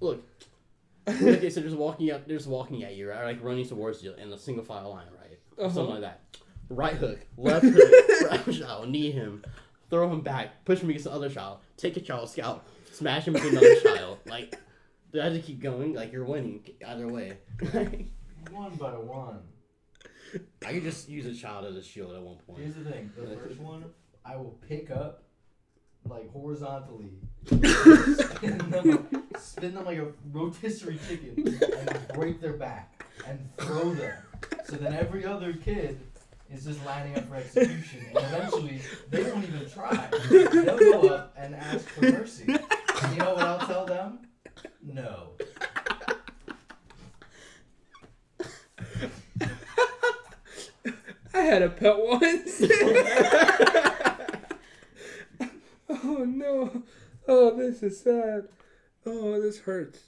Look. 0.00 0.24
okay, 1.08 1.50
so 1.50 1.60
just 1.60 1.76
walking 1.76 2.10
up, 2.10 2.28
just 2.28 2.46
walking 2.46 2.84
at 2.84 2.94
you, 2.94 3.08
right? 3.10 3.24
Like 3.24 3.42
running 3.42 3.66
towards 3.66 4.02
you 4.02 4.14
in 4.14 4.32
a 4.32 4.38
single 4.38 4.64
file 4.64 4.90
line, 4.90 5.06
right? 5.18 5.38
Or 5.56 5.64
Uh-huh. 5.66 5.74
Something 5.74 5.92
like 5.94 6.02
that. 6.02 6.20
Right 6.68 6.94
hook, 6.94 7.26
left 7.36 7.64
hook, 7.66 8.28
grab 8.28 8.46
a 8.46 8.52
child, 8.52 8.88
knee 8.90 9.10
him, 9.10 9.42
throw 9.90 10.10
him 10.12 10.20
back, 10.20 10.64
push 10.64 10.80
him 10.80 10.88
against 10.90 11.06
the 11.06 11.10
other 11.12 11.28
child, 11.28 11.58
take 11.76 11.96
a 11.96 12.00
child 12.00 12.28
scalp, 12.30 12.64
smash 12.92 13.26
him 13.26 13.34
into 13.34 13.48
another 13.48 13.74
child. 13.82 14.18
Like, 14.26 14.56
do 15.12 15.20
I 15.20 15.24
have 15.24 15.32
to 15.32 15.40
keep 15.40 15.60
going? 15.60 15.94
Like, 15.94 16.12
you're 16.12 16.24
winning 16.24 16.62
either 16.86 17.08
way. 17.08 17.38
One 18.52 18.74
by 18.76 18.92
one. 18.92 19.40
I 20.64 20.72
could 20.74 20.84
just 20.84 21.08
use 21.08 21.26
a 21.26 21.34
child 21.34 21.66
as 21.66 21.74
a 21.76 21.82
shield 21.82 22.14
at 22.14 22.22
one 22.22 22.36
point. 22.46 22.60
Here's 22.60 22.74
the 22.74 22.84
thing. 22.84 23.10
The 23.16 23.36
first 23.36 23.58
one, 23.60 23.84
I 24.24 24.36
will 24.36 24.56
pick 24.66 24.90
up 24.90 25.24
like 26.10 26.30
horizontally, 26.32 27.12
spin 27.46 28.58
them, 28.70 29.08
spin 29.38 29.74
them 29.74 29.84
like 29.84 29.98
a 29.98 30.08
rotisserie 30.32 30.98
chicken, 31.08 31.60
and 31.78 32.08
break 32.14 32.40
their 32.40 32.54
back 32.54 33.04
and 33.26 33.38
throw 33.56 33.94
them. 33.94 34.16
So 34.64 34.76
then 34.76 34.92
every 34.92 35.24
other 35.24 35.52
kid 35.52 36.00
is 36.52 36.64
just 36.64 36.84
lining 36.84 37.16
up 37.16 37.28
for 37.28 37.36
execution, 37.36 38.04
and 38.08 38.18
eventually 38.18 38.80
they 39.10 39.22
won't 39.22 39.44
even 39.44 39.70
try. 39.70 40.08
They'll 40.28 40.78
go 40.78 41.08
up 41.08 41.32
and 41.36 41.54
ask 41.54 41.88
for 41.88 42.02
mercy. 42.02 42.44
And 42.48 43.12
you 43.12 43.18
know 43.20 43.34
what 43.34 43.44
I'll 43.44 43.66
tell 43.66 43.86
them? 43.86 44.18
No. 44.82 45.30
I 51.32 51.38
had 51.38 51.62
a 51.62 51.70
pet 51.70 51.94
once. 51.96 52.60
oh 56.04 56.24
no. 56.24 56.82
Oh, 57.28 57.56
this 57.56 57.82
is 57.82 58.00
sad. 58.00 58.48
Oh, 59.06 59.40
this 59.40 59.60
hurts. 59.60 60.00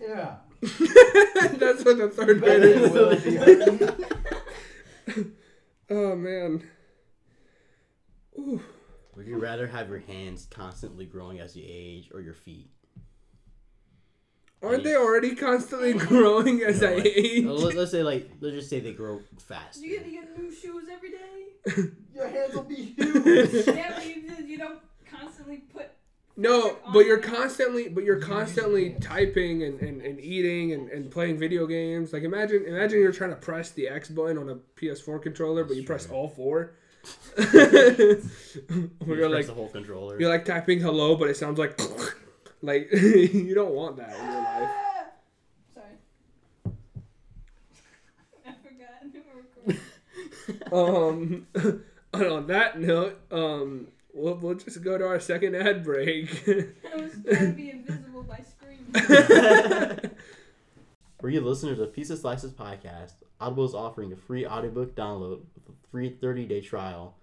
Yeah. 0.00 0.36
That's 0.60 1.84
what 1.84 1.98
the 1.98 2.12
third 2.14 2.40
Bet 2.40 2.60
grader 2.60 2.84
it 2.84 2.92
will 2.92 3.16
be. 5.14 5.32
Oh 5.90 6.14
man. 6.14 6.62
Ooh. 8.38 8.60
Would 9.16 9.26
you 9.26 9.38
rather 9.38 9.66
have 9.66 9.88
your 9.88 10.00
hands 10.00 10.46
constantly 10.50 11.06
growing 11.06 11.40
as 11.40 11.56
you 11.56 11.64
age 11.66 12.10
or 12.12 12.20
your 12.20 12.34
feet? 12.34 12.68
Aren't 14.62 14.82
they 14.84 14.96
already 14.96 15.34
constantly 15.36 15.92
growing 15.92 16.62
as 16.62 16.80
You 16.80 16.86
know, 16.88 16.92
I 16.92 16.96
like- 16.96 17.06
age? 17.06 17.44
Uh, 17.46 17.52
let, 17.52 17.76
us 17.76 17.90
say 17.92 18.02
like 18.02 18.30
let's 18.40 18.56
just 18.56 18.70
say 18.70 18.80
they 18.80 18.92
grow 18.92 19.20
fast. 19.38 19.80
Do 19.80 19.86
you 19.86 19.96
get 19.98 20.04
to 20.04 20.10
get 20.10 20.38
new 20.38 20.52
shoes 20.52 20.84
every 20.92 21.10
day. 21.10 21.90
Your 22.14 22.28
hands 22.28 22.54
will 22.54 22.62
be 22.64 22.74
huge. 22.96 23.66
yeah, 23.66 23.92
but 23.94 24.06
you, 24.06 24.46
you 24.46 24.58
don't 24.58 24.80
constantly 25.10 25.58
put. 25.72 25.90
No, 26.36 26.76
but 26.92 27.00
you're 27.00 27.18
it. 27.18 27.24
constantly 27.24 27.88
but 27.88 28.04
you're 28.04 28.20
constantly 28.20 28.90
your 28.90 29.00
typing 29.00 29.64
and, 29.64 29.80
and, 29.80 30.00
and 30.02 30.20
eating 30.20 30.72
and, 30.72 30.88
and 30.90 31.10
playing 31.10 31.36
video 31.38 31.66
games. 31.66 32.12
Like 32.12 32.22
imagine 32.22 32.64
imagine 32.64 33.00
you're 33.00 33.12
trying 33.12 33.30
to 33.30 33.36
press 33.36 33.70
the 33.70 33.88
X 33.88 34.08
button 34.08 34.38
on 34.38 34.48
a 34.48 34.54
PS4 34.80 35.20
controller, 35.22 35.62
but 35.64 35.70
That's 35.70 35.80
you 35.80 35.86
press 35.86 36.08
all 36.10 36.28
four. 36.28 36.74
You 37.38 39.16
you're 39.16 39.28
press 39.28 39.30
like 39.30 39.46
the 39.46 39.54
whole 39.54 39.68
controller. 39.68 40.20
you're 40.20 40.28
like 40.28 40.44
typing 40.44 40.80
hello, 40.80 41.16
but 41.16 41.28
it 41.28 41.36
sounds 41.36 41.58
like 41.58 41.80
like 42.62 42.88
you 42.92 43.54
don't 43.54 43.72
want 43.72 43.96
that 43.96 44.10
in 44.18 44.24
your 44.24 44.42
life. 44.42 44.70
Sorry. 45.74 45.86
I 48.46 48.52
forgot. 48.62 48.88
we 49.12 49.20
were 49.20 49.42
recording. 49.42 49.80
Um, 50.72 51.46
and 52.12 52.26
on 52.26 52.46
that 52.48 52.80
note, 52.80 53.20
um, 53.30 53.88
we'll, 54.12 54.34
we'll 54.36 54.54
just 54.54 54.82
go 54.82 54.96
to 54.98 55.06
our 55.06 55.20
second 55.20 55.54
ad 55.54 55.84
break. 55.84 56.30
I 56.48 56.96
was 56.96 57.12
trying 57.24 57.50
to 57.50 57.52
be 57.54 57.70
invisible 57.70 58.22
by 58.22 58.40
screaming. 58.42 60.10
For 61.20 61.28
you 61.28 61.40
listeners 61.40 61.80
of 61.80 61.92
Pizza 61.92 62.16
Slices 62.16 62.52
podcast, 62.52 63.14
Audible 63.40 63.64
is 63.64 63.74
offering 63.74 64.12
a 64.12 64.16
free 64.16 64.46
audiobook 64.46 64.94
download 64.94 65.40
with 65.54 65.68
a 65.68 65.72
free 65.90 66.10
30 66.10 66.46
day 66.46 66.60
trial 66.60 67.14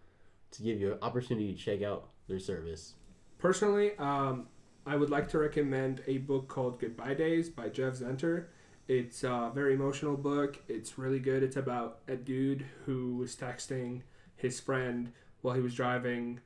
to 0.51 0.63
give 0.63 0.79
you 0.79 0.93
an 0.93 0.99
opportunity 1.01 1.53
to 1.53 1.57
check 1.57 1.81
out 1.81 2.09
their 2.27 2.39
service. 2.39 2.93
Personally, 3.37 3.91
um, 3.97 4.47
I 4.87 4.95
would 4.95 5.09
like 5.09 5.27
to 5.29 5.39
recommend 5.39 6.03
a 6.05 6.19
book 6.19 6.47
called 6.47 6.79
Goodbye 6.79 7.15
Days 7.15 7.49
by 7.49 7.69
Jeff 7.69 7.95
Zentner. 7.95 8.45
It's 8.87 9.23
a 9.23 9.51
very 9.53 9.73
emotional 9.73 10.15
book. 10.15 10.59
It's 10.67 10.99
really 10.99 11.17
good. 11.19 11.41
It's 11.41 11.55
about 11.55 12.01
a 12.07 12.15
dude 12.15 12.65
who 12.85 13.15
was 13.15 13.35
texting 13.35 14.03
his 14.35 14.59
friend 14.59 15.11
while 15.41 15.55
he 15.55 15.61
was 15.61 15.73
driving 15.73 16.39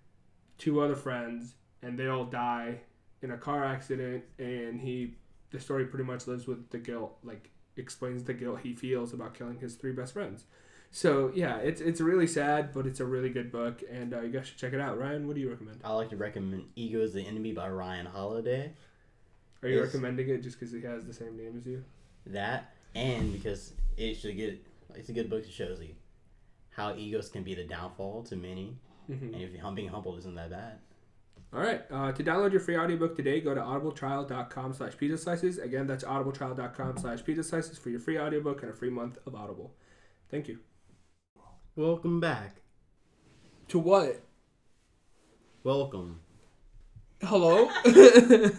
two 0.57 0.79
other 0.79 0.95
friends, 0.95 1.55
and 1.81 1.99
they 1.99 2.07
all 2.07 2.23
die 2.23 2.79
in 3.21 3.31
a 3.31 3.37
car 3.37 3.65
accident. 3.65 4.23
And 4.37 4.79
he, 4.79 5.15
the 5.51 5.59
story 5.59 5.85
pretty 5.85 6.05
much 6.05 6.25
lives 6.25 6.47
with 6.47 6.69
the 6.69 6.77
guilt, 6.77 7.17
like 7.23 7.49
explains 7.75 8.23
the 8.23 8.33
guilt 8.33 8.59
he 8.63 8.73
feels 8.73 9.11
about 9.11 9.33
killing 9.33 9.59
his 9.59 9.75
three 9.75 9.91
best 9.91 10.13
friends. 10.13 10.45
So 10.91 11.31
yeah, 11.35 11.57
it's 11.57 11.81
it's 11.81 12.01
really 12.01 12.25
sad, 12.27 12.73
but 12.73 12.87
it's 12.87 12.99
a 12.99 13.05
really 13.05 13.29
good 13.29 13.51
book, 13.51 13.83
and 13.91 14.13
uh, 14.13 14.21
you 14.21 14.29
guys 14.29 14.47
should 14.47 14.57
check 14.57 14.73
it 14.73 14.81
out. 14.81 14.97
Ryan, 14.97 15.27
what 15.27 15.35
do 15.35 15.41
you 15.41 15.49
recommend? 15.49 15.81
I 15.83 15.93
like 15.93 16.09
to 16.09 16.17
recommend 16.17 16.65
Ego 16.75 16.99
is 17.01 17.13
the 17.13 17.21
Enemy 17.21 17.53
by 17.53 17.69
Ryan 17.69 18.07
Holiday. 18.07 18.73
Are 19.61 19.69
you 19.69 19.75
Yes. 19.77 19.85
recommending 19.87 20.29
it 20.29 20.41
just 20.41 20.59
because 20.59 20.73
he 20.73 20.81
has 20.81 21.05
the 21.05 21.13
same 21.13 21.37
name 21.37 21.55
as 21.57 21.65
you? 21.67 21.83
That 22.25 22.73
and 22.95 23.31
because 23.31 23.73
it's 23.97 24.23
a 24.25 24.31
good 24.33 24.59
it's 24.95 25.09
a 25.09 25.13
good 25.13 25.29
book 25.29 25.43
that 25.43 25.51
shows 25.51 25.79
you 25.79 25.93
how 26.71 26.95
egos 26.95 27.29
can 27.29 27.43
be 27.43 27.53
the 27.53 27.65
downfall 27.65 28.23
to 28.23 28.35
many, 28.35 28.77
Mm-hmm. 29.09 29.33
and 29.33 29.41
if 29.43 29.75
being 29.75 29.87
humbled 29.89 30.17
isn't 30.19 30.35
that 30.35 30.49
bad. 30.49 30.79
All 31.53 31.59
right. 31.61 31.81
Uh, 31.91 32.11
to 32.11 32.23
download 32.23 32.51
your 32.51 32.61
free 32.61 32.77
audiobook 32.77 33.15
today, 33.15 33.41
go 33.41 33.53
to 33.55 33.61
audibletrial.com 33.61 34.73
slash 34.73 34.95
pizza 34.97 35.17
slices. 35.17 35.57
Again, 35.57 35.87
that's 35.87 36.03
audibletrial.com 36.03 36.97
slash 36.97 37.23
pizza 37.23 37.43
slices 37.43 37.77
for 37.79 37.89
your 37.89 37.99
free 37.99 38.19
audiobook 38.19 38.61
and 38.61 38.71
a 38.71 38.75
free 38.75 38.91
month 38.91 39.17
of 39.25 39.33
Audible. 39.35 39.73
Thank 40.29 40.47
you. 40.47 40.59
Welcome 41.75 42.19
back. 42.19 42.55
To 43.69 43.79
what? 43.79 44.21
Welcome. 45.63 46.19
Hello? 47.23 47.69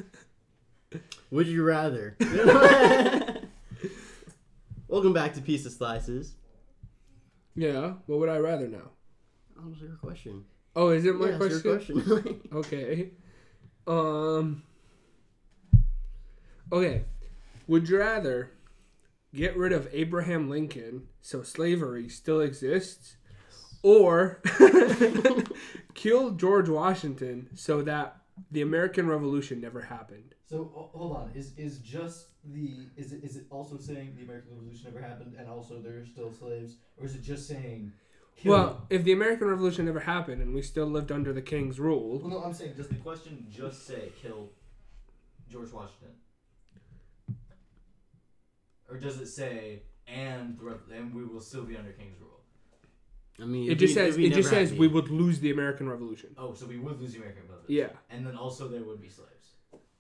Would 1.31 1.47
you 1.47 1.63
rather? 1.65 2.17
Welcome 4.89 5.13
back 5.13 5.35
to 5.35 5.41
Pizza 5.41 5.71
Slices. 5.71 6.35
yeah. 7.55 7.93
What 8.07 8.19
would 8.19 8.29
I 8.29 8.39
rather 8.39 8.67
now? 8.67 8.91
That 9.57 9.67
was 9.69 9.81
your 9.81 9.93
question. 9.97 10.45
Oh, 10.75 10.89
is 10.89 11.05
it 11.05 11.15
my 11.15 11.29
Yeah, 11.29 11.39
it's 11.41 11.61
question? 11.63 11.97
your 11.97 12.21
question. 12.21 12.41
Okay. 12.53 13.11
Um. 13.87 14.63
Okay. 16.73 17.05
Would 17.69 17.89
you 17.89 17.99
rather 17.99 18.51
get 19.35 19.57
rid 19.57 19.72
of 19.72 19.89
Abraham 19.93 20.49
Lincoln 20.49 21.07
so 21.20 21.43
slavery 21.43 22.09
still 22.09 22.41
exists, 22.41 23.16
or 23.83 24.43
kill 25.95 26.31
George 26.33 26.68
Washington 26.68 27.49
so 27.55 27.83
that 27.83 28.16
the 28.51 28.62
American 28.62 29.09
Revolution 29.09 29.61
never 29.61 29.83
happened? 29.83 30.35
So 30.47 30.70
hold 30.74 31.16
on, 31.16 31.31
is 31.35 31.53
is 31.57 31.78
just 31.78 32.26
the 32.45 32.87
is 32.97 33.12
it 33.12 33.22
is 33.22 33.37
it 33.37 33.47
also 33.51 33.78
saying 33.78 34.14
the 34.16 34.24
American 34.24 34.51
Revolution 34.57 34.93
never 34.93 35.05
happened 35.05 35.37
and 35.39 35.49
also 35.49 35.81
there 35.81 35.99
are 35.99 36.07
still 36.07 36.33
slaves, 36.33 36.76
or 36.99 37.07
is 37.07 37.14
it 37.14 37.22
just 37.22 37.47
saying? 37.47 37.93
Well, 38.45 38.87
if 38.89 39.05
the 39.05 39.12
American 39.12 39.49
Revolution 39.49 39.85
never 39.85 40.01
happened 40.01 40.41
and 40.41 40.55
we 40.55 40.62
still 40.62 40.87
lived 40.87 41.12
under 41.12 41.33
the 41.33 41.43
king's 41.43 41.78
rule, 41.78 42.20
well, 42.20 42.31
no, 42.31 42.43
I'm 42.43 42.55
saying 42.55 42.72
Does 42.74 42.89
the 42.89 42.95
question 42.95 43.47
just 43.51 43.87
say 43.87 44.12
kill 44.20 44.49
George 45.51 45.70
Washington, 45.72 46.14
or 48.91 48.97
does 48.99 49.20
it 49.20 49.26
say 49.26 49.82
and 50.07 50.59
the 50.59 50.64
rev- 50.64 50.91
and 50.95 51.14
we 51.14 51.24
will 51.24 51.41
still 51.41 51.62
be 51.64 51.76
under 51.76 51.93
King's 51.93 52.18
rule? 52.20 52.41
I 53.41 53.45
mean, 53.47 53.68
it 53.70 53.72
if 53.72 53.78
just 53.78 53.97
we- 53.97 54.03
if 54.03 54.09
says 54.09 54.16
we 54.16 54.26
it 54.26 54.34
just 54.34 54.51
never 54.51 54.61
had 54.61 54.68
says 54.68 54.70
the- 54.72 54.78
we 54.80 54.88
would 54.88 55.09
lose 55.09 55.41
the 55.41 55.51
American 55.51 55.88
Revolution. 55.88 56.34
Oh, 56.36 56.53
so 56.55 56.66
we 56.66 56.78
would 56.78 57.01
lose 57.01 57.12
the 57.12 57.18
American 57.18 57.43
Revolution. 57.45 57.66
Yeah. 57.74 57.88
And 58.11 58.26
then 58.26 58.36
also 58.36 58.68
there 58.68 58.82
would 58.82 59.01
be 59.01 59.09
slaves, 59.09 59.55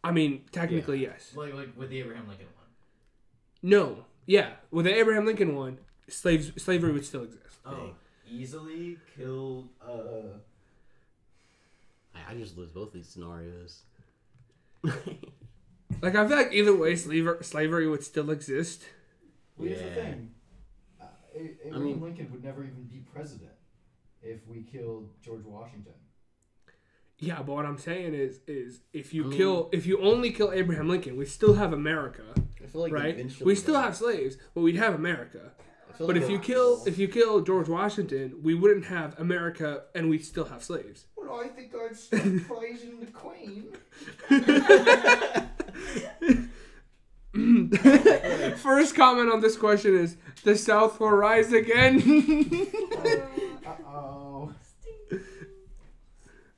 I 0.04 0.10
mean, 0.12 0.44
technically 0.52 1.00
yes. 1.02 1.34
like 1.36 1.54
like 1.54 1.76
with 1.76 1.90
the 1.90 2.00
Abraham 2.00 2.26
Lincoln 2.28 2.46
one. 2.56 2.66
No. 3.62 4.04
Yeah. 4.26 4.54
With 4.70 4.84
the 4.86 4.94
Abraham 4.94 5.24
Lincoln 5.26 5.54
one, 5.56 5.78
slaves 6.08 6.52
slavery 6.62 6.92
would 6.92 7.04
still 7.04 7.24
exist. 7.24 7.58
Oh, 7.64 7.74
Dang. 7.74 7.94
easily 8.30 8.98
killed. 9.16 9.68
uh, 9.80 10.38
I, 12.14 12.32
I 12.32 12.34
just 12.34 12.56
lose 12.56 12.70
both 12.70 12.92
these 12.92 13.08
scenarios. 13.08 13.82
Like 16.02 16.14
I 16.14 16.26
feel 16.26 16.36
like 16.36 16.52
either 16.52 16.74
way, 16.74 16.96
slavery 16.96 17.42
slavery 17.44 17.86
would 17.88 18.02
still 18.04 18.30
exist. 18.30 18.82
well, 19.56 19.68
here's 19.68 19.80
the 19.80 19.86
Yeah. 19.88 19.94
thing. 19.94 20.30
Uh, 21.00 21.04
A- 21.34 21.66
Abraham 21.66 21.84
mean- 21.84 22.00
Lincoln 22.00 22.30
would 22.32 22.42
never 22.44 22.62
even 22.64 22.84
be 22.84 22.98
president 23.12 23.52
if 24.22 24.46
we 24.46 24.62
killed 24.62 25.10
George 25.22 25.44
Washington. 25.44 25.92
Yeah, 27.18 27.42
but 27.42 27.52
what 27.52 27.66
I'm 27.66 27.76
saying 27.76 28.14
is, 28.14 28.40
is 28.46 28.80
if 28.94 29.12
you 29.12 29.24
I 29.24 29.26
mean- 29.28 29.36
kill, 29.36 29.68
if 29.72 29.84
you 29.86 30.00
only 30.00 30.30
kill 30.32 30.52
Abraham 30.52 30.88
Lincoln, 30.88 31.16
we 31.18 31.26
still 31.26 31.52
have 31.54 31.72
America, 31.74 32.24
I 32.62 32.66
feel 32.66 32.80
like 32.80 32.92
right? 32.92 33.14
eventually, 33.14 33.46
We 33.46 33.54
still 33.56 33.74
have 33.78 33.94
slaves, 33.94 34.38
but 34.54 34.62
we'd 34.62 34.76
have 34.76 34.94
America. 34.94 35.52
I 35.90 35.92
feel 35.92 36.06
But 36.06 36.16
like 36.16 36.22
if 36.24 36.30
you 36.30 36.36
it- 36.36 36.42
kill, 36.42 36.82
if 36.86 36.96
you 36.96 37.08
kill 37.08 37.42
George 37.42 37.68
Washington, 37.68 38.42
we 38.42 38.54
wouldn't 38.54 38.86
have 38.86 39.18
America, 39.20 39.84
and 39.94 40.08
we'd 40.08 40.24
still 40.24 40.46
have 40.46 40.62
slaves. 40.64 41.04
Well, 41.14 41.38
I 41.40 41.48
think 41.48 41.74
I'd 41.74 41.94
stop 41.96 42.20
praising 42.46 43.00
the 43.00 43.06
Queen. 43.12 43.68
First 48.56 48.94
comment 48.96 49.32
on 49.32 49.40
this 49.40 49.56
question 49.56 49.96
is: 49.96 50.16
the 50.44 50.56
South 50.56 50.98
will 51.00 51.10
rise 51.10 51.52
again. 51.52 52.02
Uh 53.66 53.74
oh. 53.86 54.52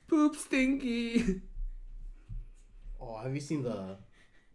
Poop 0.07 0.35
stinky. 0.35 1.41
Oh, 2.99 3.17
have 3.17 3.33
you 3.33 3.41
seen 3.41 3.63
the 3.63 3.97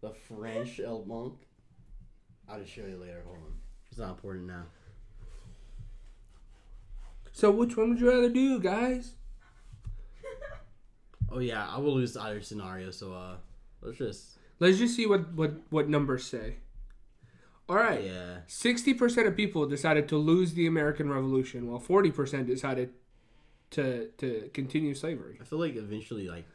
the 0.01 0.11
French 0.11 0.79
El 0.79 1.05
Monk? 1.05 1.35
I'll 2.47 2.59
just 2.59 2.71
show 2.71 2.85
you 2.85 2.97
later. 2.97 3.21
Hold 3.25 3.37
on. 3.37 3.53
It's 3.89 3.99
not 3.99 4.09
important 4.09 4.47
now. 4.47 4.65
So 7.31 7.51
which 7.51 7.77
one 7.77 7.91
would 7.91 7.99
you 7.99 8.09
rather 8.09 8.29
do, 8.29 8.59
guys? 8.59 9.13
Oh 11.31 11.39
yeah, 11.39 11.67
I 11.69 11.77
will 11.77 11.93
lose 11.93 12.17
either 12.17 12.41
scenario. 12.41 12.91
So 12.91 13.13
uh, 13.13 13.37
let's 13.81 13.97
just 13.97 14.38
Let's 14.59 14.77
just 14.77 14.95
see 14.95 15.05
what 15.05 15.33
what 15.33 15.53
what 15.69 15.89
numbers 15.89 16.25
say. 16.25 16.57
All 17.67 17.75
right. 17.75 18.03
yeah. 18.03 18.39
Sixty 18.47 18.93
percent 18.93 19.27
of 19.27 19.35
people 19.35 19.65
decided 19.67 20.07
to 20.09 20.17
lose 20.17 20.53
the 20.53 20.67
American 20.67 21.09
Revolution, 21.09 21.67
while 21.67 21.79
forty 21.79 22.11
percent 22.11 22.47
decided 22.47 22.91
to 23.71 24.09
to 24.17 24.49
continue 24.53 24.93
slavery. 24.93 25.37
I 25.39 25.43
feel 25.43 25.59
like 25.59 25.75
eventually 25.75 26.27
like 26.27 26.45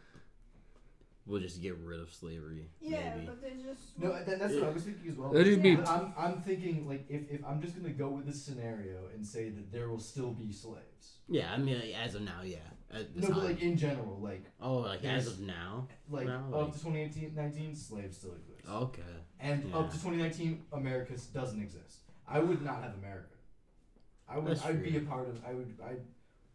we'll 1.26 1.40
just 1.40 1.62
get 1.62 1.76
rid 1.78 2.00
of 2.00 2.12
slavery. 2.12 2.68
Yeah, 2.80 3.14
maybe. 3.14 3.26
but 3.26 3.42
they 3.42 3.50
just. 3.50 3.98
No, 3.98 4.12
that, 4.12 4.38
that's 4.38 4.54
what 4.54 4.64
I 4.64 4.70
was 4.70 4.82
thinking 4.82 5.10
as 5.10 5.16
well. 5.16 5.30
That'd 5.30 5.46
just 5.46 5.62
be 5.62 5.76
But 5.76 5.88
I'm, 5.88 6.14
I'm 6.16 6.42
thinking 6.42 6.86
like 6.86 7.04
if, 7.08 7.30
if 7.30 7.44
I'm 7.44 7.60
just 7.62 7.76
gonna 7.76 7.94
go 7.94 8.08
with 8.08 8.26
this 8.26 8.42
scenario 8.42 9.08
and 9.14 9.26
say 9.26 9.50
that 9.50 9.72
there 9.72 9.88
will 9.88 10.00
still 10.00 10.32
be 10.32 10.52
slaves. 10.52 11.18
Yeah, 11.28 11.52
I 11.52 11.58
mean 11.58 11.80
like, 11.80 11.94
as 11.94 12.14
of 12.14 12.22
now, 12.22 12.42
yeah. 12.44 12.56
Uh, 12.92 12.98
At 12.98 13.14
the 13.14 13.20
No, 13.22 13.34
but 13.34 13.44
like 13.44 13.62
in 13.62 13.76
general, 13.76 14.18
like 14.20 14.44
oh, 14.60 14.78
like 14.78 15.04
as 15.04 15.26
of 15.26 15.40
now. 15.40 15.88
like 16.10 16.26
No, 16.26 16.36
up 16.52 16.52
like- 16.52 16.72
to 16.72 16.78
2018, 16.78 17.34
19, 17.34 17.74
slaves 17.76 18.16
still 18.18 18.34
exist. 18.34 18.68
Okay. 18.68 19.02
And 19.40 19.68
yeah. 19.68 19.76
up 19.76 19.90
to 19.90 19.96
2019, 19.96 20.64
America 20.72 21.14
doesn't 21.32 21.60
exist. 21.60 21.98
I 22.26 22.38
would 22.38 22.62
not 22.62 22.82
have 22.82 22.94
America. 22.94 23.28
I 24.28 24.38
would. 24.38 24.52
That's 24.52 24.64
I'd 24.64 24.82
be 24.82 24.96
a 24.96 25.00
part 25.00 25.28
of. 25.28 25.38
I 25.46 25.52
would. 25.52 25.74
I. 25.84 25.96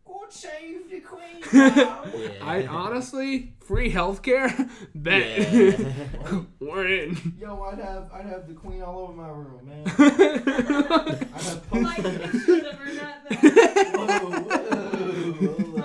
God 0.09 0.31
save 0.33 0.89
the 0.89 0.99
Queen. 1.01 1.25
Yeah. 1.53 2.03
I 2.41 2.65
honestly 2.67 3.53
free 3.61 3.91
healthcare. 3.91 4.69
Bet 4.95 5.51
Yeah. 5.53 6.39
we're 6.59 6.87
in. 6.87 7.35
Yo, 7.39 7.61
I'd 7.63 7.79
have. 7.79 8.09
I'd 8.13 8.25
have 8.25 8.47
the 8.47 8.53
Queen 8.53 8.81
all 8.81 8.99
over 8.99 9.13
my 9.13 9.29
room, 9.29 9.65
man. 9.65 9.83
I'd 9.85 11.41
have 11.41 11.71
Like 11.71 12.03
pictures 12.03 12.63
of 12.65 12.75
her, 12.75 12.93
not. 12.93 13.21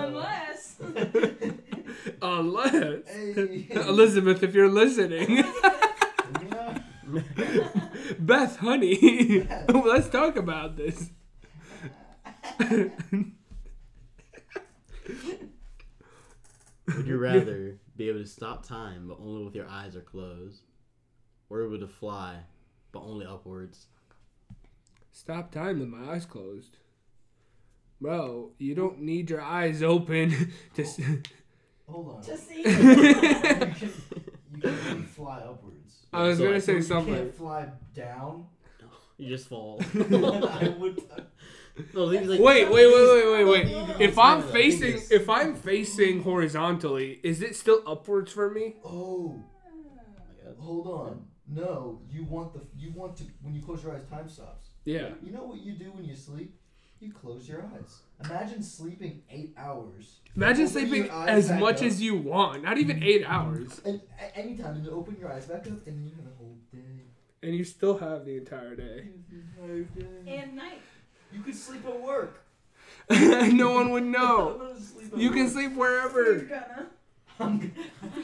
Unless. 0.06 0.76
Unless 2.22 3.08
Hey. 3.08 3.68
Elizabeth, 3.70 4.42
if 4.42 4.54
you're 4.54 4.68
listening, 4.70 5.44
Beth, 8.18 8.56
honey, 8.56 9.46
let's 9.68 10.08
talk 10.08 10.36
about 10.36 10.76
this. 10.76 11.10
Would 16.96 17.06
you 17.06 17.16
rather 17.18 17.78
be 17.96 18.08
able 18.08 18.20
to 18.20 18.26
stop 18.26 18.66
time 18.66 19.08
but 19.08 19.18
only 19.20 19.44
with 19.44 19.54
your 19.54 19.68
eyes 19.68 19.96
are 19.96 20.00
closed, 20.00 20.62
or 21.50 21.64
able 21.64 21.78
to 21.80 21.88
fly 21.88 22.38
but 22.92 23.00
only 23.00 23.26
upwards? 23.26 23.86
Stop 25.12 25.52
time 25.52 25.80
with 25.80 25.88
my 25.88 26.12
eyes 26.12 26.26
closed. 26.26 26.76
Bro, 28.00 28.50
you 28.58 28.74
don't 28.74 29.00
need 29.00 29.30
your 29.30 29.40
eyes 29.40 29.82
open 29.82 30.52
to. 30.74 30.82
s- 30.82 31.00
Hold 31.88 32.16
on. 32.16 32.22
Just 32.24 32.48
see. 32.48 32.58
you 32.58 32.64
can. 32.64 33.76
You 34.54 34.60
can 34.60 34.78
only 34.90 35.02
fly 35.06 35.38
upwards. 35.38 36.06
I 36.12 36.22
was 36.28 36.38
So, 36.38 36.44
gonna 36.44 36.54
like, 36.56 36.62
say 36.64 36.74
you 36.74 36.82
something. 36.82 37.14
can't 37.14 37.34
fly 37.34 37.68
down. 37.94 38.46
You 39.16 39.28
just 39.28 39.48
fall. 39.48 39.80
I 39.94 40.74
would. 40.78 40.98
Uh, 41.16 41.20
no, 41.94 42.08
the 42.08 42.16
thing 42.18 42.24
is, 42.24 42.30
like, 42.30 42.40
Wait, 42.40 42.70
wait, 42.70 42.86
wait, 42.86 43.24
wait, 43.24 43.44
wait, 43.44 43.64
wait. 43.66 44.00
If 44.00 44.18
I'm 44.18 44.38
with 44.38 44.52
that. 44.52 44.56
I 44.58 44.70
think 44.70 44.80
facing, 44.80 45.16
if 45.16 45.28
I'm 45.28 45.54
facing 45.54 46.22
horizontally, 46.22 47.20
is 47.22 47.42
it 47.42 47.56
still 47.56 47.82
upwards 47.86 48.32
for 48.32 48.50
me? 48.50 48.76
Oh, 48.84 49.42
hold 50.58 50.86
on. 50.86 51.24
No, 51.46 52.00
you 52.10 52.24
want 52.24 52.52
the. 52.54 52.60
You 52.76 52.92
want 52.94 53.16
to. 53.18 53.24
When 53.42 53.54
you 53.54 53.60
close 53.62 53.82
your 53.82 53.94
eyes, 53.94 54.02
time 54.10 54.28
stops. 54.28 54.68
Yeah. 54.84 55.10
You 55.22 55.32
know 55.32 55.44
what 55.44 55.60
you 55.60 55.74
do 55.74 55.92
when 55.92 56.04
you 56.04 56.16
sleep? 56.16 56.54
You 57.00 57.12
close 57.12 57.46
your 57.48 57.62
eyes. 57.74 58.00
Imagine 58.24 58.62
sleeping 58.62 59.22
eight 59.30 59.52
hours. 59.58 60.20
Imagine 60.36 60.66
sleeping 60.68 61.10
as 61.10 61.50
much 61.50 61.78
up. 61.78 61.82
as 61.82 62.00
you 62.00 62.16
want, 62.16 62.62
not 62.62 62.78
even 62.78 63.02
eight 63.02 63.24
hours, 63.26 63.80
And 63.84 64.00
a- 64.18 64.38
anytime, 64.38 64.76
and 64.76 64.84
you 64.86 64.90
open 64.92 65.16
your 65.20 65.30
eyes 65.30 65.44
back 65.46 65.66
up, 65.66 65.86
and 65.86 66.08
you 66.08 66.14
have 66.16 66.26
a 66.32 66.36
whole 66.38 66.56
day. 66.72 67.02
and 67.42 67.54
you 67.54 67.62
still 67.64 67.98
have 67.98 68.24
the 68.24 68.36
entire 68.38 68.74
day. 68.74 69.08
And 70.26 70.54
night. 70.56 70.80
You 71.34 71.40
could 71.42 71.54
sleep 71.56 71.84
at 71.86 72.00
work. 72.00 72.40
no 73.10 73.72
one 73.72 73.90
would 73.90 74.04
know. 74.04 74.56
gonna 74.60 74.80
sleep 74.80 75.12
at 75.12 75.18
You 75.18 75.30
can 75.30 75.48
sleep 75.48 75.72
wherever. 75.74 76.38
gonna. 76.40 76.86
I'm 77.40 77.58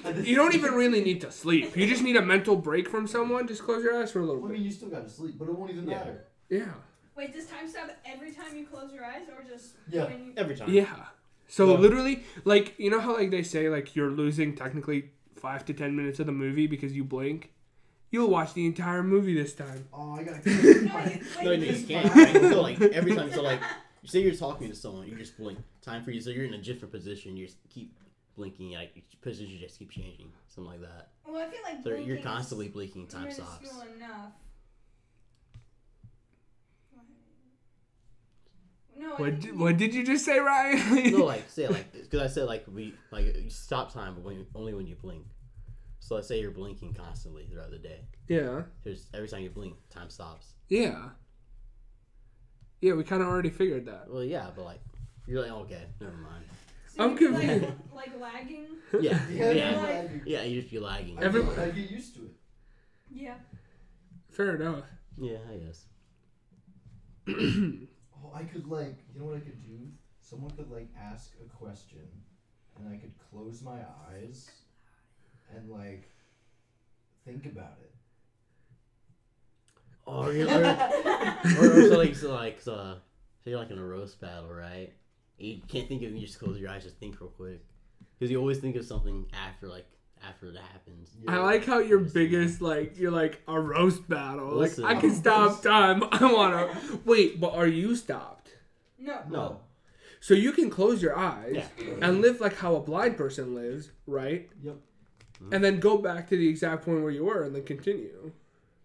gonna- 0.04 0.20
You 0.22 0.36
don't 0.36 0.54
even 0.54 0.72
really 0.74 1.02
need 1.02 1.20
to 1.22 1.32
sleep. 1.32 1.76
You 1.76 1.86
just 1.86 2.02
need 2.02 2.16
a 2.16 2.22
mental 2.22 2.56
break 2.56 2.88
from 2.88 3.06
someone. 3.06 3.46
Just 3.48 3.62
close 3.64 3.82
your 3.82 4.00
eyes 4.00 4.12
for 4.12 4.20
a 4.20 4.22
little 4.24 4.36
Well, 4.40 4.50
I 4.50 4.52
bit. 4.52 4.58
mean, 4.58 4.66
you 4.66 4.72
still 4.72 4.88
gotta 4.88 5.08
sleep, 5.11 5.34
but 5.38 5.48
it 5.48 5.54
won't 5.58 5.70
even 5.70 5.88
Yeah. 5.88 5.98
matter. 5.98 6.24
Yeah. 6.48 6.72
Wait, 7.16 7.32
does 7.34 7.46
time 7.46 7.68
stop 7.68 7.90
every 8.06 8.32
time 8.32 8.56
you 8.56 8.64
close 8.66 8.92
your 8.92 9.04
eyes, 9.04 9.22
or 9.28 9.42
just 9.44 9.74
Yeah. 9.90 10.04
when 10.04 10.24
you? 10.26 10.32
Every 10.36 10.56
time. 10.56 10.70
Yeah. 10.72 11.06
So 11.48 11.72
Yeah. 11.72 11.78
literally, 11.78 12.22
like 12.44 12.74
you 12.78 12.88
know 12.90 13.00
how 13.00 13.14
like 13.14 13.30
they 13.30 13.42
say 13.42 13.68
like 13.68 13.96
you're 13.96 14.11
losing 14.11 14.54
technically 14.54 15.11
five 15.34 15.64
to 15.66 15.74
ten 15.74 15.96
minutes 15.96 16.20
of 16.20 16.26
the 16.26 16.32
movie 16.32 16.66
because 16.68 16.92
you 16.94 17.02
blink. 17.04 17.50
You'll 18.11 18.28
watch 18.30 18.54
the 18.54 18.66
entire 18.66 19.02
movie 19.04 19.34
this 19.34 19.54
time. 19.54 19.86
Oh, 19.92 20.14
I 20.16 20.22
gotta. 20.24 20.40
No, 20.50 20.98
you, 21.04 21.20
No, 21.44 21.50
you 21.52 21.66
Just 21.72 21.88
can't. 21.88 22.11
fly. 22.12 22.32
so 22.50 22.61
like 22.62 22.80
every 22.80 23.14
time, 23.14 23.30
so 23.32 23.42
like, 23.42 23.61
say 24.04 24.20
you're 24.20 24.34
talking 24.34 24.68
to 24.68 24.74
someone, 24.74 25.06
you 25.06 25.14
just 25.14 25.36
blink. 25.38 25.58
Time 25.82 26.02
for 26.04 26.11
you, 26.11 26.20
so 26.20 26.30
you're 26.30 26.44
in 26.44 26.54
a 26.54 26.58
different 26.58 26.92
position. 26.92 27.36
You 27.36 27.46
just 27.46 27.58
keep 27.68 27.94
blinking. 28.36 28.72
Like 28.72 29.00
position 29.22 29.58
just 29.61 29.78
keep 29.78 29.90
changing, 29.92 30.32
something 30.48 30.72
like 30.72 30.80
that. 30.80 31.08
well, 31.26 31.36
I 31.40 31.48
feel 31.50 31.61
like 31.62 31.82
So 31.84 31.90
you're 31.94 32.18
constantly 32.18 32.66
is 32.66 32.72
blinking. 32.72 33.06
Time 33.06 33.30
stops. 33.30 33.61
enough. 33.96 34.32
No, 38.98 39.14
What 39.16 39.36
did, 39.36 39.44
you- 39.44 39.56
what 39.58 39.76
did 39.78 39.94
you 39.94 40.04
just 40.04 40.24
say, 40.26 40.38
Ryan? 40.40 41.12
no, 41.12 41.24
like 41.24 41.48
say 41.48 41.66
like 41.68 41.90
because 41.92 42.20
I 42.20 42.26
said 42.26 42.44
like 42.46 42.64
we 42.70 42.92
like 43.11 43.24
you 43.36 43.48
stop 43.48 43.92
time, 43.92 44.14
but 44.14 44.24
when 44.24 44.46
only 44.54 44.74
when 44.74 44.86
you 44.86 44.96
blink. 44.96 45.24
So 46.01 46.14
let's 46.16 46.26
say 46.28 46.40
you're 46.40 46.51
blinking 46.51 46.94
constantly 46.94 47.44
throughout 47.46 47.70
the 47.70 47.78
day. 47.78 48.01
Yeah. 48.26 48.62
There's 48.82 49.07
every 49.14 49.28
time 49.28 49.42
you 49.42 49.51
blink, 49.51 49.74
time 49.90 50.11
stops. 50.11 50.55
Yeah. 50.68 51.11
Yeah, 52.80 52.94
we 52.94 53.05
kind 53.05 53.22
of 53.22 53.28
already 53.28 53.51
figured 53.51 53.86
that. 53.86 54.07
Well, 54.11 54.24
yeah, 54.24 54.48
but 54.55 54.64
like 54.64 54.80
you're 55.26 55.42
like 55.42 55.53
okay, 55.53 55.84
never 56.01 56.16
mind. 56.16 56.44
So 56.88 57.05
I'm 57.05 57.18
you'd 57.18 57.30
like, 57.32 57.42
confused. 57.48 57.74
like 57.94 58.20
lagging. 58.20 58.66
Yeah, 59.01 59.20
Yeah, 59.30 59.51
yeah, 59.51 59.53
yeah. 59.53 60.09
Yeah. 60.24 60.42
You 60.42 60.61
just 60.61 60.72
be 60.72 60.78
lagging. 60.80 61.18
I, 61.18 61.22
Every- 61.22 61.42
get, 61.44 61.59
I 61.59 61.70
get 61.70 61.90
used 61.90 62.14
to 62.16 62.22
it. 62.24 62.32
Yeah. 63.12 63.34
Fair 64.30 64.57
enough. 64.57 64.84
Yeah, 65.18 65.38
I 65.53 65.57
guess. 65.57 65.84
Oh, 68.22 68.32
I 68.34 68.42
could 68.44 68.66
like, 68.68 68.98
you 69.14 69.20
know 69.20 69.26
what 69.26 69.36
I 69.36 69.40
could 69.40 69.62
do? 69.62 69.78
Someone 70.20 70.51
could 70.51 70.70
like 70.70 70.88
ask 71.01 71.32
a 71.44 71.48
question, 71.57 72.07
and 72.76 72.86
I 72.92 72.96
could 72.96 73.12
close 73.30 73.62
my 73.62 73.78
eyes, 74.12 74.51
and 75.55 75.70
like 75.70 76.09
think 77.24 77.46
about 77.46 77.78
it. 77.82 77.92
Or 80.07 80.32
you're, 80.32 80.48
or, 80.48 80.64
or, 80.64 81.84
or 81.84 81.88
so 81.88 81.98
like 81.98 82.16
so 82.16 82.32
like 82.34 82.61
so, 82.61 82.74
uh, 82.74 82.94
so 83.44 83.51
you're 83.51 83.59
like 83.59 83.70
in 83.70 83.78
a 83.78 83.84
roast 83.84 84.20
battle, 84.20 84.48
right? 84.51 84.92
You 85.38 85.61
can't 85.68 85.88
think 85.88 86.03
of 86.03 86.09
it. 86.12 86.14
You 86.16 86.26
just 86.26 86.38
close 86.38 86.59
your 86.59 86.70
eyes, 86.70 86.82
just 86.82 86.96
think 86.96 87.20
real 87.20 87.30
quick, 87.30 87.61
because 88.18 88.30
you 88.30 88.38
always 88.38 88.59
think 88.59 88.76
of 88.76 88.84
something 88.84 89.26
after 89.32 89.68
like 89.68 89.86
after 90.26 90.48
it 90.48 90.57
happens. 90.57 91.11
I 91.28 91.38
like 91.38 91.64
how 91.64 91.78
your 91.78 92.01
biggest 92.01 92.61
like 92.61 92.98
you're 92.98 93.11
like 93.12 93.40
a 93.46 93.59
roast 93.59 94.09
battle. 94.09 94.55
Listen. 94.57 94.84
like 94.84 94.96
I 94.96 95.01
can 95.01 95.14
stop 95.14 95.62
time. 95.62 96.03
I 96.12 96.32
wanna 96.32 96.76
wait, 97.05 97.40
but 97.40 97.55
are 97.55 97.66
you 97.68 97.94
stopped? 97.94 98.51
No. 98.98 99.20
No. 99.30 99.61
So 100.20 100.34
you 100.34 100.53
can 100.53 100.68
close 100.68 101.03
your 101.03 101.16
eyes 101.16 101.55
Yeah. 101.78 101.94
and 102.03 102.20
live 102.20 102.40
like 102.40 102.57
how 102.57 102.74
a 102.76 102.80
blind 102.80 103.16
person 103.16 103.55
lives, 103.55 103.90
right? 104.07 104.51
Yep. 104.62 104.76
And 105.53 105.64
then 105.64 105.80
go 105.80 105.97
back 105.99 106.28
to 106.28 106.36
the 106.36 106.49
exact 106.49 106.84
point 106.84 107.03
where 107.03 107.11
you 107.11 107.24
were 107.24 107.43
and 107.45 107.55
then 107.55 107.64
continue. 107.64 108.30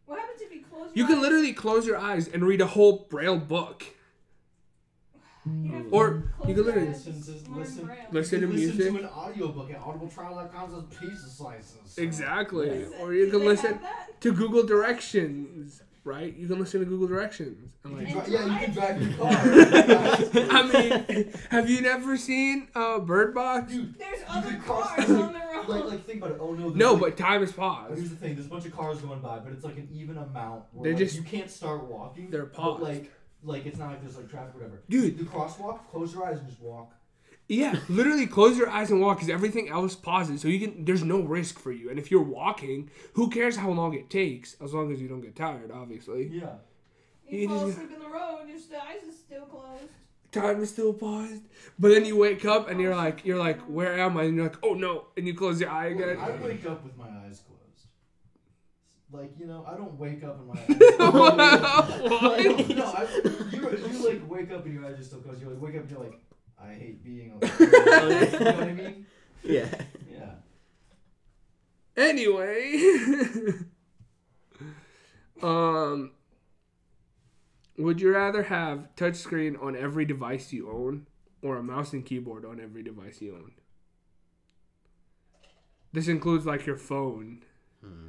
What 0.05 0.19
happens 0.19 0.41
if 0.41 0.51
you 0.53 0.61
close? 0.69 0.89
You 0.93 1.01
your 1.03 1.07
can 1.07 1.17
eyes? 1.17 1.21
literally 1.23 1.53
close 1.53 1.85
your 1.85 1.97
eyes 1.97 2.27
and 2.27 2.43
read 2.45 2.61
a 2.61 2.67
whole 2.67 3.07
braille 3.09 3.37
book. 3.37 3.83
You 5.47 5.71
have 5.73 5.83
to 5.83 5.89
Or 5.91 6.23
close 6.39 6.47
you 6.49 6.55
can 6.55 6.55
your 6.55 6.65
literally 6.65 6.89
eyes 6.89 7.05
Listen 7.07 7.21
to- 7.43 7.49
learn 7.51 7.59
listen- 7.59 7.85
Braille. 7.85 7.97
Listen 8.11 8.41
to 8.41 8.47
listen 8.47 8.77
to 8.93 8.99
an 8.99 9.05
audiobook 9.05 9.69
at 9.71 9.79
audibletrial.com 9.79 10.75
as 10.91 10.97
pizza 10.99 11.29
slices. 11.29 11.97
Exactly. 11.97 12.79
Yeah. 12.81 12.97
Or 13.01 13.13
you 13.13 13.29
can 13.29 13.41
they 13.41 13.45
listen 13.47 13.79
to 14.21 14.33
Google 14.33 14.63
directions, 14.63 15.83
right? 16.03 16.35
You 16.35 16.47
can 16.47 16.57
listen 16.59 16.79
to 16.79 16.85
Google 16.87 17.07
directions. 17.07 17.73
And 17.83 17.93
You 17.93 17.97
like, 17.99 18.07
can 18.07 18.17
And 18.17 18.25
dri- 18.25 18.33
yeah, 18.33 18.45
you 18.59 18.65
can 18.65 18.73
drive 18.73 19.01
your 19.01 19.17
car. 19.17 19.31
I 20.57 21.13
mean, 21.13 21.33
have 21.51 21.69
you 21.69 21.81
never 21.81 22.17
seen 22.17 22.69
uh, 22.73 22.99
Bird 22.99 23.35
Box? 23.35 23.71
dude, 23.71 23.99
There's 23.99 24.21
other 24.27 24.49
could 24.51 24.65
cars 24.65 25.09
on 25.11 25.33
the 25.33 25.39
road. 25.67 25.79
like, 25.81 25.89
like 25.91 26.05
think 26.05 26.19
about 26.23 26.31
it. 26.31 26.37
Oh 26.41 26.53
no. 26.53 26.69
No, 26.69 26.91
like- 26.93 27.01
but 27.01 27.17
time 27.17 27.43
is 27.43 27.51
paused. 27.51 27.95
here's 27.97 28.09
the 28.09 28.15
thing: 28.15 28.35
there's 28.35 28.47
a 28.47 28.49
bunch 28.49 28.65
of 28.65 28.75
cars 28.75 28.99
going 29.01 29.19
by, 29.19 29.39
but 29.39 29.51
it's 29.53 29.63
like 29.63 29.77
an 29.77 29.89
even 29.93 30.17
amount. 30.17 30.63
Where, 30.71 30.83
They 30.83 30.89
like, 30.91 30.99
just- 30.99 31.15
you 31.15 31.23
can't 31.23 31.49
start 31.49 31.83
walking. 31.85 32.29
they're 32.29 32.45
but, 32.45 32.53
paused. 32.53 32.83
like, 32.83 33.11
like 33.43 33.65
it's 33.65 33.77
not 33.77 33.89
like 33.89 34.01
there's 34.01 34.17
like 34.17 34.29
traffic, 34.29 34.55
or 34.55 34.59
whatever. 34.59 34.81
Dude. 34.89 35.17
the 35.17 35.23
crosswalk. 35.25 35.79
Close 35.91 36.13
your 36.13 36.25
eyes 36.25 36.39
and 36.39 36.47
just 36.47 36.61
walk. 36.61 36.91
Yeah, 37.47 37.75
literally 37.89 38.25
close 38.25 38.57
your 38.57 38.69
eyes 38.69 38.89
and 38.89 38.99
walk 39.01 39.17
because 39.17 39.29
everything 39.29 39.69
else 39.69 39.93
pauses. 39.95 40.41
So 40.41 40.47
you 40.47 40.59
can. 40.67 40.83
There's 40.83 41.03
no 41.03 41.21
risk 41.21 41.59
for 41.59 41.71
you. 41.71 41.91
And 41.91 41.99
if 41.99 42.09
you're 42.09 42.23
walking, 42.23 42.89
who 43.13 43.29
cares 43.29 43.55
how 43.57 43.69
long 43.69 43.93
it 43.93 44.09
takes? 44.09 44.55
As 44.59 44.73
long 44.73 44.91
as 44.91 44.99
you 44.99 45.07
don't 45.07 45.21
get 45.21 45.35
tired, 45.35 45.69
obviously. 45.71 46.27
Yeah. 46.27 46.55
you 47.29 47.39
you 47.41 47.47
fall 47.47 47.67
just- 47.67 47.77
asleep 47.77 47.91
in 47.93 47.99
the 47.99 48.09
road, 48.09 48.45
your 48.47 48.57
eyes 48.81 49.03
is 49.07 49.15
still 49.19 49.45
closed. 49.45 49.83
Time 50.35 50.61
is 50.61 50.69
still 50.69 50.93
paused. 50.93 51.43
But 51.79 51.89
then 51.91 52.03
you 52.05 52.17
wake 52.17 52.43
up 52.43 52.69
and 52.69 52.81
you're 52.81 52.95
like, 52.95 53.23
you're 53.23 53.39
like, 53.39 53.61
where 53.61 53.97
am 53.97 54.17
I? 54.17 54.23
And 54.23 54.35
you're 54.35 54.47
like, 54.47 54.57
oh 54.63 54.73
no, 54.73 55.05
and 55.15 55.25
you 55.25 55.33
close 55.33 55.61
your 55.61 55.69
eye 55.69 55.87
again. 55.87 56.17
I 56.19 56.31
wake 56.43 56.65
up 56.65 56.83
with 56.83 56.97
my 56.97 57.05
eyes 57.05 57.41
closed. 57.47 57.87
Like 59.11 59.31
you 59.39 59.47
know, 59.47 59.65
I 59.65 59.77
don't 59.77 59.97
wake 59.97 60.25
up 60.25 60.37
and 60.39 60.47
my 60.47 60.59
eyes. 60.59 60.67
Why? 60.99 62.41
no, 62.75 62.85
I, 62.85 63.07
you, 63.53 63.87
you 63.87 64.09
like 64.09 64.29
wake 64.29 64.51
up 64.51 64.65
and 64.65 64.73
your 64.73 64.85
eyes 64.85 64.99
are 64.99 65.03
still 65.03 65.19
closed. 65.19 65.41
You 65.41 65.49
like 65.51 65.61
wake 65.61 65.75
up 65.75 65.83
and 65.83 65.91
you're 65.91 66.01
like, 66.01 66.19
I 66.61 66.73
hate 66.73 67.01
being 67.01 67.31
alone. 67.31 67.53
you 67.59 68.39
know 68.39 68.51
what 68.51 68.63
I 68.63 68.73
mean? 68.73 69.05
Yeah. 69.41 69.67
Yeah. 70.11 70.31
Anyway, 71.95 72.75
um, 75.41 76.11
would 77.77 77.99
you 78.01 78.11
rather 78.13 78.43
have 78.43 78.87
touchscreen 78.95 79.61
on 79.61 79.75
every 79.75 80.05
device 80.05 80.51
you 80.53 80.69
own 80.69 81.07
or 81.41 81.57
a 81.57 81.63
mouse 81.63 81.93
and 81.93 82.05
keyboard 82.05 82.45
on 82.45 82.59
every 82.59 82.83
device 82.83 83.21
you 83.21 83.33
own? 83.35 83.51
This 85.91 86.07
includes 86.07 86.45
like 86.45 86.65
your 86.65 86.75
phone. 86.77 87.43
Hmm. 87.83 88.07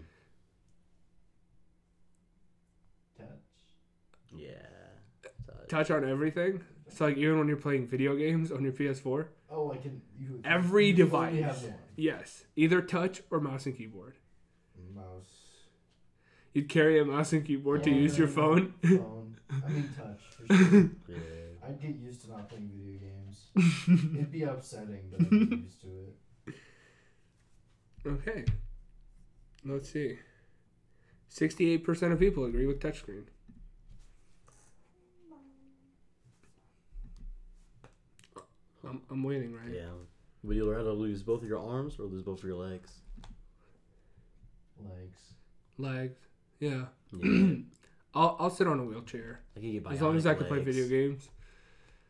Touch. 3.18 3.26
Yeah. 4.36 4.48
Touch. 5.22 5.68
Touch 5.68 5.90
on 5.90 6.08
everything. 6.08 6.62
So 6.88 7.06
like 7.06 7.16
even 7.16 7.38
when 7.38 7.48
you're 7.48 7.56
playing 7.56 7.86
video 7.86 8.16
games 8.16 8.50
on 8.52 8.62
your 8.62 8.72
PS4, 8.72 9.26
Oh, 9.48 9.70
I 9.72 9.76
can. 9.76 10.02
You, 10.18 10.40
Every 10.44 10.88
you 10.88 10.92
device. 10.94 11.40
have 11.44 11.62
one. 11.62 11.74
yes, 11.96 12.44
either 12.56 12.82
touch 12.82 13.22
or 13.30 13.38
mouse 13.38 13.64
and 13.66 13.76
keyboard. 13.76 14.14
Mouse. 14.92 15.30
You'd 16.52 16.68
carry 16.68 16.98
a 16.98 17.04
mouse 17.04 17.32
and 17.32 17.44
keyboard 17.44 17.84
to 17.84 17.90
Oh, 17.90 17.94
use 17.94 18.18
your 18.18 18.26
phone. 18.28 18.74
Phone. 18.82 19.36
I 19.51 19.68
mean 19.70 19.88
touch. 19.97 20.20
For 20.30 20.47
sure. 20.55 20.90
Yeah. 21.09 21.16
I'd 21.66 21.80
get 21.80 21.97
used 21.97 22.22
to 22.22 22.30
not 22.30 22.49
playing 22.49 22.70
video 22.74 22.99
games. 23.01 23.47
It'd 24.14 24.32
be 24.32 24.42
upsetting, 24.42 25.11
but 25.11 25.20
I'd 25.20 25.30
get 25.30 25.59
used 25.59 25.80
to 25.82 25.88
it. 25.88 26.16
Okay. 28.07 28.44
Let's 29.64 29.90
see. 29.90 30.18
Sixty-eight 31.28 31.84
percent 31.84 32.12
of 32.12 32.18
people 32.18 32.44
agree 32.44 32.66
with 32.66 32.80
touchscreen. 32.80 33.24
I'm, 38.86 39.03
I'm 39.11 39.22
waiting, 39.22 39.53
right? 39.53 39.72
Yeah. 39.74 39.90
Would 40.44 40.57
you 40.57 40.70
rather 40.70 40.92
lose 40.92 41.22
both 41.22 41.42
of 41.42 41.49
your 41.49 41.59
arms 41.59 41.99
or 41.99 42.05
lose 42.05 42.22
both 42.22 42.38
of 42.38 42.44
your 42.44 42.57
legs? 42.57 42.92
Legs. 44.78 45.18
Legs. 45.78 46.18
Yeah. 46.61 46.84
Yeah. 47.12 47.57
I'll, 48.16 48.36
I'll 48.40 48.50
sit 48.50 48.66
on 48.66 48.80
a 48.80 48.84
wheelchair 48.84 49.40
I 49.56 49.60
could 49.60 49.86
as 49.92 50.00
long 50.00 50.16
as 50.16 50.26
I 50.26 50.34
bionic 50.34 50.38
can 50.38 50.46
play 50.46 50.58
legs. 50.58 50.76
video 50.76 50.88
games. 50.88 51.28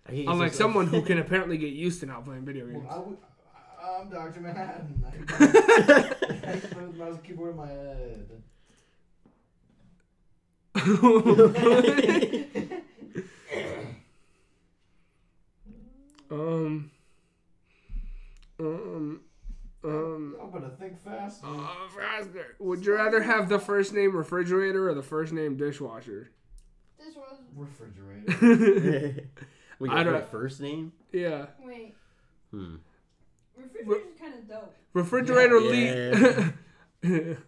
I 0.06 0.10
could 0.10 0.16
get 0.18 0.28
Unlike 0.28 0.52
some- 0.54 0.58
someone 0.58 0.86
who 0.86 1.02
can 1.02 1.18
apparently 1.24 1.58
get 1.58 1.72
used 1.72 1.98
to 2.00 2.06
not 2.06 2.24
playing 2.24 2.44
video 2.44 2.66
games. 2.66 2.84
Well, 2.88 2.94
I 2.94 2.98
would. 3.00 3.16
I- 3.18 3.22
I'm 4.00 4.08
Dr. 4.10 4.40
Manhattan. 4.40 5.04
I 5.06 5.10
can 5.10 5.26
play, 5.36 5.46
I 5.46 5.50
can 6.58 6.70
play 6.70 6.82
with 6.84 6.92
the 6.92 6.98
mouse 7.04 7.18
keyboard 7.24 7.50
in 7.50 7.56
my 7.56 7.66
head. 7.66 8.42
um. 16.30 16.90
Um. 18.58 19.20
Um. 19.86 20.36
I'm 20.42 20.50
gonna 20.50 20.70
think 20.78 21.00
fast. 21.02 21.42
Uh, 21.44 21.66
faster. 21.96 22.56
Would 22.58 22.84
you 22.84 22.94
rather 22.94 23.22
have 23.22 23.48
the 23.48 23.58
first 23.58 23.92
name 23.92 24.16
refrigerator 24.16 24.88
or 24.88 24.94
the 24.94 25.02
first 25.02 25.32
name 25.32 25.56
dishwasher? 25.56 26.30
This 26.98 27.14
was 27.14 27.38
Refrigerator. 27.54 29.28
we 29.78 29.88
I 29.88 29.94
got 29.94 30.02
don't- 30.04 30.12
my 30.14 30.20
first 30.22 30.60
name. 30.60 30.92
yeah. 31.12 31.46
wait. 31.64 31.94
Hmm. 32.50 32.76
Refrigerator's 33.56 34.18
kind 34.20 34.34
of 34.34 34.48
dope. 34.48 34.74
Refrigerator 34.92 35.58
Yeah. 35.60 35.70
lead. 35.70 36.52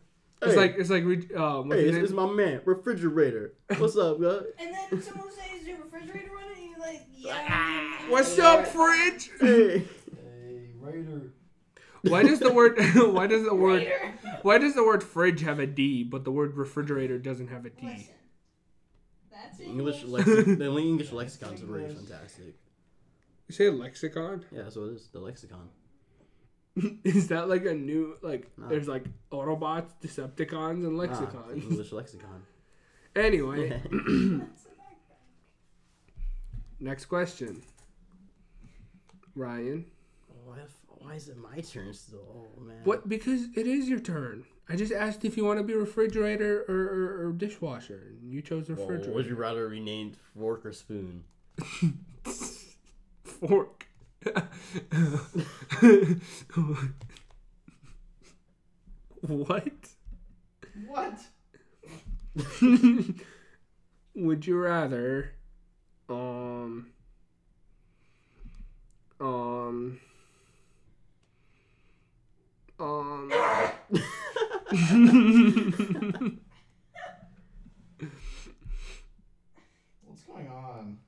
it's 0.43 0.53
Hey. 0.55 0.57
like 0.57 0.75
it's 0.79 0.91
like 0.91 1.05
re- 1.05 1.35
um. 1.37 1.71
Hey, 1.71 1.87
his 1.89 1.97
it's, 1.97 2.05
it's 2.05 2.13
my 2.13 2.27
man, 2.31 2.61
refrigerator. 2.65 3.55
What's 3.79 3.97
up, 3.97 4.21
guy? 4.21 4.39
And 4.61 4.75
then 4.93 5.03
someone 5.03 5.31
says 5.33 5.67
your 5.67 5.79
refrigerator 5.79 6.31
running, 6.33 6.57
and 6.63 6.71
you're 6.71 6.79
like, 6.79 7.03
yeah. 7.17 8.11
What's 8.11 8.39
up, 8.39 8.67
fridge? 8.69 9.31
Hey. 9.41 9.85
A 9.85 10.87
Raider. 10.87 11.33
Why 12.03 12.23
does 12.23 12.39
the 12.39 12.53
word 12.53 12.79
Why 12.95 13.27
does 13.27 13.45
the 13.45 13.55
word 13.55 13.79
Raider. 13.83 14.15
Why 14.43 14.59
does 14.59 14.75
the 14.75 14.85
word 14.85 15.03
fridge 15.03 15.41
have 15.43 15.59
a 15.59 15.67
D, 15.67 16.05
but 16.05 16.25
the 16.25 16.31
word 16.33 16.57
refrigerator 16.57 17.19
doesn't 17.19 17.49
have 17.49 17.65
a 17.67 17.71
D? 17.71 17.87
Listen. 17.87 18.15
That's 19.33 19.59
The 19.59 19.65
English 19.65 20.03
English. 20.05 20.27
lexicon. 20.27 20.59
The 20.59 20.79
English 20.79 21.13
lexicons 21.13 21.63
are 21.63 21.67
very 21.67 21.89
fantastic. 21.89 22.55
You 23.49 23.55
say 23.55 23.71
lexicon? 23.71 24.45
Yeah, 24.53 24.63
that's 24.63 24.77
what 24.77 24.91
it 24.91 24.95
is. 24.95 25.09
The 25.09 25.21
lexicon. 25.21 25.69
Is 27.05 27.29
that 27.29 27.49
like 27.49 27.65
a 27.65 27.75
new 27.75 28.17
like? 28.23 28.51
No. 28.57 28.69
There's 28.69 28.87
like 28.87 29.05
Autobots, 29.33 29.91
Decepticons, 30.03 30.87
and 30.87 30.97
lexicons. 30.97 31.63
the 31.63 31.69
English 31.69 31.91
lexicon. 31.93 32.43
anyway, 33.17 33.83
next 36.81 37.07
question. 37.07 37.63
Ryan, 39.35 39.87
What 40.45 40.59
if, 40.59 40.73
why 41.09 41.15
is 41.15 41.29
it 41.29 41.37
my 41.39 41.61
turn 41.61 41.95
still? 41.95 42.47
Oh 42.59 42.61
man. 42.61 42.81
what? 42.85 43.09
Because 43.09 43.47
it 43.57 43.67
is 43.67 43.89
your 43.89 43.99
turn. 44.01 44.45
I 44.69 44.77
just 44.77 44.93
asked 44.93 45.25
if 45.25 45.39
you 45.39 45.45
want 45.45 45.59
to 45.59 45.65
be 45.65 45.73
refrigerator 45.75 46.67
or, 46.69 46.75
or, 46.75 47.29
or 47.29 47.33
dishwasher, 47.33 48.13
and 48.21 48.31
you 48.31 48.43
chose 48.43 48.69
Well, 48.69 48.77
refrigerator. 48.79 49.15
would 49.15 49.27
you 49.27 49.35
rather 49.35 49.69
be 49.71 49.81
named 49.81 50.17
fork 50.37 50.67
or 50.67 50.73
spoon? 50.73 51.25
Fork. 53.25 53.87
what? 59.23 59.63
What? 60.87 61.21
Would 64.15 64.47
you 64.47 64.59
rather 64.59 65.35
um 66.09 66.87
um 69.21 70.01
um 72.81 73.31
What's 80.05 80.23
going 80.25 80.49
on? 80.49 80.99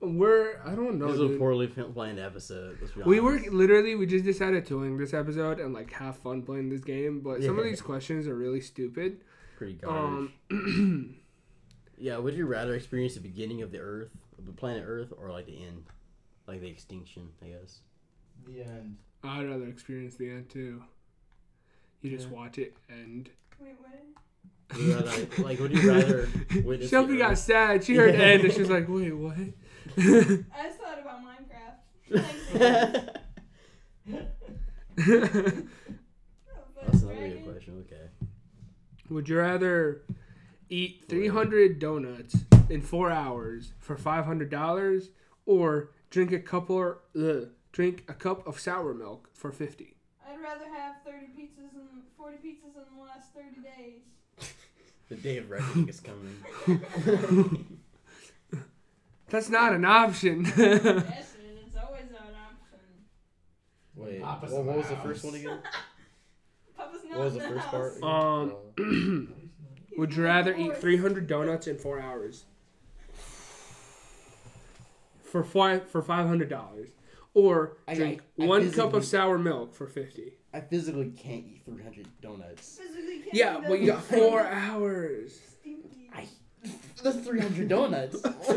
we're 0.00 0.60
I 0.64 0.74
don't 0.74 0.98
know. 0.98 1.06
This 1.06 1.14
is 1.14 1.20
a 1.22 1.28
dude. 1.28 1.38
poorly 1.38 1.66
planned 1.66 2.18
episode. 2.18 2.76
Let's 2.80 2.92
be 2.92 3.02
We 3.02 3.20
were 3.20 3.38
literally 3.50 3.94
we 3.94 4.06
just 4.06 4.24
decided 4.24 4.66
to 4.66 4.80
wing 4.80 4.98
this 4.98 5.14
episode 5.14 5.60
and 5.60 5.72
like 5.72 5.92
have 5.92 6.16
fun 6.16 6.42
playing 6.42 6.68
this 6.68 6.82
game, 6.82 7.20
but 7.20 7.42
some 7.42 7.58
of 7.58 7.64
these 7.64 7.80
questions 7.80 8.26
are 8.26 8.34
really 8.36 8.60
stupid. 8.60 9.22
pretty 9.56 9.74
garbage. 9.74 10.30
Um 10.50 11.16
yeah, 11.98 12.18
would 12.18 12.34
you 12.34 12.46
rather 12.46 12.74
experience 12.74 13.14
the 13.14 13.20
beginning 13.20 13.62
of 13.62 13.72
the 13.72 13.78
Earth, 13.78 14.10
of 14.38 14.46
the 14.46 14.52
planet 14.52 14.84
Earth, 14.86 15.12
or 15.16 15.30
like 15.30 15.46
the 15.46 15.64
end, 15.64 15.84
like 16.46 16.60
the 16.60 16.68
extinction? 16.68 17.30
I 17.42 17.46
guess. 17.46 17.80
The 18.46 18.62
end. 18.62 18.98
I'd 19.22 19.48
rather 19.48 19.68
experience 19.68 20.16
the 20.16 20.28
end 20.28 20.50
too. 20.50 20.82
You 22.04 22.10
just 22.10 22.28
Yeah. 22.28 22.36
watch 22.36 22.58
it 22.58 22.76
end. 22.90 23.30
Wait, 23.58 23.72
what? 23.80 24.78
Would 24.78 24.94
rather, 24.94 25.42
like, 25.42 25.58
would 25.58 25.72
you 25.72 25.88
rather 25.90 26.28
witness 26.62 26.90
Shelby 26.90 27.16
got 27.16 27.38
sad. 27.38 27.82
She 27.82 27.94
heard 27.94 28.14
end 28.14 28.44
and 28.44 28.52
she 28.52 28.60
was 28.60 28.68
like, 28.68 28.86
"Wait, 28.90 29.10
what?" 29.12 29.34
I 29.38 29.94
just 29.96 30.80
thought 30.80 30.98
about 31.00 31.20
Minecraft. 31.24 31.78
Thanks, 32.12 33.10
That's 36.82 37.02
another 37.02 37.28
good 37.28 37.44
question. 37.44 37.84
Okay. 37.86 38.08
Would 39.08 39.28
you 39.30 39.38
rather 39.38 40.02
eat 40.68 41.04
300 41.08 41.78
donuts 41.78 42.36
in 42.68 42.82
four 42.82 43.10
hours 43.10 43.72
for 43.78 43.96
$500 43.96 45.08
or 45.46 45.90
drink 46.10 46.32
a 46.32 46.38
cup 46.38 46.68
or 46.68 47.00
ugh, 47.18 47.48
drink 47.72 48.04
a 48.08 48.14
cup 48.14 48.46
of 48.46 48.60
sour 48.60 48.92
milk 48.92 49.30
for 49.32 49.50
50? 49.50 49.96
I'd 50.34 50.42
rather 50.42 50.64
have 50.68 50.96
30 51.04 51.26
pizzas 51.38 51.74
and 51.74 52.02
40 52.16 52.36
pizzas 52.38 52.74
in 52.76 52.96
the 52.96 53.02
last 53.02 53.32
30 53.34 53.60
days. 53.62 54.02
The 55.10 55.16
day 55.16 55.36
of 55.36 55.50
reckoning 55.50 55.86
is 55.86 56.00
coming. 56.00 56.34
That's 59.28 59.50
not 59.50 59.74
an 59.74 59.84
option. 59.84 60.44
yes, 60.56 60.56
it 60.56 60.64
is. 60.64 60.86
It's 61.66 61.76
always 61.76 62.08
an 62.08 62.16
option. 62.16 62.80
Wait, 63.96 64.22
Papa's 64.22 64.50
what, 64.50 64.64
what 64.64 64.76
was 64.78 64.88
the 64.88 64.96
first 64.96 65.22
house. 65.22 65.30
one 65.32 65.40
again? 65.40 65.58
Papa's 66.74 67.02
not 67.04 67.18
What 67.18 67.24
was 67.26 67.34
the 67.34 67.40
the 67.40 67.48
first 67.48 67.66
house. 67.66 67.98
part? 68.00 68.48
um, 68.78 69.34
would 69.98 70.14
you 70.16 70.24
rather 70.24 70.56
eat 70.56 70.74
300 70.78 71.26
donuts 71.26 71.66
in 71.66 71.76
four 71.76 72.00
hours 72.00 72.46
for 75.22 75.44
five 75.44 75.86
for 75.90 76.02
$500 76.02 76.88
or 77.34 77.76
I- 77.86 77.94
drink 77.94 78.22
I- 78.40 78.44
I 78.44 78.46
one 78.46 78.62
cup 78.62 78.70
physically- 78.74 78.98
of 78.98 79.04
sour 79.04 79.38
milk 79.38 79.74
for 79.74 79.86
50? 79.86 80.34
I 80.52 80.60
physically 80.60 81.10
can't 81.10 81.44
eat 81.46 81.62
300 81.66 82.06
donuts. 82.22 82.78
Physically 82.78 83.18
can't 83.22 83.34
Yeah, 83.34 83.60
do 83.60 83.68
but 83.68 83.80
you 83.80 83.86
got 83.86 84.08
that. 84.08 84.18
four 84.18 84.40
hours. 84.46 85.40
Stinky. 85.60 86.08
I 86.14 86.26
that's 87.02 87.18
300 87.18 87.68
donuts. 87.68 88.22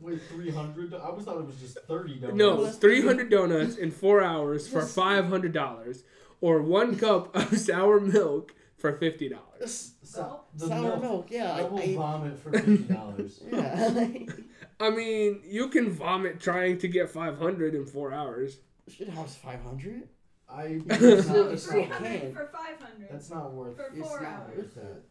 Wait, 0.00 0.20
300? 0.30 0.94
I 0.94 0.98
always 0.98 1.24
thought 1.24 1.38
it 1.38 1.44
was 1.46 1.56
just 1.60 1.78
30 1.86 2.14
donuts. 2.20 2.36
No, 2.38 2.66
300 2.70 3.28
donuts 3.28 3.76
in 3.76 3.90
four 3.90 4.22
hours 4.22 4.68
for 4.68 4.80
$500 4.82 6.02
or 6.40 6.62
one 6.62 6.96
cup 6.96 7.34
of 7.36 7.58
sour 7.58 8.00
milk 8.00 8.54
for 8.76 8.92
$50. 8.96 9.36
S- 9.60 9.94
So, 10.04 10.40
the 10.54 10.68
sour 10.68 10.80
milk. 10.82 11.02
milk. 11.02 11.26
yeah. 11.30 11.52
I 11.54 11.60
I, 11.60 11.68
will 11.68 11.78
I, 11.80 11.94
vomit 11.96 12.38
for 12.38 12.50
$50. 12.52 13.42
yeah. 13.52 14.34
I 14.80 14.90
mean, 14.90 15.40
you 15.44 15.68
can 15.68 15.90
vomit 15.90 16.40
trying 16.40 16.78
to 16.78 16.88
get 16.88 17.10
500 17.10 17.74
in 17.74 17.86
four 17.86 18.12
hours. 18.12 18.58
Shit, 18.88 19.10
I 19.14 19.14
was 19.22 19.36
500. 19.36 20.08
I. 20.48 20.80
It's 20.86 21.28
not, 21.28 21.52
it's 21.52 21.62
still 21.62 21.84
300 21.84 22.20
can. 22.20 22.32
for 22.34 22.50
500. 22.52 23.08
that's 23.10 23.30
not 23.30 23.52
worth 23.52 23.78
it. 23.78 23.86
For 23.90 23.96
It's 23.98 24.08
four 24.08 24.20
not 24.22 24.32
hours. 24.32 24.56
worth 24.56 24.74
that. 24.74 25.02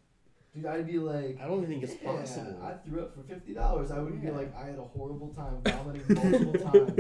Dude, 0.53 0.66
I'd 0.66 0.86
be 0.86 0.99
like. 0.99 1.39
I 1.41 1.47
don't 1.47 1.66
think 1.66 1.82
it's 1.84 1.95
Yeah, 2.01 2.12
possible. 2.12 2.59
I 2.62 2.74
threw 2.86 3.01
up 3.01 3.16
for 3.16 3.24
fifty 3.24 3.53
dollars. 3.53 3.89
I 3.89 3.99
would 3.99 4.22
be 4.22 4.30
like, 4.30 4.53
I 4.55 4.66
had 4.66 4.78
a 4.78 4.84
horrible 4.84 5.30
time 5.34 5.62
vomiting 5.64 6.03
multiple 6.09 6.53
times 6.72 6.93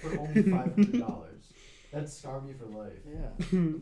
for 0.00 0.18
only 0.18 0.42
five 0.50 0.74
hundred 0.74 1.00
dollars. 1.00 1.44
That'd 1.92 2.08
scar 2.08 2.40
me 2.40 2.54
for 2.54 2.64
life. 2.66 2.98
Yeah. 3.06 3.58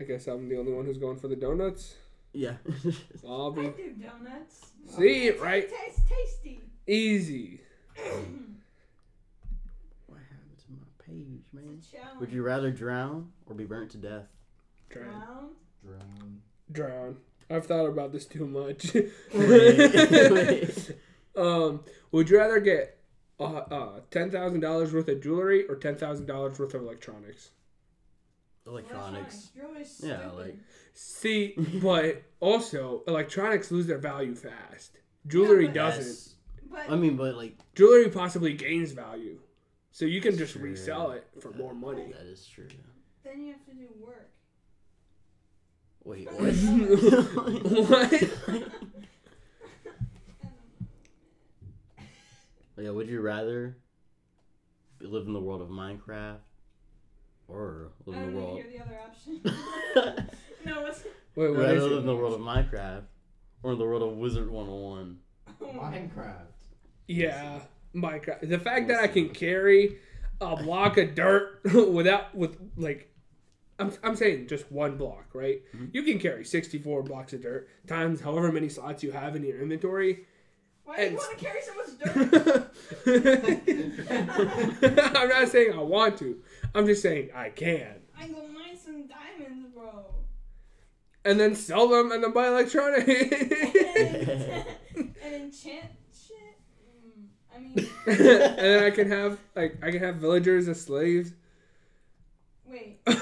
I 0.00 0.04
guess 0.04 0.26
I'm 0.26 0.48
the 0.48 0.58
only 0.58 0.72
one 0.72 0.84
who's 0.84 0.98
going 0.98 1.18
for 1.18 1.28
the 1.28 1.36
donuts. 1.36 1.94
Yeah. 2.36 2.56
I'll 3.26 3.54
I 3.58 3.68
do 3.68 3.94
donuts. 3.98 4.66
See, 4.90 5.28
it 5.28 5.40
right? 5.40 5.66
Taste 5.68 6.06
tasty. 6.06 6.60
easy. 6.86 7.62
what 10.06 10.20
happened 10.20 10.58
to 10.58 10.72
my 10.72 10.86
page, 11.04 11.44
man? 11.52 11.76
It's 11.78 11.88
a 11.88 11.92
challenge. 11.96 12.20
Would 12.20 12.32
you 12.32 12.42
rather 12.42 12.70
drown 12.70 13.32
or 13.46 13.54
be 13.54 13.64
burnt 13.64 13.92
to 13.92 13.96
death? 13.96 14.26
Drown. 14.90 15.08
Drown? 15.82 15.82
Drown. 15.82 16.42
Drown. 16.72 17.16
I've 17.48 17.64
thought 17.66 17.86
about 17.86 18.12
this 18.12 18.26
too 18.26 18.46
much. 18.46 18.92
Um, 21.36 21.84
would 22.12 22.30
you 22.30 22.38
rather 22.38 22.60
get 22.60 22.96
uh, 23.38 23.44
uh, 23.44 24.00
ten 24.10 24.30
thousand 24.30 24.60
dollars 24.60 24.94
worth 24.94 25.06
of 25.08 25.22
jewelry 25.22 25.66
or 25.68 25.76
ten 25.76 25.94
thousand 25.94 26.24
dollars 26.24 26.58
worth 26.58 26.72
of 26.72 26.80
electronics? 26.80 27.50
Electronics. 28.66 29.50
Jewelry's 29.54 30.00
Yeah, 30.04 30.30
like 30.36 30.56
See, 30.92 31.54
but 31.82 32.22
also 32.40 33.02
electronics 33.06 33.70
lose 33.70 33.86
their 33.86 33.98
value 33.98 34.34
fast. 34.34 34.98
Jewelry 35.26 35.66
but- 35.66 35.74
doesn't. 35.74 36.04
Yes. 36.06 36.32
But 36.68 36.90
I 36.90 36.96
mean, 36.96 37.16
but 37.16 37.36
like 37.36 37.58
Jewelry 37.76 38.10
possibly 38.10 38.52
gains 38.54 38.90
value, 38.92 39.38
so 39.92 40.04
you 40.04 40.20
can 40.20 40.36
just 40.36 40.54
Sure. 40.54 40.62
resell 40.62 41.12
it 41.12 41.26
for 41.40 41.52
more 41.52 41.74
money. 41.74 42.10
that 42.12 42.26
is 42.26 42.44
true. 42.46 42.68
then 43.22 43.40
you 43.42 43.52
have 43.52 43.64
to 43.66 43.72
do 43.74 43.88
work. 44.00 44.30
Wait, 46.04 46.28
What? 46.32 48.12
yeah, 52.82 52.90
would 52.90 53.08
you 53.08 53.20
rather 53.20 53.76
live 55.00 55.26
in 55.26 55.32
the 55.32 55.40
world 55.40 55.62
of 55.62 55.68
Minecraft 55.68 56.38
or 57.48 57.88
live 58.06 58.16
in 58.18 58.32
the 58.34 58.38
world? 58.40 58.58
hear 58.60 58.66
the 58.70 58.82
other 58.84 58.98
option. 59.04 60.26
no, 60.64 60.82
what's 60.82 61.02
Wait, 61.34 61.50
what 61.50 61.58
rather 61.58 61.76
is 61.76 61.84
it? 61.84 61.92
in 61.92 62.06
the 62.06 62.16
world 62.16 62.34
of 62.34 62.40
Minecraft 62.40 63.02
or 63.62 63.72
in 63.72 63.78
the 63.78 63.84
world 63.84 64.02
of 64.02 64.16
Wizard 64.16 64.50
101? 64.50 65.18
Minecraft. 65.62 66.46
Yeah, 67.08 67.60
Minecraft. 67.94 68.48
The 68.48 68.58
fact 68.58 68.88
that 68.88 69.00
I 69.00 69.06
can 69.06 69.28
carry 69.30 69.98
a 70.40 70.56
block 70.56 70.98
of 70.98 71.14
dirt 71.14 71.60
without 71.90 72.34
with 72.34 72.56
like. 72.76 73.12
I'm, 73.78 73.92
I'm 74.02 74.16
saying 74.16 74.46
just 74.48 74.72
one 74.72 74.96
block, 74.96 75.26
right? 75.34 75.60
Mhm. 75.76 75.90
You 75.92 76.02
can 76.02 76.18
carry 76.18 76.46
64 76.46 77.02
blocks 77.02 77.34
of 77.34 77.42
dirt 77.42 77.68
times 77.86 78.22
however 78.22 78.50
many 78.50 78.70
slots 78.70 79.02
you 79.02 79.12
have 79.12 79.36
in 79.36 79.44
your 79.44 79.60
inventory. 79.60 80.24
Why 80.86 80.96
do 80.96 81.10
you 81.10 81.16
want 81.16 81.38
to 81.38 81.44
carry 81.44 81.60
so 81.60 81.74
much 81.74 81.88
dirt? 84.96 85.14
I'm 85.14 85.28
not 85.28 85.48
saying 85.48 85.72
I 85.74 85.82
want 85.82 86.16
to. 86.18 86.40
I'm 86.76 86.86
just 86.86 87.02
saying 87.02 87.30
I 87.34 87.48
can. 87.50 88.02
I 88.18 88.28
go 88.28 88.46
mine 88.48 88.76
some 88.82 89.06
diamonds, 89.06 89.68
bro. 89.74 90.04
And 91.24 91.40
then 91.40 91.54
sell 91.54 91.88
them 91.88 92.12
and 92.12 92.22
then 92.22 92.32
buy 92.32 92.48
electronics. 92.48 93.08
and 93.96 94.64
enchant 95.24 95.90
shit. 96.12 96.58
Mm, 96.84 97.26
I 97.54 97.58
mean, 97.58 97.88
and 98.06 98.58
then 98.58 98.84
I 98.84 98.90
can 98.90 99.10
have 99.10 99.38
like 99.56 99.78
I 99.82 99.90
can 99.90 100.00
have 100.02 100.16
villagers 100.16 100.68
as 100.68 100.80
slaves. 100.80 101.32
wait. 102.68 103.00
Whoa, 103.06 103.12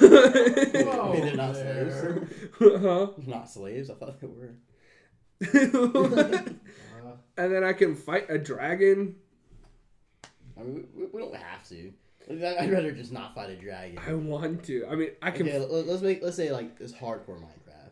Wait, 1.12 1.22
they're 1.22 1.36
not 1.36 1.54
there. 1.54 1.90
slaves. 1.90 2.82
huh? 2.82 3.06
Not 3.26 3.48
slaves? 3.50 3.88
I 3.90 3.94
thought 3.94 4.20
they 4.20 4.26
were. 4.26 4.54
Uh, 5.42 7.16
and 7.36 7.52
then 7.52 7.64
I 7.64 7.72
can 7.72 7.94
fight 7.96 8.26
a 8.30 8.38
dragon. 8.38 9.16
I 10.58 10.62
mean, 10.62 10.86
we, 10.94 11.06
we 11.06 11.20
don't 11.20 11.34
have 11.36 11.66
to. 11.68 11.92
Like, 12.28 12.58
I'd 12.58 12.70
rather 12.72 12.92
just 12.92 13.12
not 13.12 13.34
fight 13.34 13.50
a 13.50 13.56
dragon. 13.56 13.98
I 14.06 14.14
want 14.14 14.64
to. 14.64 14.86
I 14.90 14.94
mean, 14.94 15.10
I 15.20 15.30
can. 15.30 15.46
Okay, 15.48 15.58
let- 15.58 15.86
let's 15.86 16.02
make 16.02 16.22
let's 16.22 16.36
say 16.36 16.50
like 16.52 16.76
it's 16.80 16.92
hardcore 16.92 17.38
Minecraft. 17.38 17.90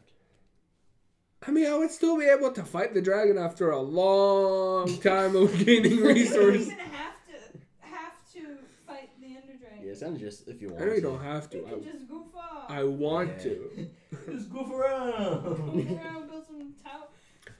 I 1.46 1.50
mean, 1.50 1.66
I 1.66 1.76
would 1.76 1.90
still 1.90 2.16
be 2.18 2.26
able 2.26 2.52
to 2.52 2.62
fight 2.64 2.94
the 2.94 3.02
dragon 3.02 3.36
after 3.36 3.70
a 3.72 3.80
long 3.80 4.96
time 5.00 5.34
of 5.36 5.52
gaining 5.64 6.00
resources. 6.02 6.68
You're 6.68 6.76
gonna 6.76 6.88
have 6.90 7.14
to 7.26 7.58
have 7.80 8.32
to 8.34 8.40
fight 8.86 9.10
the 9.20 9.26
Ender 9.26 9.58
Dragon. 9.60 9.84
Yeah, 9.84 9.92
it 9.92 9.98
sounds 9.98 10.20
just 10.20 10.48
if 10.48 10.62
you 10.62 10.68
want. 10.70 10.82
I 10.82 10.86
know 10.86 10.90
you 10.92 11.00
to. 11.00 11.06
don't 11.08 11.22
have 11.24 11.50
to. 11.50 11.58
You 11.58 11.64
can 11.64 11.82
just 11.84 12.08
goof 12.08 12.26
off. 12.36 12.70
I, 12.70 12.80
I 12.80 12.84
want 12.84 13.30
Yeah. 13.38 13.42
to. 13.42 13.88
just 14.32 14.50
goof 14.50 14.70
around. 14.70 15.42
Goof 15.74 15.90
around, 16.00 16.30
build 16.30 16.46
some 16.46 16.74
tower. 16.82 17.08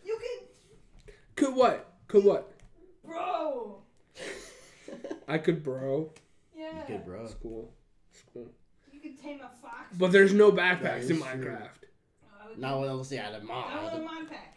You 0.04 0.18
can, 0.18 1.14
Could 1.36 1.54
what? 1.54 1.92
Could 2.08 2.24
what? 2.24 2.50
bro. 3.04 3.82
I 5.28 5.38
could 5.38 5.62
bro. 5.64 6.10
Yeah. 6.62 6.78
You 6.78 6.84
could, 6.86 7.04
bro. 7.04 7.26
School. 7.26 7.74
School. 8.12 8.48
You 8.92 9.00
could 9.00 9.20
tame 9.20 9.40
a 9.40 9.50
fox. 9.60 9.96
But 9.98 10.12
there's 10.12 10.32
no 10.32 10.52
backpacks 10.52 11.10
in. 11.10 11.16
Minecraft. 11.16 11.68
I 12.42 12.48
would 12.48 12.58
Not 12.58 12.78
what 12.78 12.88
else 12.88 13.08
say 13.08 13.18
out 13.18 13.34
of 13.34 13.42
Download 13.42 13.94
a 13.94 13.98
mod. 13.98 14.04
mod 14.04 14.28
pack. 14.30 14.56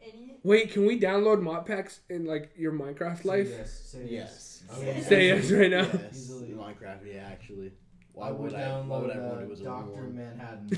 Idiot. 0.00 0.38
Wait, 0.42 0.70
can 0.72 0.84
we 0.86 0.98
download 1.00 1.40
mod 1.42 1.64
packs 1.66 2.00
in 2.10 2.26
like 2.26 2.50
your 2.56 2.72
Minecraft 2.72 3.22
Say 3.22 3.28
life? 3.28 3.48
yes. 3.50 3.80
Say 3.92 4.06
Yes. 4.10 4.62
yes. 4.68 4.70
I 4.70 5.00
Say 5.08 5.26
yes 5.28 5.50
right 5.50 5.70
now. 5.70 5.82
Yes. 5.82 6.02
Easily. 6.12 6.48
Minecraft, 6.50 7.14
yeah, 7.14 7.26
actually. 7.30 7.72
Why 8.12 8.28
I 8.28 8.32
would 8.32 8.52
would 8.52 8.54
I? 8.54 8.80
Why 8.80 8.96
download 8.96 9.02
would 9.02 9.10
I 9.10 9.18
want 9.20 9.40
it 9.42 9.48
was 9.48 9.60
a 9.60 9.64
Doctor 9.64 10.02
one? 10.02 10.16
Manhattan. 10.16 10.70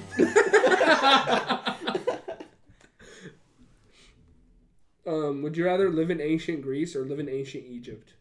mod. 5.06 5.06
um, 5.06 5.42
would 5.42 5.56
you 5.56 5.64
rather 5.64 5.90
live 5.90 6.10
in 6.10 6.20
ancient 6.20 6.62
Greece 6.62 6.94
or 6.96 7.04
live 7.04 7.18
in 7.20 7.28
ancient 7.28 7.64
Egypt? 7.66 8.14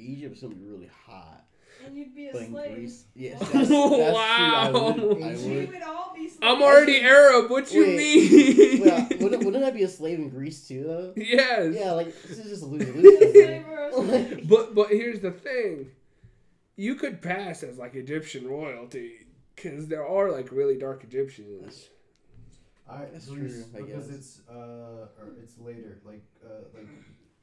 Egypt's 0.00 0.40
gonna 0.42 0.54
be 0.54 0.64
really 0.64 0.90
hot. 1.06 1.44
And 1.86 1.96
you'd 1.96 2.14
be 2.14 2.28
a 2.28 2.32
But 2.32 2.46
slave. 2.48 2.74
Greece, 2.74 3.04
yes, 3.14 3.40
Wow. 3.40 3.46
that's, 3.48 3.68
that's 3.68 3.70
true. 3.70 3.74
I 3.74 4.70
would, 4.70 5.22
I 5.22 5.36
would. 5.36 5.68
would 5.70 5.82
all 5.82 6.12
be 6.14 6.20
slaves. 6.28 6.38
I'm 6.42 6.62
already 6.62 7.00
Arab. 7.00 7.50
What 7.50 7.72
you 7.72 7.82
Wait, 7.82 7.96
mean? 7.96 8.80
Well, 8.84 9.08
wouldn't, 9.20 9.44
wouldn't 9.44 9.64
I 9.64 9.70
be 9.70 9.82
a 9.84 9.88
slave 9.88 10.18
in 10.18 10.28
Greece 10.28 10.68
too, 10.68 10.84
though? 10.84 11.12
yes. 11.16 11.74
Yeah, 11.74 11.92
like 11.92 12.14
this 12.22 12.38
is 12.38 12.50
just 12.50 12.62
a 12.64 12.66
lose 12.66 12.84
Be 12.84 12.90
a 12.90 12.92
lose. 12.92 13.32
slave 13.32 13.66
or 13.66 13.88
a 13.88 13.92
slave. 13.94 14.48
But 14.48 14.74
but 14.74 14.88
here's 14.90 15.20
the 15.20 15.30
thing, 15.30 15.90
you 16.76 16.96
could 16.96 17.22
pass 17.22 17.62
as 17.62 17.78
like 17.78 17.94
Egyptian 17.94 18.46
royalty 18.46 19.26
because 19.56 19.88
there 19.88 20.06
are 20.06 20.30
like 20.30 20.52
really 20.52 20.76
dark 20.76 21.02
Egyptians. 21.04 21.88
I 22.88 23.04
That's 23.12 23.26
Greece, 23.26 23.52
true, 23.54 23.64
I 23.80 23.82
because 23.86 24.08
guess. 24.08 24.16
it's 24.16 24.40
uh 24.50 25.06
or 25.18 25.32
it's 25.42 25.58
later. 25.58 25.98
Like 26.04 26.24
uh 26.44 26.64
like 26.74 26.88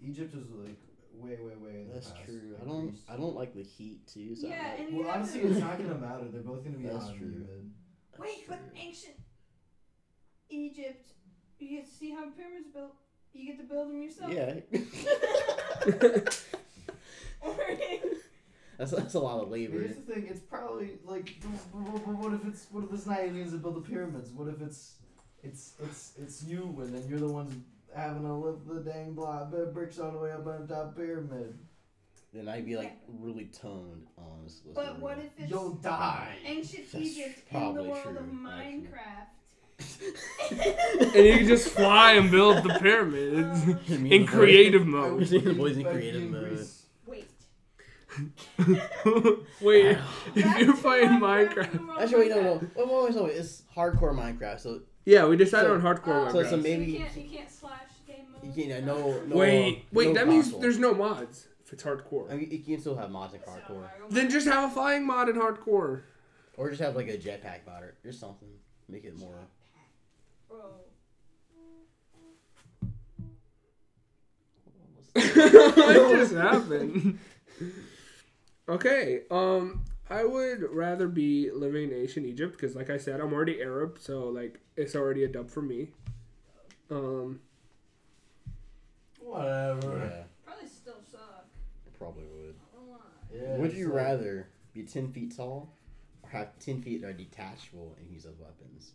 Egypt 0.01 0.35
is 0.35 0.45
like 0.51 0.77
way 1.21 1.37
way 1.41 1.55
way. 1.55 1.81
In 1.81 1.89
That's 1.93 2.07
the 2.09 2.13
past. 2.15 2.25
true. 2.25 2.55
I 2.61 2.65
don't. 2.65 2.87
Greece. 2.87 3.01
I 3.09 3.15
don't 3.17 3.35
like 3.35 3.53
the 3.53 3.63
heat 3.63 4.05
too. 4.07 4.35
So 4.35 4.47
Yeah, 4.47 4.73
I'm 4.77 4.81
and 4.85 4.93
you 4.93 4.99
Well, 4.99 5.07
have 5.07 5.15
honestly, 5.17 5.41
to- 5.41 5.47
it's 5.51 5.59
not 5.59 5.77
gonna 5.81 5.95
matter. 5.95 6.25
They're 6.31 6.41
both 6.41 6.63
gonna 6.63 6.77
be 6.77 6.83
That's 6.87 7.03
hot 7.05 7.09
and 7.11 7.19
true. 7.19 7.29
humid. 7.29 7.71
like, 8.17 8.27
Wait, 8.27 8.47
but 8.47 8.59
ancient 8.75 9.15
Egypt, 10.49 11.11
you 11.59 11.69
get 11.69 11.85
to 11.85 11.91
see 11.91 12.11
how 12.11 12.29
pyramids 12.29 12.67
built. 12.73 12.93
You 13.33 13.45
get 13.45 13.57
to 13.59 13.65
build 13.65 13.89
them 13.89 14.01
yourself. 14.01 14.31
yeah. 14.33 14.53
that's 18.77 18.91
that's 18.91 19.13
a 19.15 19.19
lot 19.19 19.41
of 19.41 19.49
labor. 19.49 19.79
Here's 19.79 19.95
the 19.95 20.01
thing. 20.13 20.27
It's 20.29 20.39
probably 20.39 20.91
like, 21.05 21.35
what 21.73 22.33
if 22.33 22.45
it's 22.45 22.67
what 22.71 22.83
if 22.83 22.93
it's 22.93 23.05
not 23.05 23.19
aliens 23.19 23.51
that 23.51 23.61
build 23.61 23.75
the 23.75 23.81
pyramids? 23.89 24.31
What 24.31 24.47
if 24.47 24.61
it's 24.61 24.95
it's 25.43 25.73
it's 25.83 26.13
it's 26.19 26.43
you 26.43 26.75
and 26.79 26.93
then 26.93 27.03
you're 27.07 27.19
the 27.19 27.27
ones 27.27 27.53
having 27.97 28.23
to 28.23 28.33
lift 28.33 28.67
the 28.67 28.79
dang 28.89 29.13
block 29.13 29.51
the 29.51 29.65
bricks 29.73 29.99
all 29.99 30.11
the 30.11 30.19
way 30.19 30.31
up 30.31 30.45
on 30.47 30.67
top 30.67 30.95
pyramid? 30.95 31.57
Then 32.33 32.47
I'd 32.47 32.65
be 32.65 32.75
like 32.77 32.97
really 33.07 33.45
toned. 33.45 34.07
Honestly. 34.17 34.71
But 34.75 34.99
what 34.99 35.17
if 35.17 35.31
it's 35.37 35.49
You'll 35.49 35.73
die. 35.75 36.35
ancient 36.45 36.91
That's 36.91 37.03
Egypt 37.05 37.39
in 37.51 37.73
the 37.73 37.83
world 37.83 38.03
true, 38.03 38.17
of. 38.17 38.25
Minecraft? 38.25 39.27
and 41.15 41.25
you 41.25 41.37
can 41.37 41.47
just 41.47 41.69
fly 41.69 42.13
and 42.13 42.31
build 42.31 42.63
the 42.63 42.77
pyramids 42.79 43.63
in 43.91 44.25
creative 44.25 44.81
I 44.81 44.85
mode. 44.85 45.19
would 45.19 45.27
The 45.29 45.53
boys 45.53 45.77
in 45.77 45.85
I'd 45.85 45.93
be 45.93 45.99
creative 45.99 46.29
mode. 46.31 46.47
Greece. 46.49 46.85
Wait. 47.05 47.29
Wait, 49.61 49.97
if 50.35 50.57
you're 50.57 50.73
to 50.75 50.81
playing 50.81 51.09
Minecraft 51.19 51.53
Minecraft, 51.53 51.71
in 51.73 51.77
the 51.77 51.85
world 51.85 52.01
Actually, 52.01 52.19
wait, 52.29 52.31
of 52.31 52.37
no, 52.37 52.43
no. 52.43 52.59
Minecraft. 52.59 52.75
Wait, 52.75 52.87
wait, 52.87 53.15
wait, 53.15 53.23
wait, 53.23 53.35
It's 53.37 53.63
hardcore 53.75 54.13
Minecraft, 54.15 54.59
so 54.59 54.81
yeah, 55.05 55.25
we 55.27 55.37
decided 55.37 55.67
So- 55.67 55.73
on 55.75 55.81
hardcore 55.81 56.27
Oh, 56.27 56.31
So- 56.31 56.37
Minecraft. 56.43 56.49
so 56.49 56.57
maybe- 56.57 56.85
you 56.85 56.97
can't, 56.99 57.17
you 57.17 57.29
can't 57.37 57.49
slash 57.51 57.81
game 58.53 58.69
you 58.69 58.73
can't. 58.73 58.85
No, 58.85 59.21
no. 59.27 59.35
wait, 59.35 59.85
wait, 59.91 60.07
no 60.09 60.13
that 60.13 60.27
means 60.27 60.51
there's 60.59 60.79
no 60.79 60.93
mods 60.93 61.47
if 61.65 61.73
it's 61.73 61.83
hardcore. 61.83 62.31
I 62.31 62.35
mean, 62.35 62.49
you 62.51 62.59
can 62.59 62.79
still 62.79 62.95
have 62.95 63.11
mods 63.11 63.33
in 63.33 63.41
hardcore, 63.41 63.89
Then 64.09 64.29
just 64.29 64.47
have 64.47 64.71
a 64.71 64.73
flying 64.73 65.05
mod 65.05 65.29
in 65.29 65.35
hardcore. 65.35 66.01
or 66.55 66.69
just 66.69 66.81
have 66.81 66.95
like 66.95 67.07
a 67.09 67.17
jetpack 67.17 67.65
mod 67.65 67.83
or, 67.83 67.95
or 68.05 68.11
something. 68.11 68.49
Make 68.89 69.03
it 69.03 69.19
more. 69.19 69.35
Bro. 70.47 70.57
what 75.13 76.15
just 76.17 76.33
happened? 76.35 77.19
Okay, 78.69 79.21
um, 79.31 79.83
I 80.09 80.23
would 80.23 80.61
rather 80.71 81.07
be 81.07 81.49
living 81.51 81.91
in 81.91 81.93
ancient 81.97 82.25
Egypt 82.25 82.53
because, 82.53 82.75
like 82.75 82.89
I 82.89 82.97
said, 82.97 83.19
I'm 83.19 83.33
already 83.33 83.61
Arab, 83.61 83.97
so 83.99 84.27
like 84.29 84.59
it's 84.75 84.95
already 84.95 85.23
a 85.23 85.27
dub 85.27 85.49
for 85.49 85.61
me. 85.61 85.89
Um, 86.91 87.41
Whatever. 89.31 89.97
Yeah, 89.99 90.23
Probably 90.45 90.67
still 90.69 90.99
suck. 91.11 91.45
probably 91.97 92.23
would. 92.25 92.55
I 92.73 92.77
don't 92.77 92.89
lie. 92.89 92.97
Yeah, 93.33 93.57
would 93.57 93.73
you 93.73 93.87
like- 93.87 93.95
rather 93.95 94.47
be 94.73 94.83
ten 94.83 95.11
feet 95.11 95.35
tall, 95.35 95.73
or 96.23 96.29
have 96.29 96.57
ten 96.59 96.81
feet 96.81 97.01
that 97.01 97.07
are 97.09 97.13
detachable 97.13 97.95
and 97.99 98.09
use 98.11 98.25
as 98.25 98.35
weapons? 98.39 98.91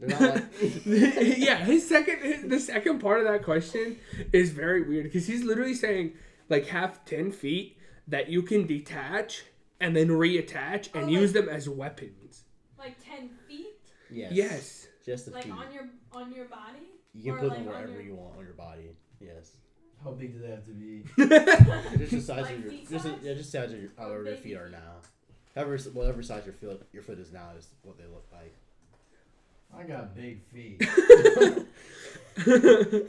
They're 0.00 0.08
not 0.20 0.34
like. 0.34 0.44
yeah, 1.38 1.58
his 1.64 1.88
second, 1.88 2.18
his, 2.20 2.42
the 2.48 2.58
second 2.60 2.98
part 2.98 3.20
of 3.20 3.26
that 3.26 3.44
question 3.44 3.98
is 4.32 4.50
very 4.50 4.82
weird 4.82 5.04
because 5.04 5.26
he's 5.26 5.44
literally 5.44 5.74
saying 5.74 6.14
like 6.48 6.66
have 6.66 7.04
ten 7.04 7.30
feet 7.30 7.78
that 8.08 8.28
you 8.28 8.42
can 8.42 8.66
detach 8.66 9.44
and 9.80 9.94
then 9.96 10.08
reattach 10.08 10.88
and 10.94 11.04
Oh, 11.04 11.08
use 11.08 11.34
like- 11.34 11.44
them 11.46 11.54
as 11.54 11.68
weapons. 11.68 12.44
Like 12.78 12.96
ten 13.04 13.30
feet, 13.46 13.78
yes. 14.10 14.32
Yes. 14.32 14.81
Just 15.04 15.26
the 15.26 15.32
like 15.32 15.44
feet. 15.44 15.52
on 15.52 15.72
your 15.72 15.88
on 16.12 16.32
your 16.32 16.44
body. 16.46 16.86
You 17.14 17.22
can 17.24 17.32
or 17.32 17.38
put 17.40 17.48
like 17.50 17.58
them 17.58 17.66
wherever 17.66 17.92
your- 17.92 18.02
you 18.02 18.14
want 18.14 18.36
on 18.38 18.44
your 18.44 18.54
body. 18.54 18.90
Yes. 19.20 19.56
How 20.02 20.10
big 20.12 20.32
do 20.32 20.40
they 20.40 20.50
have 20.50 20.64
to 20.66 20.72
be? 20.72 21.04
Just 21.98 22.10
the 22.10 22.20
size 22.20 22.42
Like 22.42 22.54
of 22.56 22.60
your, 22.62 22.70
feet 22.72 22.90
just 22.90 23.04
size? 23.04 23.14
yeah, 23.22 23.34
just 23.34 23.52
the 23.52 23.58
size 23.60 23.72
of 23.72 23.80
your, 23.80 23.90
however 23.96 24.24
your 24.24 24.34
feet 24.36 24.56
are 24.56 24.68
now. 24.68 24.96
However, 25.54 25.76
whatever 25.92 26.22
size 26.24 26.44
your 26.44 26.54
foot 26.54 26.82
your 26.92 27.04
foot 27.04 27.20
is 27.20 27.32
now 27.32 27.50
is 27.56 27.68
what 27.82 27.96
they 27.98 28.04
look 28.06 28.26
like. 28.32 28.52
I 29.74 29.84
got 29.84 30.16
big 30.16 30.42
feet. 30.52 30.82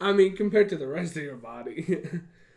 I 0.00 0.12
mean, 0.12 0.34
compared 0.36 0.68
to 0.70 0.76
the 0.76 0.86
rest 0.86 1.16
of 1.16 1.22
your 1.22 1.36
body. 1.36 2.08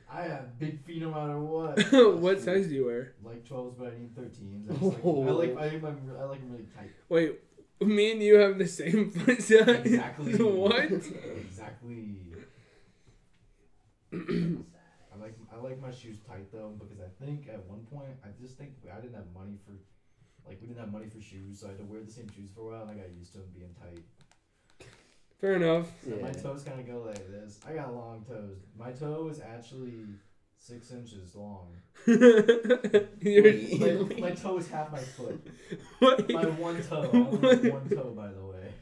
I 0.10 0.22
have 0.24 0.58
big 0.58 0.82
feet 0.86 1.02
no 1.02 1.12
matter 1.12 1.40
what. 1.40 1.78
what 2.20 2.40
size 2.42 2.68
do 2.68 2.74
you 2.76 2.86
wear? 2.86 3.14
Like 3.24 3.44
12s, 3.48 3.78
but 3.78 3.88
I 3.88 3.98
need 4.00 4.16
13s. 4.16 4.70
I, 4.70 4.74
just 4.74 4.82
like, 4.82 5.04
I 5.06 5.10
like 5.32 5.58
I 5.58 5.78
like 5.78 5.98
I 6.20 6.24
like 6.24 6.40
them 6.40 6.52
really 6.52 6.66
tight. 6.76 6.90
Wait, 7.10 7.40
me 7.82 8.12
and 8.12 8.22
you 8.22 8.36
have 8.36 8.58
the 8.58 8.68
same 8.68 9.12
foot 9.12 9.42
size? 9.42 9.68
Exactly. 9.68 10.34
what? 10.44 10.92
exactly. 10.92 12.18
I 14.14 15.18
like 15.20 15.36
I 15.52 15.58
like 15.62 15.82
my 15.82 15.92
shoes 15.92 16.18
tight 16.28 16.52
though 16.52 16.74
because 16.80 17.00
I 17.00 17.26
think 17.26 17.48
at 17.48 17.66
one 17.66 17.86
point 17.92 18.16
I 18.24 18.30
just 18.42 18.58
think 18.58 18.72
I 18.92 19.00
didn't 19.02 19.16
have 19.16 19.32
money 19.34 19.58
for 19.66 19.74
like 20.48 20.60
we 20.62 20.68
didn't 20.68 20.80
have 20.80 20.92
money 20.92 21.08
for 21.08 21.22
shoes 21.22 21.60
so 21.60 21.68
I 21.68 21.70
had 21.72 21.80
to 21.80 21.86
wear 21.86 22.02
the 22.02 22.12
same 22.12 22.30
shoes 22.30 22.50
for 22.54 22.62
a 22.62 22.74
while 22.74 22.82
and 22.84 22.92
I 22.92 22.94
got 23.04 23.12
used 23.18 23.34
to 23.34 23.40
them 23.40 23.48
being 23.54 23.74
tight. 23.74 24.04
Fair 25.42 25.56
enough. 25.56 25.92
So 26.04 26.18
my 26.22 26.32
toes 26.32 26.64
kind 26.64 26.80
of 26.80 26.88
go 26.88 27.04
like 27.06 27.30
this. 27.30 27.60
I 27.68 27.74
got 27.74 27.94
long 27.94 28.24
toes. 28.28 28.58
My 28.78 28.92
toe 28.92 29.28
is 29.30 29.42
actually 29.42 30.06
six 30.66 30.92
inches 30.92 31.36
long. 31.36 31.68
My, 32.08 32.18
my 34.30 34.32
toe 34.32 34.58
is 34.58 34.70
half 34.70 34.92
my 34.92 35.00
foot. 35.00 35.48
what? 36.00 36.30
My 36.32 36.46
one 36.46 36.82
toe. 36.84 37.10
I 37.14 37.18
only 37.18 37.50
have 37.64 37.74
one 37.74 37.90
toe, 37.90 38.14
by 38.16 38.28
the 38.28 38.44
way. 38.44 38.74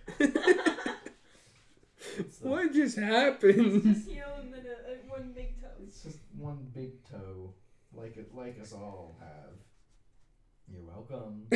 It's 2.18 2.38
the- 2.38 2.48
what 2.50 2.74
just 2.74 2.98
It's 2.98 3.06
happened? 3.06 3.84
just 3.84 4.10
heel 4.10 4.26
and 4.42 4.54
then 4.54 4.66
a, 4.66 4.92
a, 4.92 4.96
one 5.10 5.32
big 5.34 5.62
toe. 5.62 5.68
It's 5.88 6.04
just 6.04 6.20
one 6.38 6.68
big 6.74 7.02
toe, 7.10 7.54
like 7.94 8.18
it, 8.18 8.34
like 8.36 8.60
us 8.62 8.74
all 8.74 9.16
have. 9.20 9.54
You're 10.68 10.84
welcome. 10.84 11.48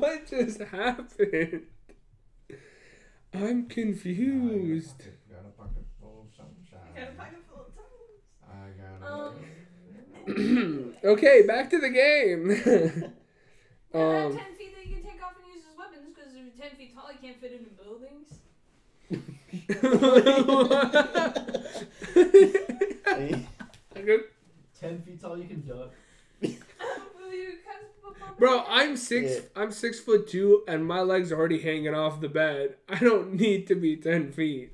what 0.00 0.26
just 0.28 0.60
happened? 0.60 1.62
I'm 3.32 3.66
confused. 3.66 5.02
I 5.02 5.32
got 5.34 5.44
a 5.46 5.50
pocket 5.50 5.84
full 6.00 6.26
of 6.28 6.34
sunshine. 6.36 6.88
I 6.94 6.98
got 7.00 7.08
a 7.10 7.12
pocket 7.12 7.38
full 7.48 7.62
of 7.66 7.74
toes. 7.74 8.22
I 8.48 8.70
got 8.80 9.02
a. 9.08 9.12
Um, 9.12 9.34
okay, 11.04 11.42
back 11.46 11.70
to 11.70 11.78
the 11.78 11.90
game. 11.90 13.12
Now 13.94 14.10
that 14.10 14.26
um, 14.26 14.36
10 14.36 14.44
feet 14.58 14.74
that 14.74 14.86
you 14.88 14.94
can 14.96 15.04
take 15.04 15.22
off 15.22 15.34
and 15.38 15.54
use 15.54 15.62
as 15.70 15.78
weapons 15.78 16.08
because 16.12 16.34
if 16.34 16.40
you're 16.42 16.68
10 16.68 16.76
feet 16.76 16.92
tall, 16.96 17.12
you 17.12 17.18
can't 17.22 17.40
fit 17.40 17.52
into 17.52 17.70
buildings. 17.70 18.40
Ten 24.80 25.00
feet 25.02 25.20
tall, 25.20 25.38
you 25.38 25.44
can 25.46 25.64
duck. 25.66 25.92
Bro, 28.38 28.64
I'm 28.68 28.96
six. 28.96 29.32
Yeah. 29.32 29.40
I'm 29.62 29.70
six 29.70 30.00
foot 30.00 30.28
two, 30.28 30.64
and 30.66 30.84
my 30.84 31.00
legs 31.00 31.30
are 31.30 31.38
already 31.38 31.60
hanging 31.60 31.94
off 31.94 32.20
the 32.20 32.28
bed. 32.28 32.74
I 32.88 32.98
don't 32.98 33.34
need 33.34 33.68
to 33.68 33.76
be 33.76 33.96
ten 33.96 34.32
feet. 34.32 34.72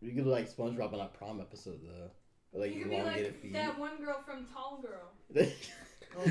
You 0.00 0.12
could 0.12 0.26
like 0.26 0.48
SpongeBob 0.48 0.92
on 0.92 0.98
that 0.98 1.14
prom 1.14 1.40
episode 1.40 1.80
though. 1.82 2.10
Like 2.52 2.74
You 2.74 2.82
could 2.82 2.90
be 2.90 2.96
elongated 2.96 3.24
like 3.32 3.42
feet. 3.42 3.52
that 3.52 3.78
one 3.78 3.96
girl 3.98 4.22
from 4.24 4.46
Tall 4.46 4.82
Girl. 4.82 5.12
Oh, 6.20 6.24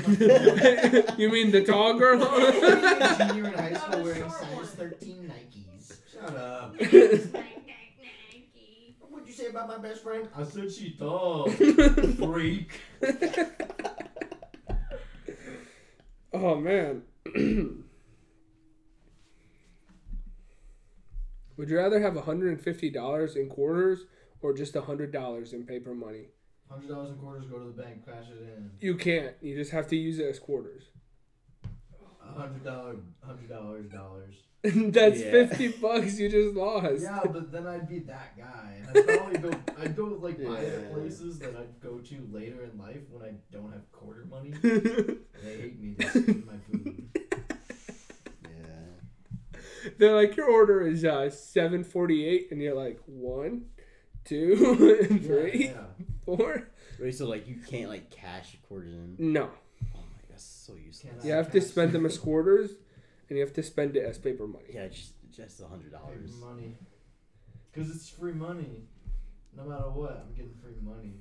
you 1.16 1.30
mean 1.30 1.50
the 1.50 1.64
tall 1.64 1.94
girl? 1.94 2.18
Junior 3.28 3.46
in 3.46 3.54
high 3.58 3.72
school 3.72 4.02
wearing 4.02 4.20
short 4.20 4.66
size 4.66 4.70
13 4.72 5.32
Nikes. 5.32 5.96
Shut 6.12 6.36
up. 6.36 6.74
What'd 6.74 6.92
you 9.26 9.32
say 9.32 9.44
say 9.44 9.46
about 9.46 9.68
my 9.68 9.78
best 9.78 10.02
friend? 10.02 10.28
I 10.36 10.44
said 10.44 10.70
she 10.70 10.90
tall. 10.90 11.48
Freak. 11.48 12.80
oh 16.34 16.56
man. 16.56 17.02
Would 21.56 21.70
you 21.70 21.78
rather 21.78 22.00
have 22.00 22.14
$150 22.14 23.36
in 23.36 23.48
quarters 23.48 24.04
or 24.40 24.52
just 24.54 24.76
a 24.76 24.82
$100 24.82 25.52
in 25.52 25.64
paper 25.66 25.94
money? 25.94 26.26
Hundred 26.70 26.88
dollars 26.88 27.10
in 27.10 27.16
quarters. 27.16 27.46
Go 27.46 27.58
to 27.60 27.64
the 27.64 27.82
bank. 27.82 28.04
Cash 28.04 28.26
it 28.30 28.42
in. 28.42 28.70
You 28.80 28.94
can't. 28.96 29.34
You 29.40 29.56
just 29.56 29.70
have 29.70 29.88
to 29.88 29.96
use 29.96 30.18
it 30.18 30.26
as 30.28 30.38
quarters. 30.38 30.82
Hundred 32.20 32.62
dollar. 32.62 32.96
Hundred 33.24 33.48
dollars. 33.48 33.90
Dollars. 33.90 34.34
That's 34.92 35.20
Yeah. 35.20 35.46
50 35.46 35.68
bucks 35.80 36.18
you 36.18 36.28
just 36.28 36.54
lost. 36.56 37.00
Yeah, 37.02 37.20
but 37.24 37.50
then 37.50 37.66
I'd 37.66 37.88
be 37.88 38.00
that 38.00 38.36
guy, 38.36 38.82
I'd 38.94 39.06
probably 39.06 39.38
go. 39.38 39.50
I'd 39.78 39.96
go 39.96 40.04
like 40.20 40.38
Yeah. 40.38 40.80
places 40.92 41.38
that 41.38 41.56
I'd 41.56 41.80
go 41.80 41.98
to 41.98 42.28
later 42.30 42.64
in 42.64 42.76
life 42.78 43.00
when 43.08 43.24
I 43.24 43.32
don't 43.50 43.72
have 43.72 43.90
quarter 43.92 44.26
money. 44.28 44.52
They 45.42 45.56
hate 45.56 45.80
me. 45.80 45.94
They 45.96 46.06
steal 46.08 46.34
my 46.44 46.58
food. 46.70 47.08
Yeah. 48.44 49.90
They're 49.96 50.16
like, 50.16 50.36
your 50.36 50.50
order 50.50 50.86
is 50.86 51.04
uh, 51.04 51.30
748 51.30 52.48
and 52.50 52.60
you're 52.60 52.74
like, 52.74 52.98
one, 53.06 53.66
two, 54.28 55.04
three, 55.22 55.66
Yeah, 55.66 55.72
yeah. 55.72 56.04
four. 56.24 56.68
Wait, 57.00 57.14
so 57.14 57.26
like 57.26 57.46
you 57.48 57.56
can't 57.68 57.88
like 57.88 58.10
cash 58.10 58.56
quarters 58.68 58.92
in? 58.94 59.16
No. 59.18 59.44
Oh 59.94 59.98
my, 59.98 60.22
god, 60.28 60.38
so 60.38 60.74
useless. 60.74 61.12
Can't 61.12 61.24
You 61.24 61.32
I 61.34 61.36
have 61.36 61.50
to 61.52 61.60
spend 61.60 61.92
them 61.92 62.04
as 62.06 62.18
quarters 62.18 62.72
and 63.28 63.38
you 63.38 63.44
have 63.44 63.54
to 63.54 63.62
spend 63.62 63.96
it 63.96 64.04
as 64.04 64.18
paper 64.18 64.46
money. 64.46 64.64
Yeah, 64.72 64.88
just 64.88 65.12
just 65.34 65.60
a 65.60 65.66
hundred 65.66 65.92
dollars. 65.92 66.32
Money. 66.40 66.76
Cause 67.74 67.90
it's 67.90 68.08
free 68.08 68.32
money. 68.32 68.82
No 69.56 69.64
matter 69.64 69.90
what, 69.90 70.24
I'm 70.26 70.34
getting 70.34 70.54
free 70.62 70.72
money. 70.82 71.14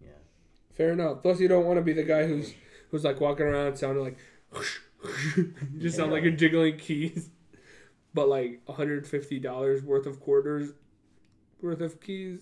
Yeah. 0.00 0.08
Fair 0.72 0.92
enough. 0.92 1.22
Plus, 1.22 1.40
you 1.40 1.48
don't 1.48 1.64
want 1.66 1.78
to 1.78 1.82
be 1.82 1.92
the 1.92 2.02
guy 2.02 2.26
who's 2.26 2.52
who's 2.90 3.04
like 3.04 3.20
walking 3.20 3.46
around 3.46 3.76
sounding 3.76 4.02
like, 4.02 4.18
you 5.36 5.54
just 5.78 5.96
sound 5.96 6.10
like 6.12 6.22
you're 6.22 6.32
jiggling 6.32 6.76
keys. 6.78 7.30
But 8.12 8.28
like 8.28 8.64
$150 8.66 9.82
worth 9.82 10.06
of 10.06 10.20
quarters 10.20 10.72
worth 11.64 11.80
of 11.80 12.00
keys. 12.00 12.40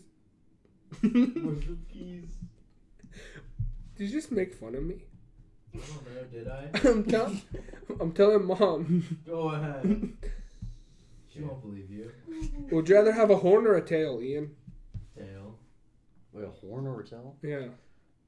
Did 1.01 1.45
Worth 1.45 1.68
of 1.68 1.89
keys. 1.93 2.29
Did 3.97 4.09
you 4.09 4.11
just 4.11 4.33
make 4.33 4.55
fun 4.55 4.75
of 4.75 4.83
me? 4.83 5.05
I 5.75 5.79
don't 5.79 6.14
know. 6.14 6.25
Did 6.33 6.49
I? 6.49 6.70
I'm, 6.89 7.05
tell- 7.05 7.37
I'm 8.01 8.12
telling 8.12 8.45
mom. 8.45 9.18
Go 9.27 9.51
ahead. 9.51 10.12
She 11.33 11.41
won't 11.41 11.62
believe 11.62 11.91
you. 11.91 12.11
Would 12.73 12.89
you 12.89 12.95
rather 12.97 13.12
have 13.12 13.31
a 13.31 13.37
horn 13.37 13.66
or 13.66 13.77
a 13.77 13.83
tail, 13.87 14.20
Ian? 14.23 14.51
Tail. 15.16 15.57
Wait, 16.33 16.45
a 16.45 16.49
horn 16.51 16.87
or 16.87 17.01
a 17.01 17.07
tail? 17.07 17.37
Yeah. 17.43 17.68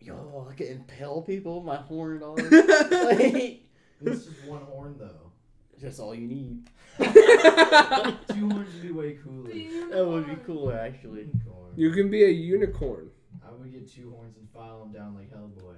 Yo, 0.01 0.47
I 0.51 0.55
can 0.55 0.67
impale 0.69 1.23
people 1.23 1.57
with 1.57 1.67
my 1.67 1.77
horn, 1.77 2.21
dog. 2.21 2.39
like, 2.41 3.63
It's 4.01 4.25
just 4.27 4.45
one 4.47 4.63
horn 4.63 4.97
though. 4.99 5.33
that's 5.81 5.99
all 5.99 6.15
you 6.15 6.27
need. 6.27 6.69
Two 6.99 8.49
horns 8.51 8.73
would 8.75 8.83
be 8.83 8.91
way 8.93 9.19
cooler. 9.23 9.51
That 9.91 10.07
would 10.07 10.27
be 10.27 10.37
cooler, 10.45 10.79
actually. 10.79 11.21
Unicorn. 11.23 11.73
You 11.77 11.91
can 11.93 12.11
be 12.11 12.25
a 12.25 12.29
unicorn. 12.29 13.11
I 13.47 13.51
would 13.53 13.73
get 13.73 13.91
two 13.93 14.11
horns 14.11 14.37
and 14.37 14.49
file 14.51 14.81
them 14.81 14.93
down 14.93 15.15
like 15.15 15.31
Hellboy. 15.33 15.77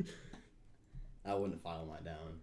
I 1.24 1.34
wouldn't 1.34 1.62
file 1.62 1.86
mine 1.86 2.04
down. 2.04 2.40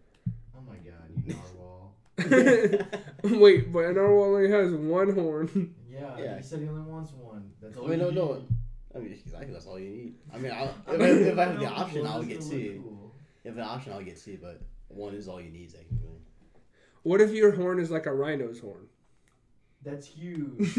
Oh 0.55 0.61
my 0.67 0.75
god, 0.77 1.09
you 1.25 1.33
narwhal. 1.33 1.93
Wait, 3.41 3.71
but 3.71 3.91
Narwhal 3.93 4.23
only 4.35 4.49
has 4.49 4.73
one 4.73 5.13
horn. 5.13 5.75
Yeah, 5.89 6.17
Yeah. 6.17 6.37
he 6.37 6.43
said 6.43 6.61
he 6.61 6.67
only 6.67 6.81
wants 6.89 7.11
one. 7.13 7.51
That's 7.61 7.77
all. 7.77 7.85
Wait, 7.87 7.97
you 7.99 8.05
no, 8.05 8.09
no. 8.11 8.43
I 8.95 8.99
mean, 8.99 9.11
exactly, 9.13 9.51
that's 9.53 9.65
all 9.67 9.79
you 9.79 9.89
need. 9.89 10.15
I 10.33 10.37
mean, 10.37 10.51
I'll, 10.51 10.73
if, 10.87 11.01
I, 11.01 11.05
if 11.05 11.37
I 11.37 11.43
have 11.45 11.59
the 11.59 11.65
option, 11.67 12.07
I'll 12.07 12.23
get 12.23 12.41
two. 12.41 12.81
cool. 12.83 13.13
If 13.43 13.55
an 13.55 13.61
option, 13.61 13.93
I'll 13.93 14.01
get 14.03 14.17
two, 14.19 14.39
but 14.41 14.61
one 14.87 15.13
is 15.13 15.27
all 15.27 15.39
you 15.41 15.51
need, 15.51 15.71
technically. 15.71 16.21
What 17.07 17.21
if 17.21 17.31
your 17.31 17.53
horn 17.53 17.79
is 17.79 17.89
like 17.89 18.05
a 18.05 18.13
rhino's 18.13 18.59
horn? 18.59 18.87
That's 19.81 20.05
huge. 20.19 20.75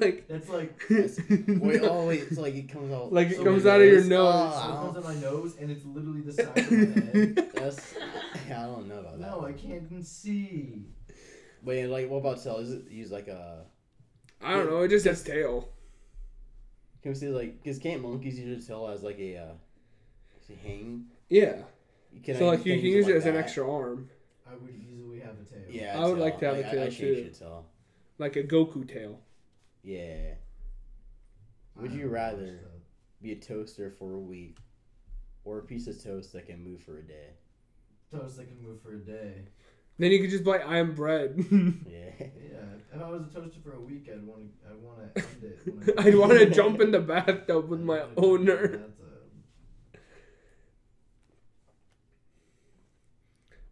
like, 0.00 0.26
That's 0.26 0.48
like. 0.48 0.82
Wait, 0.90 1.80
oh, 1.84 2.08
wait, 2.08 2.22
it's 2.22 2.36
like 2.36 2.56
it 2.56 2.68
comes 2.68 2.92
out. 2.92 3.12
like 3.12 3.28
it 3.28 3.36
So 3.36 3.44
comes 3.44 3.64
out 3.64 3.80
of 3.80 3.86
your 3.86 4.02
nose. 4.02 4.34
Oh, 4.34 4.50
So 4.50 4.58
it 4.58 4.74
comes 4.74 4.88
out 4.88 4.96
of 4.96 5.04
my 5.04 5.14
nose 5.20 5.56
and 5.60 5.70
it's 5.70 5.84
literally 5.84 6.22
the 6.22 6.32
size 6.42 6.48
of 6.56 6.72
my 6.72 7.20
head. 7.20 7.50
That's, 7.54 7.94
yeah, 8.48 8.64
I 8.64 8.66
don't 8.66 8.88
know 8.88 8.98
about 8.98 9.20
that. 9.20 9.30
No, 9.30 9.44
I 9.46 9.52
can't 9.52 9.84
even 9.84 10.02
see. 10.02 10.82
Wait, 11.62 11.86
like, 11.86 12.10
what 12.10 12.16
about 12.18 12.42
tail? 12.42 12.56
Is 12.56 12.72
it 12.72 12.90
use 12.90 13.12
like 13.12 13.28
a. 13.28 13.64
I 14.42 14.54
don't 14.54 14.68
know. 14.68 14.80
It 14.82 14.88
just 14.88 15.04
has 15.06 15.22
tail. 15.22 15.68
Can 17.02 17.12
we 17.12 17.14
see 17.14 17.28
like, 17.28 17.62
because 17.62 17.78
can't 17.78 18.02
monkeys 18.02 18.36
use 18.36 18.64
a 18.64 18.66
tail 18.66 18.88
as 18.88 19.04
like 19.04 19.20
a. 19.20 19.36
Uh, 19.36 20.54
hang? 20.64 21.04
Yeah. 21.28 21.58
Can 22.24 22.36
so 22.36 22.46
I- 22.46 22.56
like 22.56 22.66
you 22.66 22.74
can 22.74 22.84
use 22.84 22.94
use 22.96 23.06
it 23.06 23.10
like 23.10 23.18
as 23.18 23.26
an 23.26 23.36
extra 23.36 23.72
arm, 23.72 24.10
I 24.44 24.54
would 24.56 24.74
easily 25.18 25.26
have 25.26 25.40
a 25.40 25.44
tail. 25.44 25.62
Yeah, 25.70 25.96
I 25.98 26.06
would 26.06 26.14
tail. 26.16 26.24
like 26.24 26.38
to 26.40 26.46
have 26.46 26.56
a 26.58 26.62
tail, 26.62 26.82
I, 26.82 26.88
too. 26.88 27.14
changed 27.14 27.18
it 27.36 27.38
tail. 27.38 27.66
like 28.18 28.36
a 28.36 28.42
Goku 28.42 28.86
tail. 28.88 29.20
Yeah. 29.82 30.34
Would 31.76 31.92
you 31.92 32.08
rather- 32.08 32.60
Be 33.22 33.32
a 33.32 33.36
toaster 33.36 33.90
for 33.90 34.14
a 34.14 34.18
week, 34.20 34.58
or 35.44 35.58
a 35.58 35.62
piece 35.62 35.86
of 35.88 36.00
toast 36.02 36.32
that 36.34 36.46
can 36.46 36.62
move 36.62 36.82
for 36.82 36.98
a 36.98 37.02
day. 37.02 37.30
Toast 38.12 38.36
that 38.36 38.46
can 38.48 38.62
move 38.62 38.80
for 38.80 38.94
a 38.94 38.98
day. 38.98 39.42
Then 39.98 40.12
you 40.12 40.20
could 40.20 40.30
just 40.30 40.44
buy 40.44 40.58
I 40.58 40.76
am 40.78 40.94
bread. 40.94 41.34
Yeah. 41.90 42.12
Yeah, 42.18 42.94
if 42.94 43.02
I 43.02 43.08
was 43.10 43.22
a 43.22 43.34
toaster 43.34 43.58
for 43.62 43.72
a 43.74 43.80
week, 43.80 44.08
I'd 44.12 44.24
want 44.24 44.42
to. 44.62 44.68
I'd 44.70 44.80
want 44.82 45.14
to 45.14 45.20
end 45.22 45.42
it. 45.42 45.96
when 45.96 46.06
I'd 46.06 46.14
want 46.16 46.32
to 46.38 46.48
jump 46.50 46.80
in 46.80 46.90
the 46.92 47.00
bathtub 47.00 47.68
with 47.68 47.80
I'd 47.80 47.84
my 47.86 47.98
wanna 47.98 48.06
jump 48.06 48.18
in 48.18 48.24
the 48.24 48.28
owner. 48.28 48.68
bathtub. 48.68 48.97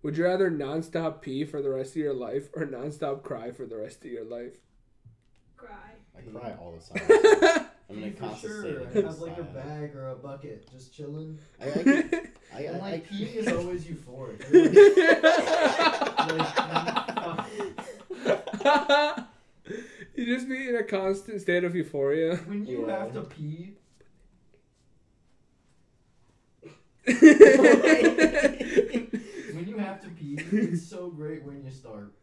Would 0.06 0.16
you 0.16 0.22
rather 0.24 0.48
nonstop 0.52 1.20
pee 1.20 1.44
for 1.44 1.60
the 1.60 1.68
rest 1.68 1.90
of 1.90 1.96
your 1.96 2.14
life 2.14 2.48
or 2.54 2.64
nonstop 2.64 3.24
cry 3.24 3.50
for 3.50 3.66
the 3.66 3.76
rest 3.76 4.04
of 4.04 4.10
your 4.12 4.24
life? 4.24 4.52
Cry. 5.56 5.94
I 6.16 6.20
cry 6.20 6.54
all 6.60 6.78
the 6.78 6.98
time. 7.00 7.66
I'm 7.90 8.04
in 8.04 8.04
Pee 8.04 8.08
a 8.10 8.12
for 8.12 8.18
constant 8.20 8.52
sure. 8.52 8.62
state 8.88 9.04
I 9.04 9.06
have 9.08 9.18
like 9.18 9.38
a 9.38 9.42
bag 9.42 9.96
or 9.96 10.10
a 10.10 10.14
bucket 10.14 10.70
just 10.70 10.94
chilling. 10.94 11.40
I, 11.60 11.70
I, 11.70 11.82
can- 11.82 12.28
I, 12.54 12.60
And 12.60 12.76
I, 12.76 12.78
like 12.78 13.06
I, 13.10 13.14
peeing 13.16 13.34
is 13.34 13.48
always 13.48 13.84
euphoric. 13.84 14.48
You're 14.52 16.38
like, 16.38 18.26
like, 18.26 19.18
you 20.14 20.26
just 20.26 20.48
be 20.48 20.68
in 20.68 20.76
a 20.76 20.84
constant 20.84 21.40
state 21.40 21.64
of 21.64 21.74
euphoria. 21.74 22.36
when 22.46 22.64
you 22.64 22.86
Yeah. 22.86 23.00
have 23.06 23.12
to 23.14 23.22
pee, 23.22 23.72
when 29.52 29.68
you 29.68 29.78
have 29.78 30.00
to 30.02 30.08
pee, 30.08 30.38
it's 30.52 30.82
so 30.88 31.10
great 31.10 31.44
when 31.44 31.64
you 31.64 31.70
start. 31.70 32.14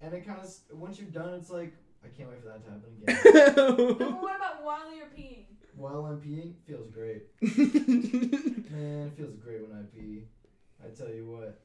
And 0.00 0.14
it 0.14 0.26
kind 0.26 0.40
of 0.40 0.50
once 0.72 0.98
you're 0.98 1.10
done, 1.10 1.34
it's 1.34 1.50
like 1.50 1.74
I 2.04 2.08
can't 2.08 2.30
wait 2.30 2.40
for 2.40 2.48
that 2.48 2.64
to 2.64 2.70
happen 2.70 2.90
again. 3.02 3.54
No, 3.56 3.94
but 3.94 4.22
what 4.22 4.36
about 4.36 4.64
while 4.64 4.94
you're 4.96 5.06
peeing? 5.06 5.44
While 5.76 6.06
I'm 6.06 6.20
peeing, 6.20 6.54
feels 6.66 6.88
great. 6.90 7.24
Man, 7.42 9.08
it 9.08 9.12
feels 9.16 9.36
great 9.36 9.60
when 9.68 9.78
I 9.78 9.82
pee. 9.94 10.24
I 10.84 10.88
tell 10.96 11.12
you 11.14 11.26
what. 11.26 11.60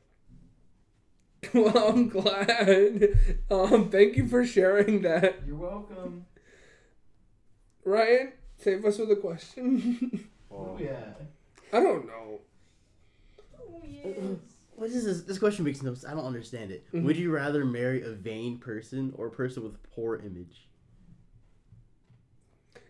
well, 1.54 1.90
I'm 1.90 2.10
glad. 2.10 3.18
Um, 3.52 3.90
thank 3.90 4.16
you 4.18 4.28
for 4.28 4.46
sharing 4.46 5.02
that, 5.04 5.40
You're 5.46 5.56
welcome. 5.56 6.26
Ryan. 7.86 8.34
Save 8.58 8.86
us 8.86 8.98
with 8.98 9.12
a 9.12 9.16
question. 9.16 10.30
Oh 10.52 10.78
yeah. 10.80 11.14
I 11.74 11.80
don't 11.82 12.06
know. 12.08 12.42
Oh 13.60 13.82
yes. 13.86 14.14
what 14.76 14.90
is 14.90 15.06
this? 15.06 15.24
This 15.24 15.40
question 15.40 15.66
makes 15.66 15.82
no 15.82 15.94
sense. 15.94 16.06
I 16.12 16.16
don't 16.16 16.26
understand 16.26 16.72
it. 16.72 16.86
Mhm. 16.94 17.04
Would 17.04 17.18
you 17.18 17.32
rather 17.32 17.66
marry 17.66 18.02
a 18.04 18.12
vain 18.12 18.58
person 18.60 19.12
or 19.18 19.28
a 19.28 19.32
person 19.32 19.64
with 19.64 19.82
poor 19.92 20.18
image? 20.18 20.70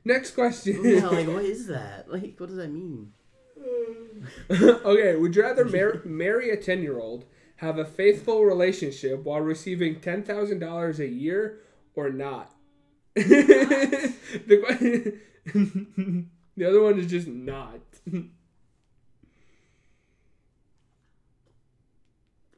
Next 0.06 0.32
question. 0.32 0.84
yeah, 0.84 1.08
like 1.08 1.28
what 1.36 1.46
is 1.46 1.68
that? 1.68 2.12
Like 2.12 2.36
what 2.38 2.48
does 2.50 2.58
that 2.58 2.70
mean? 2.72 3.14
okay, 4.52 5.16
would 5.16 5.36
you 5.36 5.42
rather 5.42 5.66
mar- 5.66 6.02
marry 6.04 6.50
a 6.50 6.58
10 6.58 6.82
year 6.82 7.00
old, 7.00 7.26
have 7.58 7.78
a 7.78 7.86
faithful 7.86 8.44
relationship 8.44 9.24
while 9.24 9.40
receiving 9.40 9.96
$10,000 9.96 11.00
a 11.00 11.08
year, 11.08 11.60
or 11.96 12.10
not? 12.10 12.54
the, 13.16 14.66
que- 14.78 16.26
the 16.58 16.66
other 16.66 16.82
one 16.82 17.00
is 17.00 17.08
just 17.08 17.28
not. 17.28 17.80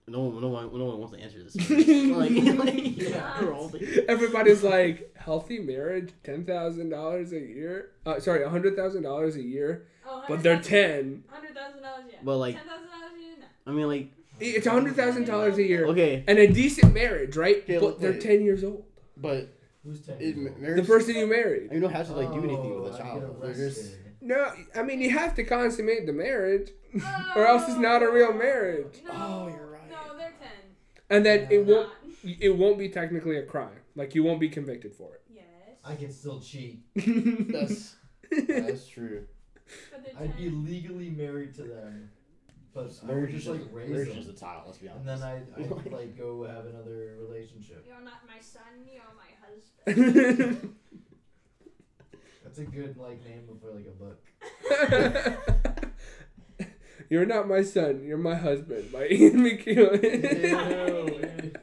No 0.07 0.19
one, 0.21 0.39
no 0.41 0.49
one, 0.49 0.65
no 0.77 0.85
one 0.85 0.99
wants 0.99 1.15
to 1.15 1.19
answer 1.21 1.41
this. 1.43 1.55
like, 2.11 2.29
like, 2.57 2.97
Yeah. 3.01 3.41
we're 3.41 3.53
all 3.53 3.69
thinking- 3.69 4.05
Everybody's 4.07 4.63
like, 4.63 5.15
healthy 5.15 5.57
marriage, 5.59 6.11
$10,000 6.23 7.31
a 7.31 7.39
year? 7.39 7.91
Uh, 8.05 8.19
sorry, 8.19 8.41
$100,000 8.41 9.35
a 9.35 9.41
year, 9.41 9.87
Oh, 10.07 10.23
but 10.27 10.43
they're 10.43 10.59
10. 10.61 11.23
Hundred 11.27 11.55
thousand 11.55 11.81
dollars, 11.81 12.03
yeah. 12.11 12.17
Well, 12.23 12.37
like- 12.37 12.55
ten 12.55 12.67
thousand 12.67 12.85
dollars, 12.87 13.11
yeah. 13.19 13.45
No. 13.65 13.71
I 13.71 13.75
mean, 13.75 13.87
like, 13.87 14.07
It's 14.39 14.67
$100,000 14.67 15.55
a 15.57 15.63
year. 15.63 15.85
okay, 15.87 16.23
And 16.27 16.37
a 16.37 16.47
decent 16.47 16.93
marriage, 16.93 17.35
right? 17.35 17.57
Okay, 17.63 17.75
but 17.79 17.83
look, 17.83 17.99
they're 17.99 18.11
wait. 18.11 18.21
10 18.21 18.43
years 18.43 18.63
old. 18.63 18.85
but 19.17 19.47
Who's 19.83 20.01
ten? 20.01 20.17
It, 20.19 20.35
marriage, 20.59 20.81
The 20.81 20.87
person 20.87 21.15
you 21.15 21.25
married. 21.27 21.69
you 21.71 21.79
don't 21.79 21.91
have 21.91 22.07
to 22.07 22.13
like 22.13 22.31
do 22.31 22.43
anything 22.43 22.81
with 22.81 22.91
Oh, 22.93 22.95
a 22.95 22.95
I'd 22.95 22.99
child. 22.99 23.41
They're 23.41 23.53
just. 23.53 23.95
No, 24.21 24.51
I 24.75 24.81
mean 24.81 24.99
you 24.99 25.11
have 25.11 25.35
to 25.35 25.43
consummate 25.43 26.07
the 26.07 26.13
marriage, 26.13 26.71
or 27.35 27.45
else 27.45 27.67
it's 27.69 27.77
not 27.77 28.01
a 28.01 28.09
real 28.11 28.33
marriage. 28.33 29.01
No, 29.05 29.11
Oh, 29.13 29.55
you're 30.25 30.39
right. 30.39 30.39
No, 30.39 30.39
they're 30.39 30.49
ten. 30.49 30.49
And 31.09 31.25
then 31.25 31.47
it 31.51 31.65
won't 31.65 31.89
it 32.23 32.57
won't 32.57 32.77
be 32.77 32.89
technically 32.89 33.37
a 33.37 33.43
crime. 33.43 33.79
Like 33.95 34.15
you 34.15 34.23
won't 34.23 34.39
be 34.39 34.49
convicted 34.49 34.93
for 34.95 35.13
it. 35.13 35.21
Yes. 35.33 35.43
I 35.83 35.95
can 35.95 36.11
still 36.11 36.39
cheat. 36.39 36.81
that's 37.51 37.95
that's 38.47 38.87
true. 38.87 39.25
I'd 40.19 40.37
be 40.37 40.49
legally 40.49 41.09
married 41.09 41.53
to 41.55 41.63
them, 41.63 42.09
but 42.73 42.81
I 42.81 43.05
would 43.05 43.15
Marriage 43.15 43.31
just 43.31 43.47
like 43.47 43.61
raise 43.71 43.89
marriage 43.89 44.09
them, 44.09 44.17
is 44.19 44.27
a 44.29 44.33
child. 44.33 44.63
Let's 44.65 44.77
be 44.77 44.87
honest. 44.89 45.07
and 45.07 45.21
then 45.21 45.27
I'd, 45.27 45.47
I'd 45.63 45.91
like 45.91 46.17
go 46.17 46.43
have 46.43 46.65
another 46.65 47.15
relationship. 47.19 47.85
You're 47.87 48.01
not 48.01 48.21
my 48.27 48.39
son. 48.39 48.85
You're 48.91 49.03
my 49.15 49.31
husband. 49.41 50.75
That's 52.43 52.59
a 52.59 52.63
good 52.63 52.97
like 52.97 53.23
name 53.25 53.47
for 53.59 53.71
like 53.71 53.87
a 53.87 53.91
book. 53.91 55.61
You're 57.09 57.25
not 57.25 57.47
my 57.47 57.63
son. 57.63 58.03
You're 58.03 58.17
my 58.17 58.35
husband 58.35 58.91
by 58.91 59.07
Ian 59.11 59.43
McEwen. 59.43 61.55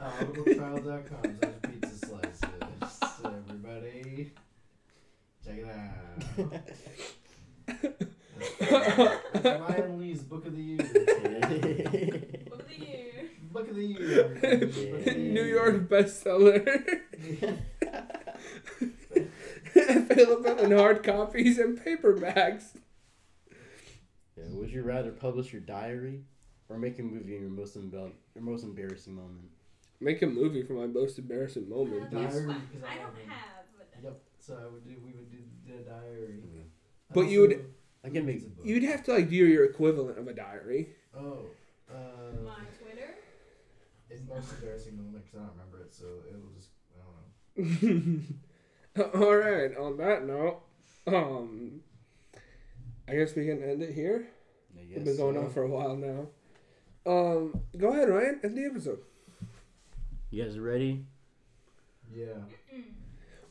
Audibletrial.com 0.00 1.38
slash 1.40 1.52
pizza 1.62 2.06
slices. 2.06 2.42
Everybody, 3.24 4.32
check 5.44 5.58
it 5.58 5.68
out. 5.68 5.92
Ryan 9.44 9.98
Lee's 9.98 10.22
book 10.32 10.46
of 10.46 10.54
the 10.54 10.62
year. 10.62 10.78
Book 10.78 10.86
of 12.60 12.68
the 12.68 12.78
year. 12.78 13.28
Book 13.52 13.68
of 13.68 13.74
the 13.76 13.84
year. 13.84 14.28
Book 15.04 15.16
New. 15.16 15.44
York 15.44 15.88
bestseller. 15.88 16.62
Available 19.74 20.58
in 20.58 20.70
hard 20.72 21.02
copies 21.02 21.58
and 21.58 21.78
paperbacks. 21.78 22.76
Yeah, 24.50 24.56
would 24.58 24.70
you 24.70 24.82
rather 24.82 25.12
publish 25.12 25.52
your 25.52 25.62
diary 25.62 26.22
or 26.68 26.78
make 26.78 26.98
a 26.98 27.02
movie 27.02 27.36
in 27.36 27.42
your 27.42 27.50
most 27.50 27.76
embar- 27.78 28.12
your 28.34 28.44
most 28.44 28.64
embarrassing 28.64 29.14
moment? 29.14 29.48
Make 30.00 30.22
a 30.22 30.26
movie 30.26 30.62
for 30.64 30.72
my 30.74 30.86
most 30.86 31.18
embarrassing 31.18 31.68
moment. 31.68 32.02
Uh, 32.04 32.06
please. 32.08 32.22
that's 32.22 32.34
Diary, 32.34 32.46
fine. 32.46 32.60
'cause 32.72 32.82
I 32.82 32.92
I 32.92 32.96
don't 32.96 33.04
have 33.04 33.12
one. 33.14 33.28
have. 33.28 34.04
Yep. 34.04 34.20
So 34.40 34.58
I 34.60 34.66
would 34.72 34.84
do. 34.84 34.96
We 35.04 35.12
would 35.12 35.30
do 35.30 35.38
the 35.66 35.82
diary. 35.84 36.40
But 37.14 37.20
And 37.22 37.30
you 37.30 37.40
would- 37.42 37.52
also 37.52 37.64
I 38.04 38.10
can 38.10 38.26
make- 38.26 38.36
pizza 38.38 38.50
book. 38.50 38.66
You'd 38.66 38.82
have 38.82 39.04
to 39.04 39.12
like 39.12 39.28
do 39.28 39.36
your 39.36 39.64
equivalent 39.64 40.18
of 40.18 40.26
a 40.26 40.32
diary. 40.34 40.88
Oh. 41.16 41.46
Uh, 41.88 41.94
My 42.42 42.64
Twitter. 42.82 43.14
it's 44.10 44.22
most 44.26 44.54
embarrassing 44.54 44.96
moment 44.96 45.24
because 45.24 45.40
I 45.40 45.42
don't 45.44 45.52
remember 45.52 45.82
it, 45.84 45.94
so 45.94 46.06
it 46.28 46.34
will 46.34 46.50
just. 46.56 46.70
I 46.92 47.62
don't 47.62 47.82
know. 48.96 49.20
All 49.26 49.36
right. 49.36 49.76
On 49.76 49.96
that 49.98 50.24
note, 50.26 50.62
um, 51.06 51.61
I 53.12 53.16
guess 53.16 53.34
we 53.36 53.44
can 53.44 53.62
end 53.62 53.82
it 53.82 53.92
here. 53.92 54.26
I 54.74 54.80
We've 54.88 55.04
been 55.04 55.18
going 55.18 55.34
so. 55.34 55.42
on 55.42 55.50
for 55.50 55.62
a 55.64 55.68
while 55.68 55.96
now. 55.96 56.28
Um, 57.04 57.60
go 57.76 57.92
ahead, 57.92 58.08
Ryan. 58.08 58.40
End 58.42 58.56
the 58.56 58.64
episode. 58.64 59.00
You 60.30 60.44
guys 60.44 60.58
ready? 60.58 61.04
Yeah. 62.14 62.26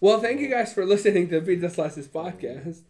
Well, 0.04 0.20
thank 0.20 0.42
you 0.42 0.48
guys 0.48 0.74
for 0.74 0.84
listening 0.84 1.30
to 1.30 1.42
Pizza 1.42 1.70
Slices 1.70 2.08
podcast. 2.08 2.82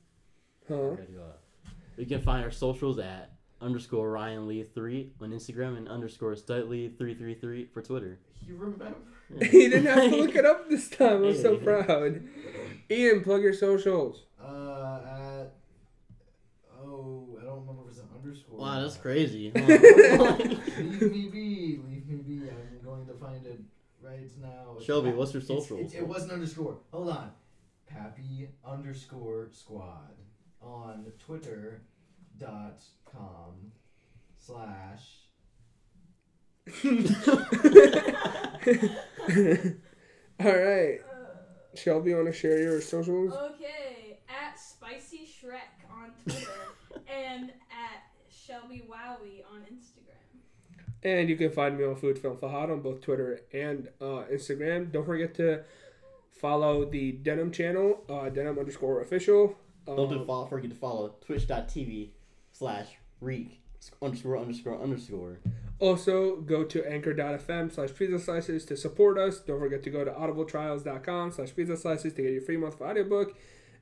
Huh? 0.65 0.91
Ready, 0.91 1.17
uh, 1.19 2.05
can 2.05 2.21
find 2.21 2.41
our 2.41 2.51
socials 2.51 2.99
at 2.99 3.33
underscore 3.59 4.09
Ryan 4.09 4.47
Lee 4.47 4.63
three 4.63 5.11
on 5.19 5.31
Instagram 5.31 5.75
and 5.75 5.89
underscore 5.89 6.37
Studley 6.37 6.87
three 6.97 7.13
three 7.13 7.35
three 7.35 7.65
for 7.65 7.81
Twitter. 7.81 8.17
You 8.47 8.55
remember? 8.55 8.95
he 9.41 9.67
didn't 9.67 9.87
have 9.87 10.09
to 10.09 10.15
look 10.15 10.35
it 10.35 10.45
up 10.45 10.69
this 10.69 10.89
time. 10.89 11.25
I'm 11.25 11.35
so 11.35 11.57
proud. 11.57 12.23
Ian, 12.89 13.23
plug 13.25 13.41
your 13.41 13.53
socials. 13.53 14.23
Uh, 14.41 15.01
at. 15.05 15.51
Oh, 16.83 17.37
I 17.39 17.45
don't 17.45 17.59
remember 17.61 17.83
if 17.85 17.89
it's 17.89 17.99
an 17.99 18.07
underscore. 18.15 18.50
or 18.50 18.50
Wow, 18.61 18.81
that's 18.81 18.95
not. 18.95 19.01
crazy. 19.01 19.51
leave 19.55 21.11
me 21.11 21.29
be. 21.29 21.79
Leave 21.87 22.07
me 22.07 22.15
be. 22.17 22.49
I'm 22.49 22.79
going 22.83 23.05
to 23.07 23.13
find 23.13 23.45
it 23.45 23.59
right 24.01 24.29
now. 24.41 24.77
Shelby, 24.83 25.11
Pa- 25.11 25.17
what's 25.17 25.33
your 25.33 25.41
it's- 25.43 25.63
socials? 25.65 25.93
It, 25.93 25.99
it 25.99 26.07
was 26.07 26.23
an 26.25 26.31
underscore. 26.31 26.77
Hold 26.91 27.09
on. 27.09 27.31
Pappy 27.87 28.49
underscore 28.65 29.49
squad 29.51 30.13
on 30.61 31.11
Twitter 31.19 31.81
dot 32.39 32.83
com 33.05 33.71
slash. 34.37 35.01
All 40.39 40.47
right. 40.47 40.99
Shelby, 41.75 42.13
want 42.13 42.27
to 42.27 42.33
share 42.33 42.59
your 42.61 42.81
socials? 42.81 43.33
okay. 43.33 44.19
At 44.29 44.59
Spicy 44.59 45.27
Shrek 45.27 45.89
on 45.91 46.11
Twitter 46.23 46.47
and 47.07 47.49
at 47.49 47.55
Shelby 48.51 48.83
Wowie 48.89 49.43
on 49.49 49.61
Instagram. 49.61 50.17
And 51.03 51.29
you 51.29 51.37
can 51.37 51.51
find 51.51 51.77
me 51.77 51.85
on 51.85 51.95
Food 51.95 52.19
Film 52.19 52.37
Fahad 52.37 52.69
on 52.69 52.81
both 52.81 53.01
Twitter 53.01 53.39
and 53.53 53.87
uh, 54.01 54.25
Instagram. 54.31 54.91
Don't 54.91 55.05
forget 55.05 55.33
to 55.35 55.63
follow 56.29 56.85
the 56.85 57.13
Denim 57.13 57.51
channel, 57.51 58.03
uh, 58.09 58.29
Denim 58.29 58.59
underscore 58.59 59.01
official. 59.01 59.55
Don't 59.87 60.11
Um, 60.11 60.19
to 60.19 60.25
follow, 60.25 60.47
forget 60.47 60.69
to 60.69 60.75
follow 60.75 61.15
twitch.tv 61.21 62.09
slash 62.51 62.87
reek 63.19 63.61
underscore 64.01 64.37
underscore 64.37 64.79
underscore. 64.79 65.39
Also, 65.79 66.35
go 66.41 66.63
to 66.63 66.85
anchor.fm 66.85 67.73
slash 67.73 67.95
pizza 67.95 68.19
slices 68.19 68.65
to 68.65 68.77
support 68.77 69.17
us. 69.17 69.39
Don't 69.39 69.59
forget 69.59 69.81
to 69.83 69.89
go 69.89 70.03
to 70.03 70.11
audibletrials.com 70.11 71.31
slash 71.31 71.55
pizza 71.55 71.75
slices 71.77 72.13
to 72.13 72.21
get 72.21 72.33
your 72.33 72.41
free 72.41 72.57
month 72.57 72.75
of 72.75 72.81
audiobook. 72.81 73.35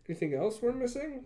Anything 0.07 0.34
else 0.36 0.61
we're 0.61 0.72
missing? 0.72 1.26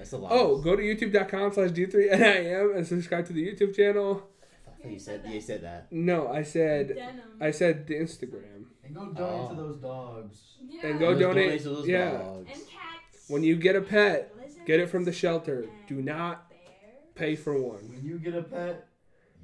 I'm 0.00 0.06
overwhelmed. 0.06 0.06
That's 0.06 0.12
a 0.12 0.16
lot. 0.18 0.32
Oh, 0.32 0.58
go 0.58 0.76
to 0.76 0.82
youtube.com 0.82 1.52
slash 1.52 1.70
d3nim 1.70 2.76
and 2.76 2.86
subscribe 2.86 3.26
to 3.26 3.32
the 3.32 3.46
YouTube 3.46 3.74
channel. 3.76 4.26
I 4.66 4.82
thought 4.82 4.92
you 4.92 4.98
said 4.98 5.22
you 5.28 5.40
said 5.40 5.62
that. 5.62 5.92
No, 5.92 6.28
I 6.28 6.42
said 6.42 6.88
Denim. 6.94 7.20
I 7.40 7.50
said 7.50 7.86
the 7.86 7.94
Instagram. 7.94 8.64
And 8.84 8.94
go 8.94 9.06
donate 9.12 9.16
to 9.16 9.22
Oh. 9.24 9.54
those 9.56 9.76
dogs. 9.78 10.38
yeah. 10.68 10.86
and 10.86 10.98
go 10.98 11.12
Those 11.14 11.20
donate- 11.20 11.62
to 11.62 11.68
those 11.68 11.86
yeah. 11.88 12.12
dogs. 12.12 12.48
And 12.52 12.60
cats. 12.66 13.24
When 13.28 13.44
you 13.44 13.56
get 13.56 13.76
a 13.76 13.82
pet, 13.82 14.32
lizards, 14.36 14.58
get 14.66 14.80
it 14.80 14.88
from 14.90 15.04
the 15.04 15.12
shelter. 15.12 15.60
and 15.62 15.70
Do 15.86 16.00
not 16.02 16.48
bears. 16.50 16.60
pay 17.14 17.36
for 17.36 17.60
one. 17.60 17.88
When 17.90 18.02
you 18.04 18.18
get 18.18 18.34
a 18.34 18.42
pet, 18.42 18.88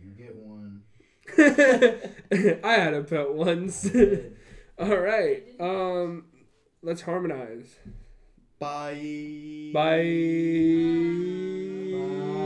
you 0.02 0.10
get 0.12 0.34
one. 0.36 0.82
I 1.38 2.72
had 2.72 2.94
a 2.94 3.02
pet 3.02 3.32
once. 3.32 3.88
All 4.78 4.96
right. 4.96 5.44
Um, 5.60 6.26
let's 6.82 7.02
harmonize. 7.02 7.76
Bye. 8.58 9.70
Bye. 9.74 10.02
Bye. 11.92 12.45